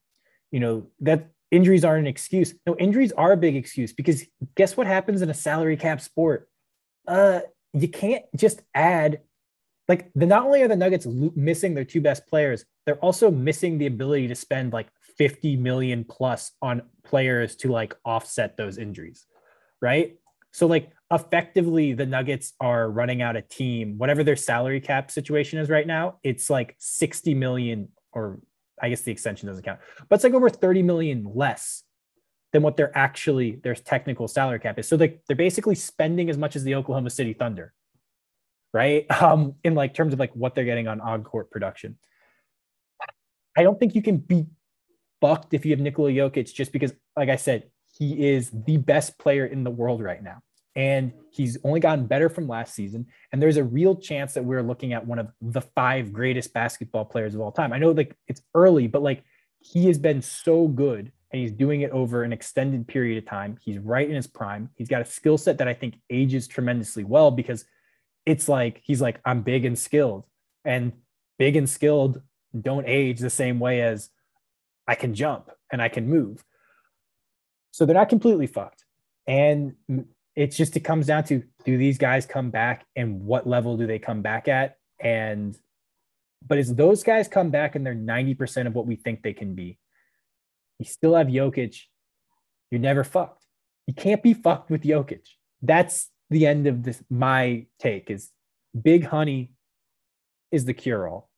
you 0.51 0.61
know 0.61 0.87
that 1.01 1.29
injuries 1.51 1.83
aren't 1.83 2.01
an 2.01 2.07
excuse. 2.07 2.53
No 2.65 2.77
injuries 2.77 3.11
are 3.11 3.33
a 3.33 3.37
big 3.37 3.55
excuse 3.55 3.91
because 3.91 4.23
guess 4.55 4.77
what 4.77 4.87
happens 4.87 5.21
in 5.21 5.29
a 5.29 5.33
salary 5.33 5.75
cap 5.75 5.99
sport? 5.99 6.49
Uh 7.07 7.41
you 7.73 7.89
can't 7.89 8.23
just 8.35 8.61
add 8.73 9.21
like 9.89 10.09
the 10.15 10.25
not 10.25 10.45
only 10.45 10.61
are 10.61 10.67
the 10.67 10.75
nuggets 10.75 11.05
missing 11.35 11.73
their 11.73 11.85
two 11.85 12.01
best 12.01 12.25
players 12.27 12.65
they're 12.85 12.97
also 12.97 13.29
missing 13.29 13.77
the 13.77 13.85
ability 13.85 14.27
to 14.27 14.35
spend 14.35 14.73
like 14.73 14.87
50 15.19 15.57
million 15.57 16.05
plus 16.05 16.53
on 16.61 16.81
players 17.03 17.57
to 17.57 17.71
like 17.71 17.93
offset 18.05 18.55
those 18.55 18.77
injuries, 18.77 19.27
right? 19.81 20.17
So 20.51 20.65
like 20.65 20.91
effectively 21.11 21.93
the 21.93 22.05
Nuggets 22.05 22.53
are 22.61 22.89
running 22.89 23.21
out 23.21 23.35
a 23.35 23.41
team, 23.41 23.97
whatever 23.97 24.23
their 24.23 24.37
salary 24.37 24.79
cap 24.79 25.11
situation 25.11 25.59
is 25.59 25.69
right 25.69 25.85
now, 25.85 26.15
it's 26.23 26.49
like 26.49 26.75
60 26.79 27.33
million 27.35 27.89
or 28.13 28.39
I 28.81 28.87
guess 28.87 29.01
the 29.01 29.11
extension 29.11 29.47
doesn't 29.47 29.63
count, 29.63 29.81
but 30.07 30.15
it's 30.15 30.23
like 30.23 30.33
over 30.33 30.49
30 30.49 30.83
million 30.83 31.29
less 31.35 31.83
than 32.53 32.63
what 32.63 32.77
they're 32.77 32.97
actually 32.97 33.59
their 33.61 33.75
technical 33.75 34.29
salary 34.29 34.59
cap 34.59 34.79
is. 34.79 34.87
So 34.87 34.95
they 34.95 35.19
they're 35.27 35.35
basically 35.35 35.75
spending 35.75 36.29
as 36.29 36.37
much 36.37 36.55
as 36.55 36.63
the 36.63 36.75
Oklahoma 36.75 37.09
City 37.09 37.33
Thunder, 37.33 37.73
right? 38.73 39.05
Um, 39.21 39.55
in 39.65 39.75
like 39.75 39.93
terms 39.93 40.13
of 40.13 40.19
like 40.19 40.33
what 40.33 40.55
they're 40.55 40.63
getting 40.63 40.87
on 40.87 41.01
on 41.01 41.25
court 41.25 41.51
production. 41.51 41.97
I 43.57 43.63
don't 43.63 43.77
think 43.77 43.95
you 43.95 44.01
can 44.01 44.17
be 44.17 44.45
fucked 45.21 45.53
if 45.53 45.65
you 45.65 45.71
have 45.71 45.79
Nikola 45.79 46.11
Jokic 46.11 46.53
just 46.53 46.71
because, 46.71 46.93
like 47.15 47.29
I 47.29 47.35
said, 47.35 47.69
he 47.97 48.29
is 48.29 48.51
the 48.51 48.77
best 48.77 49.17
player 49.17 49.45
in 49.45 49.63
the 49.63 49.71
world 49.71 50.01
right 50.01 50.21
now. 50.21 50.41
And 50.75 51.11
he's 51.31 51.57
only 51.63 51.79
gotten 51.79 52.05
better 52.05 52.29
from 52.29 52.47
last 52.47 52.73
season. 52.73 53.07
And 53.31 53.41
there's 53.41 53.57
a 53.57 53.63
real 53.63 53.95
chance 53.95 54.33
that 54.33 54.45
we're 54.45 54.63
looking 54.63 54.93
at 54.93 55.05
one 55.05 55.19
of 55.19 55.29
the 55.41 55.61
five 55.61 56.13
greatest 56.13 56.53
basketball 56.53 57.05
players 57.05 57.35
of 57.35 57.41
all 57.41 57.51
time. 57.51 57.73
I 57.73 57.79
know 57.79 57.91
like 57.91 58.15
it's 58.27 58.41
early, 58.55 58.87
but 58.87 59.01
like 59.01 59.23
he 59.59 59.87
has 59.87 59.97
been 59.97 60.21
so 60.21 60.67
good 60.67 61.11
and 61.31 61.41
he's 61.41 61.51
doing 61.51 61.81
it 61.81 61.91
over 61.91 62.23
an 62.23 62.31
extended 62.31 62.87
period 62.87 63.17
of 63.17 63.25
time. 63.25 63.57
He's 63.61 63.77
right 63.79 64.07
in 64.07 64.15
his 64.15 64.27
prime. 64.27 64.69
He's 64.75 64.87
got 64.87 65.01
a 65.01 65.05
skill 65.05 65.37
set 65.37 65.57
that 65.57 65.67
I 65.67 65.73
think 65.73 65.95
ages 66.09 66.47
tremendously 66.47 67.03
well 67.03 67.31
because 67.31 67.65
it's 68.25 68.47
like 68.47 68.81
he's 68.83 69.01
like, 69.01 69.19
I'm 69.25 69.41
big 69.41 69.65
and 69.65 69.77
skilled. 69.77 70.25
And 70.65 70.93
big 71.37 71.55
and 71.55 71.69
skilled 71.69 72.21
don't 72.59 72.87
age 72.87 73.19
the 73.19 73.29
same 73.29 73.59
way 73.59 73.81
as 73.81 74.09
I 74.89 74.95
can 74.95 75.13
jump 75.13 75.51
and 75.71 75.83
I 75.83 75.87
can 75.87 76.09
move. 76.09 76.43
So 77.69 77.85
they're 77.85 77.93
not 77.93 78.09
completely 78.09 78.47
fucked. 78.47 78.83
And 79.27 79.75
it's 80.35 80.57
just 80.57 80.75
it 80.75 80.79
comes 80.79 81.05
down 81.05 81.25
to 81.25 81.43
do 81.63 81.77
these 81.77 81.99
guys 81.99 82.25
come 82.25 82.49
back 82.49 82.87
and 82.95 83.21
what 83.21 83.45
level 83.45 83.77
do 83.77 83.85
they 83.85 83.99
come 83.99 84.23
back 84.23 84.47
at? 84.47 84.77
And 84.99 85.55
but 86.47 86.57
as 86.57 86.73
those 86.73 87.03
guys 87.03 87.27
come 87.27 87.51
back 87.51 87.75
and 87.75 87.85
they're 87.85 87.93
90% 87.93 88.65
of 88.65 88.73
what 88.73 88.87
we 88.87 88.95
think 88.95 89.21
they 89.21 89.33
can 89.33 89.53
be, 89.53 89.77
you 90.79 90.85
still 90.85 91.13
have 91.13 91.27
Jokic. 91.27 91.77
You're 92.71 92.81
never 92.81 93.03
fucked. 93.03 93.45
You 93.85 93.93
can't 93.93 94.23
be 94.23 94.33
fucked 94.33 94.71
with 94.71 94.81
Jokic. 94.81 95.27
That's 95.61 96.09
the 96.31 96.47
end 96.47 96.65
of 96.65 96.81
this. 96.81 97.03
My 97.11 97.67
take 97.77 98.09
is 98.09 98.31
big 98.81 99.05
honey 99.05 99.51
is 100.51 100.65
the 100.65 100.73
cure 100.73 101.07
all. 101.07 101.28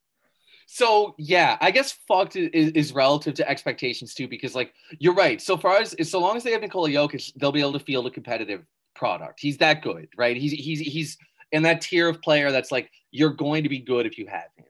So 0.74 1.14
yeah, 1.18 1.58
I 1.60 1.70
guess 1.70 1.92
fucked 2.08 2.34
is, 2.34 2.72
is 2.72 2.94
relative 2.94 3.34
to 3.34 3.46
expectations 3.46 4.14
too, 4.14 4.26
because 4.26 4.54
like 4.54 4.72
you're 4.98 5.12
right. 5.12 5.38
So 5.38 5.58
far 5.58 5.76
as 5.76 5.94
so 6.08 6.18
long 6.18 6.34
as 6.34 6.44
they 6.44 6.52
have 6.52 6.62
Nikola 6.62 6.88
Jokic, 6.88 7.30
they'll 7.36 7.52
be 7.52 7.60
able 7.60 7.74
to 7.74 7.78
field 7.78 8.06
a 8.06 8.10
competitive 8.10 8.64
product. 8.94 9.38
He's 9.38 9.58
that 9.58 9.82
good, 9.82 10.08
right? 10.16 10.34
He's 10.34 10.52
he's 10.52 10.80
he's 10.80 11.18
in 11.52 11.62
that 11.64 11.82
tier 11.82 12.08
of 12.08 12.22
player 12.22 12.50
that's 12.50 12.72
like 12.72 12.90
you're 13.10 13.34
going 13.34 13.64
to 13.64 13.68
be 13.68 13.80
good 13.80 14.06
if 14.06 14.16
you 14.16 14.26
have 14.28 14.46
him. 14.56 14.64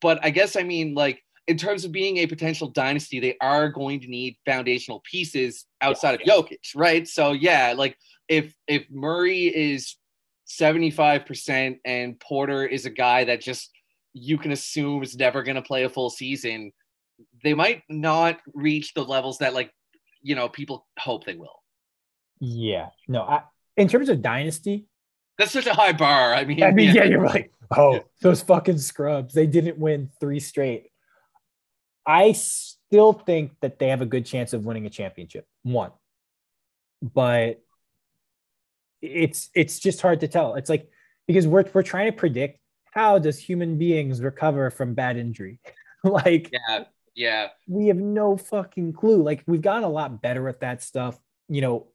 But 0.00 0.20
I 0.24 0.30
guess 0.30 0.54
I 0.54 0.62
mean 0.62 0.94
like 0.94 1.24
in 1.48 1.56
terms 1.56 1.84
of 1.84 1.90
being 1.90 2.18
a 2.18 2.28
potential 2.28 2.68
dynasty, 2.68 3.18
they 3.18 3.36
are 3.40 3.68
going 3.68 3.98
to 4.02 4.06
need 4.06 4.36
foundational 4.46 5.00
pieces 5.10 5.66
outside 5.80 6.20
yeah. 6.24 6.34
of 6.34 6.46
Jokic, 6.46 6.76
right? 6.76 7.08
So 7.08 7.32
yeah, 7.32 7.74
like 7.76 7.98
if 8.28 8.54
if 8.68 8.88
Murray 8.92 9.46
is 9.46 9.96
75% 10.48 11.80
and 11.84 12.20
Porter 12.20 12.64
is 12.64 12.86
a 12.86 12.90
guy 12.90 13.24
that 13.24 13.40
just 13.40 13.72
you 14.12 14.38
can 14.38 14.52
assume 14.52 15.02
is 15.02 15.16
never 15.16 15.42
going 15.42 15.56
to 15.56 15.62
play 15.62 15.84
a 15.84 15.88
full 15.88 16.10
season, 16.10 16.72
they 17.42 17.54
might 17.54 17.82
not 17.88 18.38
reach 18.54 18.94
the 18.94 19.04
levels 19.04 19.38
that 19.38 19.54
like 19.54 19.72
you 20.22 20.34
know 20.34 20.48
people 20.48 20.86
hope 20.98 21.24
they 21.24 21.34
will. 21.34 21.62
Yeah, 22.40 22.88
no. 23.06 23.22
I, 23.22 23.42
in 23.76 23.88
terms 23.88 24.08
of 24.08 24.22
dynasty, 24.22 24.86
that's 25.36 25.52
such 25.52 25.66
a 25.66 25.74
high 25.74 25.92
bar. 25.92 26.34
I 26.34 26.44
mean, 26.44 26.62
I 26.64 26.70
mean, 26.72 26.94
yeah, 26.94 27.04
yeah 27.04 27.10
you're 27.10 27.20
right. 27.20 27.50
Oh, 27.76 28.00
those 28.22 28.42
fucking 28.42 28.78
scrubs! 28.78 29.34
They 29.34 29.46
didn't 29.46 29.78
win 29.78 30.10
three 30.20 30.40
straight. 30.40 30.90
I 32.06 32.32
still 32.32 33.12
think 33.12 33.52
that 33.60 33.78
they 33.78 33.88
have 33.88 34.00
a 34.00 34.06
good 34.06 34.24
chance 34.24 34.52
of 34.52 34.64
winning 34.64 34.86
a 34.86 34.90
championship. 34.90 35.46
One, 35.62 35.90
but 37.02 37.60
it's 39.02 39.50
it's 39.54 39.78
just 39.78 40.00
hard 40.00 40.20
to 40.20 40.28
tell. 40.28 40.54
It's 40.54 40.70
like 40.70 40.88
because 41.26 41.46
we're 41.46 41.64
we're 41.72 41.82
trying 41.82 42.06
to 42.06 42.16
predict 42.16 42.58
how 42.92 43.18
does 43.18 43.38
human 43.38 43.78
beings 43.78 44.20
recover 44.20 44.70
from 44.70 44.94
bad 44.94 45.16
injury? 45.16 45.60
like 46.04 46.50
yeah, 46.52 46.84
yeah. 47.14 47.48
We 47.66 47.88
have 47.88 47.96
no 47.96 48.36
fucking 48.36 48.92
clue. 48.92 49.22
Like 49.22 49.44
we've 49.46 49.62
gotten 49.62 49.84
a 49.84 49.88
lot 49.88 50.22
better 50.22 50.48
at 50.48 50.60
that 50.60 50.82
stuff. 50.82 51.18
You 51.48 51.60
know, 51.60 51.88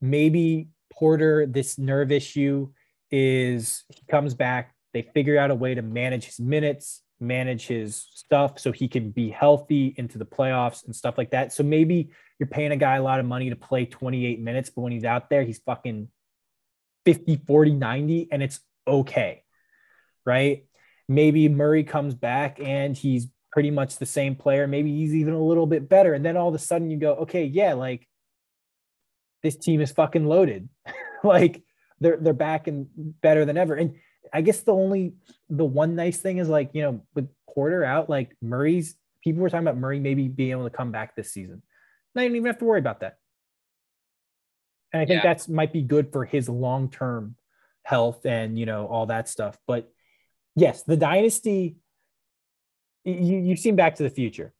maybe 0.00 0.68
Porter, 0.92 1.46
this 1.46 1.78
nerve 1.78 2.12
issue 2.12 2.70
is 3.10 3.84
he 3.88 4.02
comes 4.08 4.34
back, 4.34 4.74
they 4.92 5.02
figure 5.02 5.38
out 5.38 5.50
a 5.50 5.54
way 5.54 5.74
to 5.74 5.82
manage 5.82 6.24
his 6.26 6.40
minutes, 6.40 7.02
manage 7.20 7.66
his 7.66 8.06
stuff 8.14 8.58
so 8.58 8.72
he 8.72 8.88
can 8.88 9.10
be 9.10 9.30
healthy 9.30 9.94
into 9.96 10.18
the 10.18 10.26
playoffs 10.26 10.84
and 10.84 10.94
stuff 10.94 11.16
like 11.18 11.30
that. 11.30 11.52
So 11.52 11.62
maybe 11.62 12.10
you're 12.38 12.48
paying 12.48 12.72
a 12.72 12.76
guy 12.76 12.96
a 12.96 13.02
lot 13.02 13.20
of 13.20 13.26
money 13.26 13.50
to 13.50 13.56
play 13.56 13.86
28 13.86 14.40
minutes, 14.40 14.70
but 14.70 14.82
when 14.82 14.92
he's 14.92 15.04
out 15.04 15.30
there, 15.30 15.42
he's 15.42 15.58
fucking 15.60 16.08
50, 17.04 17.42
40, 17.46 17.72
90, 17.72 18.28
and 18.32 18.42
it's 18.42 18.60
okay 18.86 19.42
right? 20.26 20.66
Maybe 21.08 21.48
Murray 21.48 21.84
comes 21.84 22.14
back 22.14 22.58
and 22.60 22.96
he's 22.96 23.28
pretty 23.52 23.70
much 23.70 23.96
the 23.96 24.06
same 24.06 24.34
player. 24.34 24.66
Maybe 24.66 24.94
he's 24.94 25.14
even 25.14 25.32
a 25.32 25.42
little 25.42 25.66
bit 25.66 25.88
better. 25.88 26.12
And 26.12 26.24
then 26.24 26.36
all 26.36 26.48
of 26.48 26.54
a 26.54 26.58
sudden 26.58 26.90
you 26.90 26.98
go, 26.98 27.14
okay, 27.14 27.44
yeah, 27.44 27.72
like 27.72 28.06
this 29.42 29.56
team 29.56 29.80
is 29.80 29.92
fucking 29.92 30.26
loaded. 30.26 30.68
like 31.24 31.62
they're 32.00 32.18
they're 32.18 32.34
back 32.34 32.66
and 32.66 32.88
better 33.22 33.44
than 33.44 33.56
ever. 33.56 33.74
And 33.74 33.94
I 34.32 34.42
guess 34.42 34.60
the 34.60 34.74
only 34.74 35.14
the 35.48 35.64
one 35.64 35.94
nice 35.94 36.18
thing 36.18 36.38
is 36.38 36.48
like, 36.48 36.70
you 36.74 36.82
know, 36.82 37.02
with 37.14 37.28
Porter 37.48 37.84
out, 37.84 38.10
like 38.10 38.36
Murray's 38.42 38.96
people 39.22 39.42
were 39.42 39.48
talking 39.48 39.66
about 39.66 39.78
Murray 39.78 40.00
maybe 40.00 40.28
being 40.28 40.50
able 40.50 40.64
to 40.64 40.76
come 40.76 40.92
back 40.92 41.16
this 41.16 41.32
season. 41.32 41.62
Not 42.14 42.24
even 42.24 42.44
have 42.44 42.58
to 42.58 42.64
worry 42.64 42.78
about 42.78 43.00
that. 43.00 43.16
And 44.92 45.02
I 45.02 45.06
think 45.06 45.24
yeah. 45.24 45.30
that's 45.30 45.48
might 45.48 45.72
be 45.72 45.82
good 45.82 46.12
for 46.12 46.24
his 46.24 46.48
long-term 46.48 47.36
health 47.82 48.26
and 48.26 48.58
you 48.58 48.66
know 48.66 48.86
all 48.86 49.06
that 49.06 49.28
stuff. 49.28 49.56
But 49.66 49.90
yes, 50.56 50.82
the 50.82 50.96
dynasty. 50.96 51.76
You 53.04 53.38
you've 53.38 53.60
seen 53.60 53.76
Back 53.76 53.96
to 53.96 54.02
the 54.02 54.10
Future. 54.10 54.52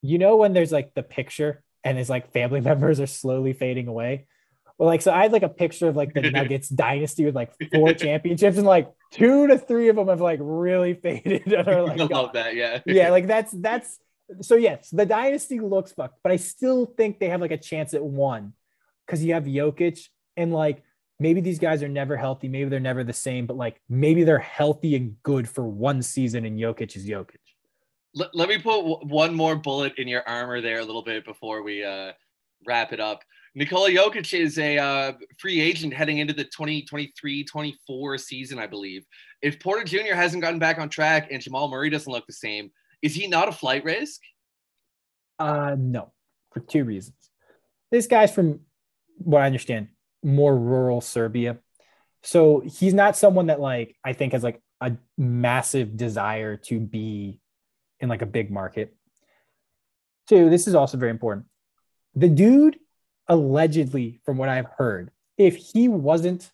You 0.00 0.16
know 0.16 0.36
when 0.36 0.54
there's 0.54 0.72
like 0.72 0.94
the 0.94 1.02
picture 1.02 1.62
and 1.84 1.98
his 1.98 2.08
like 2.08 2.32
family 2.32 2.60
members 2.70 3.00
are 3.00 3.06
slowly 3.06 3.52
fading 3.52 3.88
away. 3.88 4.26
Well, 4.78 4.88
like 4.88 5.02
so, 5.02 5.12
I 5.12 5.24
had 5.24 5.32
like 5.32 5.42
a 5.42 5.48
picture 5.50 5.88
of 5.88 5.96
like 5.96 6.14
the 6.14 6.22
Nuggets 6.30 6.70
dynasty 6.70 7.26
with 7.26 7.34
like 7.34 7.52
four 7.70 7.92
championships, 7.92 8.56
and 8.56 8.66
like 8.66 8.90
two 9.12 9.46
to 9.48 9.58
three 9.58 9.88
of 9.90 9.96
them 9.96 10.08
have 10.08 10.22
like 10.22 10.38
really 10.42 10.94
faded. 11.02 11.52
And 11.52 11.68
are, 11.68 11.82
like, 11.82 12.00
I 12.00 12.04
love 12.04 12.32
that, 12.32 12.54
yeah, 12.56 12.80
yeah. 12.86 13.10
Like 13.10 13.26
that's 13.26 13.52
that's 13.52 13.98
so 14.40 14.54
yes, 14.54 14.88
the 14.88 15.04
dynasty 15.04 15.60
looks 15.60 15.92
fucked, 15.92 16.18
but 16.22 16.32
I 16.32 16.36
still 16.36 16.86
think 16.86 17.18
they 17.18 17.28
have 17.28 17.42
like 17.42 17.50
a 17.50 17.58
chance 17.58 17.92
at 17.92 18.02
one 18.02 18.54
because 19.06 19.22
you 19.22 19.34
have 19.34 19.44
Jokic 19.44 20.08
and 20.36 20.52
like 20.52 20.82
maybe 21.20 21.40
these 21.40 21.58
guys 21.58 21.82
are 21.82 21.88
never 21.88 22.16
healthy. 22.16 22.48
Maybe 22.48 22.68
they're 22.70 22.80
never 22.80 23.04
the 23.04 23.12
same, 23.12 23.46
but 23.46 23.56
like 23.56 23.80
maybe 23.88 24.24
they're 24.24 24.38
healthy 24.38 24.96
and 24.96 25.22
good 25.22 25.48
for 25.48 25.68
one 25.68 26.02
season 26.02 26.44
and 26.46 26.58
Jokic 26.58 26.96
is 26.96 27.06
Jokic. 27.06 27.36
Let, 28.14 28.34
let 28.34 28.48
me 28.48 28.58
put 28.58 29.06
one 29.06 29.34
more 29.34 29.54
bullet 29.54 29.92
in 29.98 30.08
your 30.08 30.28
armor 30.28 30.60
there 30.60 30.80
a 30.80 30.84
little 30.84 31.02
bit 31.02 31.24
before 31.24 31.62
we 31.62 31.84
uh, 31.84 32.12
wrap 32.66 32.92
it 32.92 32.98
up. 32.98 33.22
Nikola 33.54 33.90
Jokic 33.90 34.32
is 34.32 34.58
a 34.58 34.78
uh, 34.78 35.12
free 35.38 35.60
agent 35.60 35.92
heading 35.92 36.18
into 36.18 36.32
the 36.32 36.46
2023-24 36.46 38.20
season, 38.20 38.58
I 38.58 38.66
believe. 38.66 39.04
If 39.42 39.60
Porter 39.60 39.84
Jr. 39.84 40.14
hasn't 40.14 40.42
gotten 40.42 40.58
back 40.58 40.78
on 40.78 40.88
track 40.88 41.28
and 41.30 41.42
Jamal 41.42 41.68
Murray 41.68 41.90
doesn't 41.90 42.10
look 42.10 42.26
the 42.26 42.32
same, 42.32 42.70
is 43.02 43.14
he 43.14 43.26
not 43.26 43.48
a 43.48 43.52
flight 43.52 43.84
risk? 43.84 44.20
Uh, 45.38 45.76
no, 45.78 46.12
for 46.52 46.60
two 46.60 46.84
reasons. 46.84 47.16
This 47.90 48.06
guy's 48.06 48.32
from 48.32 48.60
what 49.18 49.42
I 49.42 49.46
understand, 49.46 49.88
more 50.22 50.56
rural 50.56 51.00
Serbia. 51.00 51.58
So 52.22 52.60
he's 52.60 52.94
not 52.94 53.16
someone 53.16 53.46
that 53.46 53.60
like 53.60 53.96
I 54.04 54.12
think 54.12 54.32
has 54.32 54.42
like 54.42 54.60
a 54.80 54.92
massive 55.16 55.96
desire 55.96 56.56
to 56.56 56.80
be 56.80 57.40
in 57.98 58.08
like 58.08 58.22
a 58.22 58.26
big 58.26 58.50
market. 58.50 58.94
Two, 60.28 60.50
this 60.50 60.66
is 60.66 60.74
also 60.74 60.96
very 60.96 61.10
important. 61.10 61.46
The 62.14 62.28
dude 62.28 62.78
allegedly, 63.28 64.20
from 64.24 64.36
what 64.36 64.48
I've 64.48 64.68
heard, 64.76 65.10
if 65.38 65.56
he 65.56 65.88
wasn't 65.88 66.50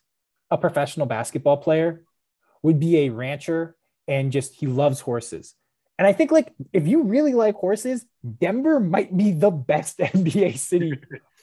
a 0.49 0.57
professional 0.57 1.07
basketball 1.07 1.57
player, 1.57 2.03
would 2.63 2.79
be 2.79 2.99
a 2.99 3.09
rancher 3.09 3.75
and 4.07 4.31
just 4.31 4.55
he 4.55 4.67
loves 4.67 5.01
horses. 5.01 5.55
And 5.97 6.05
I 6.05 6.13
think 6.13 6.31
like 6.31 6.53
if 6.73 6.87
you 6.87 7.03
really 7.03 7.33
like 7.33 7.55
horses, 7.55 8.05
Denver 8.39 8.79
might 8.79 9.15
be 9.15 9.31
the 9.31 9.49
best 9.49 9.97
NBA 9.99 10.57
city 10.57 10.93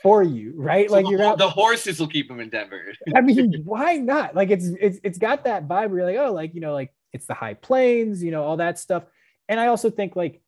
for 0.03 0.23
you, 0.23 0.53
right? 0.57 0.89
So 0.89 0.95
like 0.95 1.09
you're 1.09 1.23
out, 1.23 1.39
the 1.39 1.49
horses 1.49 1.99
will 1.99 2.07
keep 2.07 2.31
him 2.31 2.41
in 2.41 2.51
Denver. 2.51 2.81
I 3.15 3.21
mean, 3.21 3.55
why 3.65 3.97
not? 3.97 4.35
Like 4.35 4.51
it's 4.51 4.67
it's 4.81 4.99
it's 5.03 5.19
got 5.19 5.45
that 5.45 5.67
vibe 5.67 5.91
where 5.91 5.99
you're 5.99 6.07
like, 6.07 6.29
oh, 6.29 6.33
like 6.33 6.55
you 6.55 6.61
know, 6.61 6.73
like 6.73 6.95
it's 7.13 7.27
the 7.27 7.35
high 7.35 7.55
plains, 7.55 8.23
you 8.23 8.31
know, 8.31 8.45
all 8.45 8.59
that 8.59 8.79
stuff. 8.79 9.05
And 9.49 9.59
I 9.59 9.67
also 9.67 9.91
think 9.91 10.15
like 10.15 10.41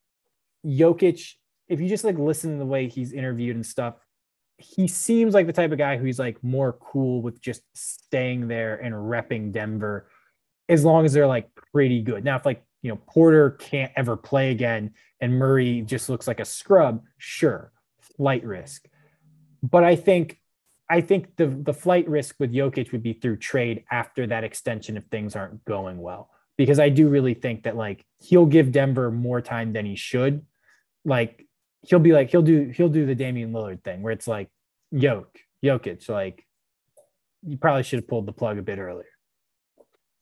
Jokic, 0.65 1.33
if 1.69 1.81
you 1.81 1.89
just 1.89 2.05
like 2.05 2.19
listen 2.19 2.53
to 2.53 2.59
the 2.59 2.67
way 2.67 2.89
he's 2.89 3.13
interviewed 3.13 3.57
and 3.57 3.67
stuff, 3.67 3.95
he 4.59 4.89
seems 4.89 5.35
like 5.35 5.47
the 5.47 5.53
type 5.53 5.73
of 5.73 5.79
guy 5.79 5.97
who's 5.97 6.19
like 6.19 6.43
more 6.43 6.73
cool 6.75 7.23
with 7.23 7.41
just 7.41 7.63
staying 7.75 8.49
there 8.49 8.77
and 8.77 8.95
repping 8.95 9.53
Denver 9.53 10.09
as 10.69 10.85
long 10.85 11.05
as 11.05 11.13
they're 11.13 11.27
like 11.27 11.49
pretty 11.73 12.03
good. 12.03 12.25
Now, 12.25 12.37
if 12.37 12.47
like 12.47 12.63
you 12.87 12.93
know 12.93 13.01
Porter 13.09 13.51
can't 13.51 13.91
ever 13.97 14.17
play 14.17 14.53
again 14.53 14.93
and 15.21 15.37
Murray 15.37 15.81
just 15.81 16.09
looks 16.09 16.29
like 16.29 16.39
a 16.39 16.45
scrub, 16.45 17.03
sure, 17.19 17.73
flight 18.17 18.45
risk. 18.45 18.87
But 19.61 19.83
I 19.83 19.97
think 19.97 20.39
I 20.89 21.01
think 21.01 21.35
the 21.35 21.49
the 21.49 21.75
flight 21.75 22.09
risk 22.09 22.37
with 22.39 22.53
Jokic 22.53 22.93
would 22.93 23.03
be 23.03 23.15
through 23.15 23.39
trade 23.39 23.83
after 23.91 24.25
that 24.29 24.45
extension 24.45 24.97
if 24.97 25.03
things 25.07 25.35
aren't 25.35 25.65
going 25.65 25.99
well. 25.99 26.31
Because 26.57 26.79
I 26.79 26.89
do 26.89 27.09
really 27.09 27.35
think 27.35 27.65
that 27.65 27.77
like 27.77 28.07
he'll 28.21 28.47
give 28.47 28.71
Denver 28.71 29.11
more 29.11 29.41
time 29.41 29.73
than 29.73 29.85
he 29.85 29.97
should. 29.97 30.47
Like 31.05 31.45
he'll 31.83 31.99
be 31.99 32.13
like 32.13 32.31
he'll 32.31 32.43
do 32.43 32.73
he'll 32.77 32.89
do 32.89 33.05
the 33.05 33.17
Damian 33.17 33.51
Lillard 33.53 33.83
thing 33.83 34.01
where 34.01 34.13
it's 34.13 34.29
like 34.29 34.49
Yoke, 34.93 35.41
Jokic, 35.61 36.09
like 36.09 36.47
you 37.45 37.57
probably 37.57 37.83
should 37.83 37.99
have 37.99 38.09
pulled 38.09 38.27
the 38.27 38.33
plug 38.33 38.59
a 38.59 38.63
bit 38.63 38.79
earlier. 38.79 39.11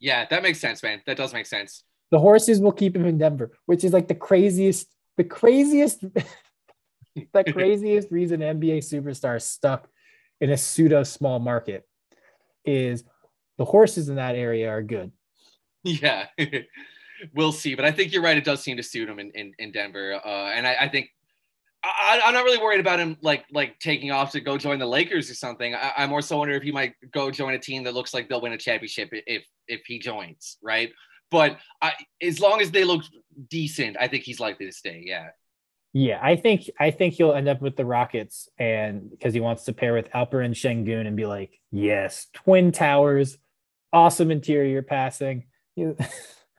Yeah, 0.01 0.25
that 0.31 0.43
makes 0.43 0.61
sense, 0.61 0.83
man. 0.83 1.03
That 1.07 1.19
does 1.19 1.35
make 1.35 1.45
sense. 1.45 1.85
The 2.15 2.21
horses 2.21 2.61
will 2.61 2.71
keep 2.71 2.95
him 2.95 3.07
in 3.07 3.19
Denver, 3.19 3.51
which 3.67 3.83
is 3.83 3.93
like 3.93 4.07
the 4.07 4.15
craziest, 4.15 4.87
the 5.17 5.25
craziest, 5.25 6.01
the 7.17 7.45
craziest 7.53 8.09
reason 8.13 8.39
NBA 8.39 8.79
superstar 8.89 9.43
stuck 9.43 9.89
in 10.41 10.51
a 10.51 10.57
pseudo 10.57 11.03
small 11.03 11.41
market 11.41 11.85
is 12.65 13.03
the 13.59 13.65
horses 13.65 14.09
in 14.09 14.15
that 14.15 14.37
area 14.37 14.69
are 14.69 14.81
good. 14.81 15.11
Yeah, 15.83 16.27
we'll 17.35 17.51
see. 17.51 17.75
But 17.75 17.85
I 17.85 17.91
think 17.91 18.13
you're 18.13 18.23
right. 18.23 18.39
It 18.39 18.45
does 18.45 18.63
seem 18.63 18.77
to 18.77 18.85
suit 18.85 19.09
him 19.09 19.19
in, 19.19 19.33
in, 19.33 19.53
in 19.59 19.73
Denver. 19.73 20.15
Uh, 20.25 20.53
and 20.55 20.69
I, 20.69 20.77
I 20.83 20.89
think 20.89 21.11
I, 21.83 22.21
am 22.25 22.33
not 22.33 22.45
really 22.45 22.63
worried 22.63 22.79
about 22.79 23.01
him 23.01 23.17
like 23.23 23.45
like 23.51 23.81
taking 23.81 24.13
off 24.13 24.31
to 24.31 24.41
go 24.41 24.57
join 24.57 24.79
the 24.79 24.87
Lakers 24.87 25.29
or 25.29 25.35
something. 25.35 25.75
I, 25.75 25.93
I 25.97 26.07
more 26.07 26.23
so 26.23 26.39
wonder 26.39 26.55
if 26.55 26.63
he 26.63 26.71
might 26.71 26.95
go 27.11 27.33
join 27.33 27.55
a 27.55 27.59
team 27.59 27.83
that 27.83 27.95
looks 27.95 28.15
like 28.15 28.29
they'll 28.29 28.41
win 28.41 28.53
a 28.53 28.59
championship 28.59 29.09
if 29.11 29.45
if 29.67 29.81
he 29.85 29.99
joins, 29.99 30.59
right? 30.63 30.93
But 31.31 31.59
I, 31.81 31.93
as 32.23 32.41
long 32.41 32.61
as 32.61 32.71
they 32.71 32.85
look 32.85 33.03
decent, 33.49 33.97
I 33.99 34.09
think 34.09 34.25
he's 34.25 34.41
likely 34.41 34.67
to 34.67 34.73
stay. 34.73 35.03
Yeah. 35.05 35.29
Yeah, 35.97 36.19
I 36.21 36.35
think 36.35 36.69
I 36.81 36.91
think 36.91 37.15
he'll 37.15 37.35
end 37.35 37.49
up 37.49 37.63
with 37.63 37.77
the 37.77 37.85
Rockets, 37.85 38.49
and 38.59 39.09
because 39.09 39.33
he 39.33 39.39
wants 39.39 39.63
to 39.67 39.73
pair 39.73 39.95
with 39.95 40.11
Alperen 40.11 40.51
Sengun 40.51 41.07
and 41.07 41.17
be 41.17 41.25
like, 41.25 41.61
yes, 41.71 42.27
twin 42.33 42.73
towers, 42.73 43.39
awesome 43.93 44.33
interior 44.33 44.83
passing. 44.83 45.45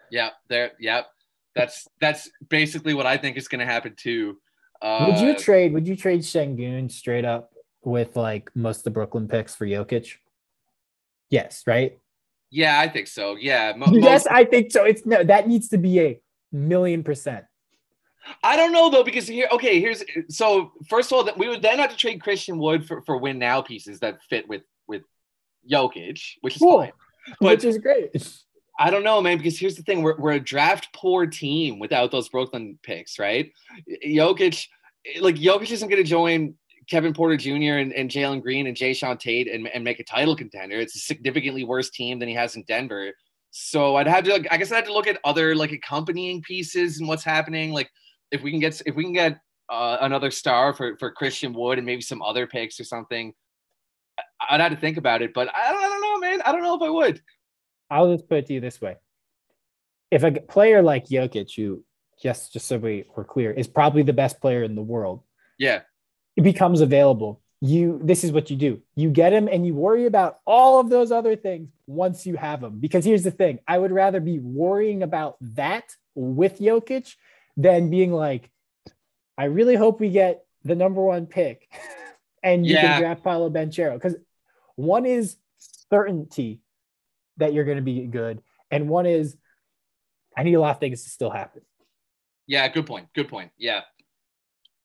yeah, 0.09 0.29
there. 0.47 0.71
Yep, 0.79 1.07
that's 1.53 1.85
that's 1.99 2.29
basically 2.47 2.93
what 2.93 3.05
I 3.05 3.17
think 3.17 3.35
is 3.35 3.49
going 3.49 3.59
to 3.59 3.65
happen 3.65 3.93
too. 3.97 4.37
Uh, 4.81 5.07
would 5.09 5.19
you 5.19 5.31
uh, 5.31 5.37
trade? 5.37 5.73
Would 5.73 5.85
you 5.85 5.97
trade 5.97 6.21
Sengun 6.21 6.89
straight 6.89 7.25
up 7.25 7.51
with 7.83 8.15
like 8.15 8.55
most 8.55 8.79
of 8.79 8.83
the 8.85 8.91
Brooklyn 8.91 9.27
picks 9.27 9.53
for 9.53 9.65
Jokic? 9.65 10.13
Yes, 11.29 11.63
right. 11.67 11.99
Yeah, 12.55 12.79
I 12.79 12.87
think 12.87 13.07
so. 13.07 13.35
Yeah. 13.35 13.73
Mo- 13.75 13.87
yes, 13.91 14.23
most- 14.23 14.27
I 14.31 14.45
think 14.45 14.71
so. 14.71 14.85
It's 14.85 15.05
no, 15.05 15.23
that 15.25 15.45
needs 15.45 15.67
to 15.69 15.77
be 15.77 15.99
a 15.99 16.21
million 16.53 17.03
percent. 17.03 17.43
I 18.41 18.55
don't 18.55 18.71
know 18.71 18.89
though 18.89 19.03
because 19.03 19.27
here, 19.27 19.49
okay, 19.51 19.81
here's 19.81 20.03
so 20.29 20.71
first 20.89 21.11
of 21.11 21.17
all, 21.17 21.23
that 21.25 21.37
we 21.37 21.49
would 21.49 21.61
then 21.61 21.79
have 21.79 21.91
to 21.91 21.97
trade 21.97 22.21
Christian 22.21 22.57
Wood 22.57 22.87
for, 22.87 23.01
for 23.01 23.17
win 23.17 23.39
now 23.39 23.61
pieces 23.61 23.99
that 23.99 24.23
fit 24.29 24.47
with 24.47 24.63
with 24.87 25.03
Jokic, 25.69 26.21
which 26.41 26.55
is 26.55 26.61
cool. 26.61 26.79
fine, 26.79 26.91
but 27.41 27.57
which 27.57 27.65
is 27.65 27.77
great. 27.77 28.09
I 28.79 28.89
don't 28.89 29.03
know, 29.03 29.21
man, 29.21 29.37
because 29.37 29.59
here's 29.59 29.75
the 29.75 29.83
thing: 29.83 30.01
we're 30.01 30.17
we're 30.17 30.31
a 30.33 30.39
draft 30.39 30.87
poor 30.93 31.27
team 31.27 31.77
without 31.77 32.09
those 32.09 32.29
Brooklyn 32.29 32.79
picks, 32.81 33.19
right? 33.19 33.51
Jokic, 34.05 34.65
like 35.19 35.35
Jokic 35.35 35.71
isn't 35.71 35.89
going 35.89 36.01
to 36.01 36.09
join 36.09 36.55
Kevin 36.89 37.13
Porter 37.13 37.37
Jr. 37.37 37.77
and, 37.79 37.93
and 37.93 38.09
Jalen 38.09 38.41
Green 38.41 38.67
and 38.67 38.75
Jae'Sean 38.75 39.19
Tate 39.19 39.51
and, 39.51 39.67
and 39.67 39.83
make 39.83 39.99
a 39.99 40.03
title 40.03 40.35
contender. 40.35 40.77
It's 40.77 40.95
a 40.95 40.99
significantly 40.99 41.63
worse 41.63 41.89
team 41.89 42.19
than 42.19 42.29
he 42.29 42.35
has 42.35 42.55
in 42.55 42.63
Denver. 42.63 43.11
So 43.51 43.95
I'd 43.95 44.07
have 44.07 44.25
to, 44.25 44.45
I 44.51 44.57
guess, 44.57 44.71
I 44.71 44.75
had 44.75 44.85
to 44.85 44.93
look 44.93 45.07
at 45.07 45.19
other 45.23 45.55
like 45.55 45.71
accompanying 45.71 46.41
pieces 46.41 46.99
and 46.99 47.07
what's 47.07 47.23
happening. 47.23 47.71
Like 47.71 47.89
if 48.31 48.41
we 48.43 48.51
can 48.51 48.59
get 48.59 48.81
if 48.85 48.95
we 48.95 49.03
can 49.03 49.13
get 49.13 49.39
uh, 49.69 49.97
another 50.01 50.29
star 50.29 50.73
for 50.73 50.97
for 50.97 51.11
Christian 51.11 51.53
Wood 51.53 51.77
and 51.77 51.85
maybe 51.85 52.01
some 52.01 52.21
other 52.21 52.47
picks 52.47 52.79
or 52.79 52.83
something, 52.83 53.33
I'd 54.49 54.59
have 54.59 54.71
to 54.71 54.77
think 54.77 54.97
about 54.97 55.21
it. 55.21 55.33
But 55.33 55.49
I 55.55 55.71
don't, 55.71 55.83
I 55.83 55.87
don't 55.87 56.01
know, 56.01 56.19
man. 56.19 56.41
I 56.45 56.51
don't 56.51 56.63
know 56.63 56.75
if 56.75 56.81
I 56.81 56.89
would. 56.89 57.21
I'll 57.89 58.11
just 58.11 58.27
put 58.27 58.39
it 58.39 58.47
to 58.47 58.53
you 58.53 58.59
this 58.59 58.81
way: 58.81 58.97
if 60.11 60.23
a 60.23 60.31
player 60.31 60.81
like 60.81 61.07
Jokic, 61.07 61.55
who 61.55 61.83
just 62.21 62.53
just 62.53 62.67
so 62.67 62.77
we 62.77 63.05
were 63.15 63.23
clear, 63.23 63.51
is 63.51 63.67
probably 63.67 64.03
the 64.03 64.13
best 64.13 64.41
player 64.41 64.63
in 64.63 64.75
the 64.75 64.81
world, 64.81 65.23
yeah, 65.57 65.81
becomes 66.43 66.81
available. 66.81 67.41
You 67.61 67.99
this 68.03 68.23
is 68.23 68.31
what 68.31 68.49
you 68.49 68.57
do: 68.57 68.81
you 68.95 69.09
get 69.09 69.33
him, 69.33 69.47
and 69.47 69.65
you 69.65 69.73
worry 69.73 70.05
about 70.05 70.39
all 70.45 70.79
of 70.79 70.89
those 70.89 71.11
other 71.11 71.35
things 71.35 71.69
once 71.87 72.25
you 72.25 72.35
have 72.35 72.61
him. 72.61 72.79
Because 72.79 73.05
here's 73.05 73.23
the 73.23 73.31
thing: 73.31 73.59
I 73.67 73.77
would 73.77 73.91
rather 73.91 74.19
be 74.19 74.39
worrying 74.39 75.03
about 75.03 75.37
that 75.41 75.85
with 76.13 76.59
Jokic 76.59 77.15
than 77.57 77.89
being 77.89 78.11
like, 78.11 78.51
I 79.37 79.45
really 79.45 79.75
hope 79.75 79.99
we 79.99 80.09
get 80.09 80.45
the 80.63 80.75
number 80.75 81.01
one 81.01 81.25
pick, 81.25 81.69
and 82.43 82.65
you 82.65 82.73
yeah. 82.73 82.81
can 82.81 83.01
draft 83.01 83.23
Paolo 83.23 83.49
Banchero 83.49 83.93
because 83.93 84.15
one 84.75 85.05
is 85.05 85.37
certainty 85.57 86.59
that 87.37 87.53
you're 87.53 87.65
going 87.65 87.77
to 87.77 87.83
be 87.83 88.05
good, 88.05 88.41
and 88.69 88.89
one 88.89 89.05
is 89.05 89.37
I 90.37 90.43
need 90.43 90.55
a 90.55 90.59
lot 90.59 90.71
of 90.71 90.79
things 90.79 91.03
to 91.03 91.09
still 91.09 91.29
happen. 91.29 91.61
Yeah, 92.47 92.67
good 92.67 92.85
point. 92.85 93.07
Good 93.13 93.29
point. 93.29 93.51
Yeah. 93.57 93.81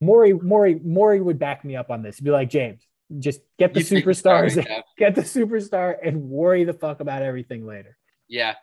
Morey, 0.00 0.32
Morey, 0.32 0.80
Morey 0.82 1.20
would 1.20 1.38
back 1.38 1.64
me 1.64 1.76
up 1.76 1.90
on 1.90 2.02
this. 2.02 2.18
He'd 2.18 2.24
be 2.24 2.30
like, 2.30 2.50
James, 2.50 2.86
just 3.18 3.40
get 3.58 3.74
the 3.74 3.80
you 3.80 3.86
superstars, 3.86 4.54
get 4.98 5.14
the 5.14 5.22
superstar, 5.22 5.96
and 6.02 6.30
worry 6.30 6.64
the 6.64 6.72
fuck 6.72 7.00
about 7.00 7.22
everything 7.22 7.66
later. 7.66 7.96
Yeah. 8.28 8.54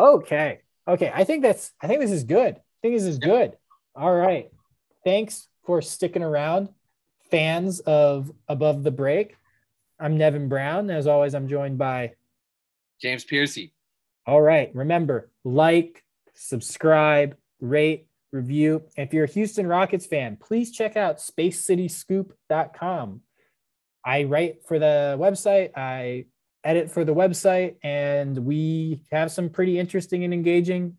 Okay. 0.00 0.60
Okay. 0.86 1.12
I 1.14 1.24
think 1.24 1.42
that's. 1.42 1.72
I 1.80 1.86
think 1.86 2.00
this 2.00 2.10
is 2.10 2.24
good. 2.24 2.56
I 2.56 2.78
think 2.82 2.94
this 2.94 3.04
is 3.04 3.18
good. 3.18 3.56
All 3.94 4.14
right. 4.14 4.50
Thanks 5.04 5.48
for 5.64 5.82
sticking 5.82 6.22
around, 6.22 6.70
fans 7.30 7.80
of 7.80 8.32
Above 8.48 8.82
the 8.82 8.90
Break. 8.90 9.36
I'm 10.00 10.16
Nevin 10.16 10.48
Brown. 10.48 10.90
As 10.90 11.06
always, 11.06 11.34
I'm 11.34 11.48
joined 11.48 11.78
by 11.78 12.14
James 13.00 13.24
Piercy. 13.24 13.72
All 14.26 14.40
right. 14.40 14.70
Remember, 14.74 15.30
like, 15.44 16.04
subscribe, 16.34 17.36
rate, 17.60 18.07
review. 18.32 18.82
If 18.96 19.12
you're 19.12 19.24
a 19.24 19.30
Houston 19.30 19.66
Rockets 19.66 20.06
fan, 20.06 20.36
please 20.36 20.70
check 20.70 20.96
out 20.96 21.18
spacecityscoop.com. 21.18 23.22
I 24.04 24.24
write 24.24 24.66
for 24.66 24.78
the 24.78 25.16
website, 25.18 25.76
I 25.76 26.26
edit 26.64 26.90
for 26.90 27.04
the 27.04 27.14
website, 27.14 27.76
and 27.82 28.38
we 28.38 29.02
have 29.10 29.30
some 29.30 29.50
pretty 29.50 29.78
interesting 29.78 30.24
and 30.24 30.32
engaging 30.32 30.96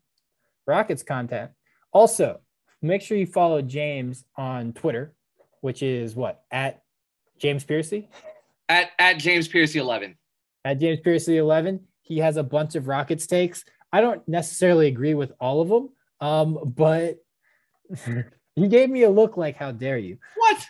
Rockets 0.68 1.04
content. 1.04 1.52
Also, 1.92 2.40
make 2.82 3.02
sure 3.02 3.18
you 3.18 3.26
follow 3.26 3.62
James 3.62 4.26
on 4.36 4.74
Twitter, 4.74 5.14
which 5.62 5.82
is 5.82 6.16
what? 6.16 6.44
At 6.52 6.84
James 7.40 7.64
Piercy? 7.64 8.10
At 8.68 8.92
at 9.00 9.14
James 9.14 9.48
Piercy 9.48 9.80
11. 9.80 10.16
At 10.66 10.80
James 10.80 11.00
Piercy 11.00 11.38
11. 11.38 11.80
He 12.02 12.20
has 12.20 12.38
a 12.38 12.44
bunch 12.44 12.76
of 12.76 12.88
Rockets 12.88 13.28
takes. 13.28 13.64
I 13.92 14.02
don't 14.02 14.28
necessarily 14.28 14.88
agree 14.88 15.16
with 15.16 15.32
all 15.40 15.62
of 15.62 15.70
them, 15.70 15.90
um, 16.22 16.74
but 16.76 17.18
he 18.56 18.68
gave 18.68 18.90
me 18.90 19.04
a 19.04 19.10
look 19.10 19.38
like, 19.38 19.56
"How 19.56 19.72
dare 19.72 19.98
you?" 19.98 20.18
What? 20.36 20.68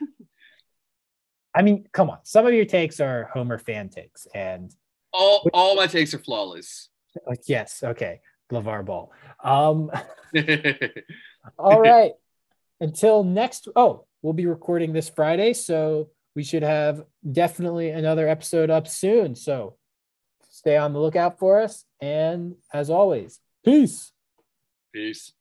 I 1.56 1.62
mean, 1.62 1.86
come 1.92 2.10
on. 2.10 2.20
Some 2.24 2.46
of 2.46 2.54
your 2.54 2.66
takes 2.66 3.00
are 3.00 3.30
Homer 3.34 3.58
fan 3.58 3.90
takes, 3.90 4.28
and 4.34 4.74
all 5.14 5.48
all 5.54 5.76
my 5.76 5.88
takes 5.88 6.14
are 6.14 6.20
flawless. 6.20 6.90
Like, 7.28 7.42
yes, 7.48 7.82
okay, 7.84 8.22
LaVar 8.52 8.86
Ball. 8.86 9.12
Um, 9.44 9.92
all 11.58 11.80
right. 11.80 12.14
Until 12.80 13.24
next. 13.24 13.68
Oh, 13.76 14.06
we'll 14.22 14.34
be 14.34 14.46
recording 14.46 14.94
this 14.94 15.10
Friday, 15.10 15.54
so 15.54 16.10
we 16.36 16.44
should 16.44 16.64
have 16.64 17.04
definitely 17.30 17.90
another 17.90 18.28
episode 18.28 18.70
up 18.70 18.88
soon. 18.88 19.36
So 19.36 19.76
stay 20.50 20.78
on 20.78 20.94
the 20.94 21.00
lookout 21.00 21.40
for 21.40 21.62
us. 21.62 21.86
And 22.02 22.56
as 22.74 22.90
always, 22.90 23.40
peace. 23.66 24.12
Peace. 24.94 25.34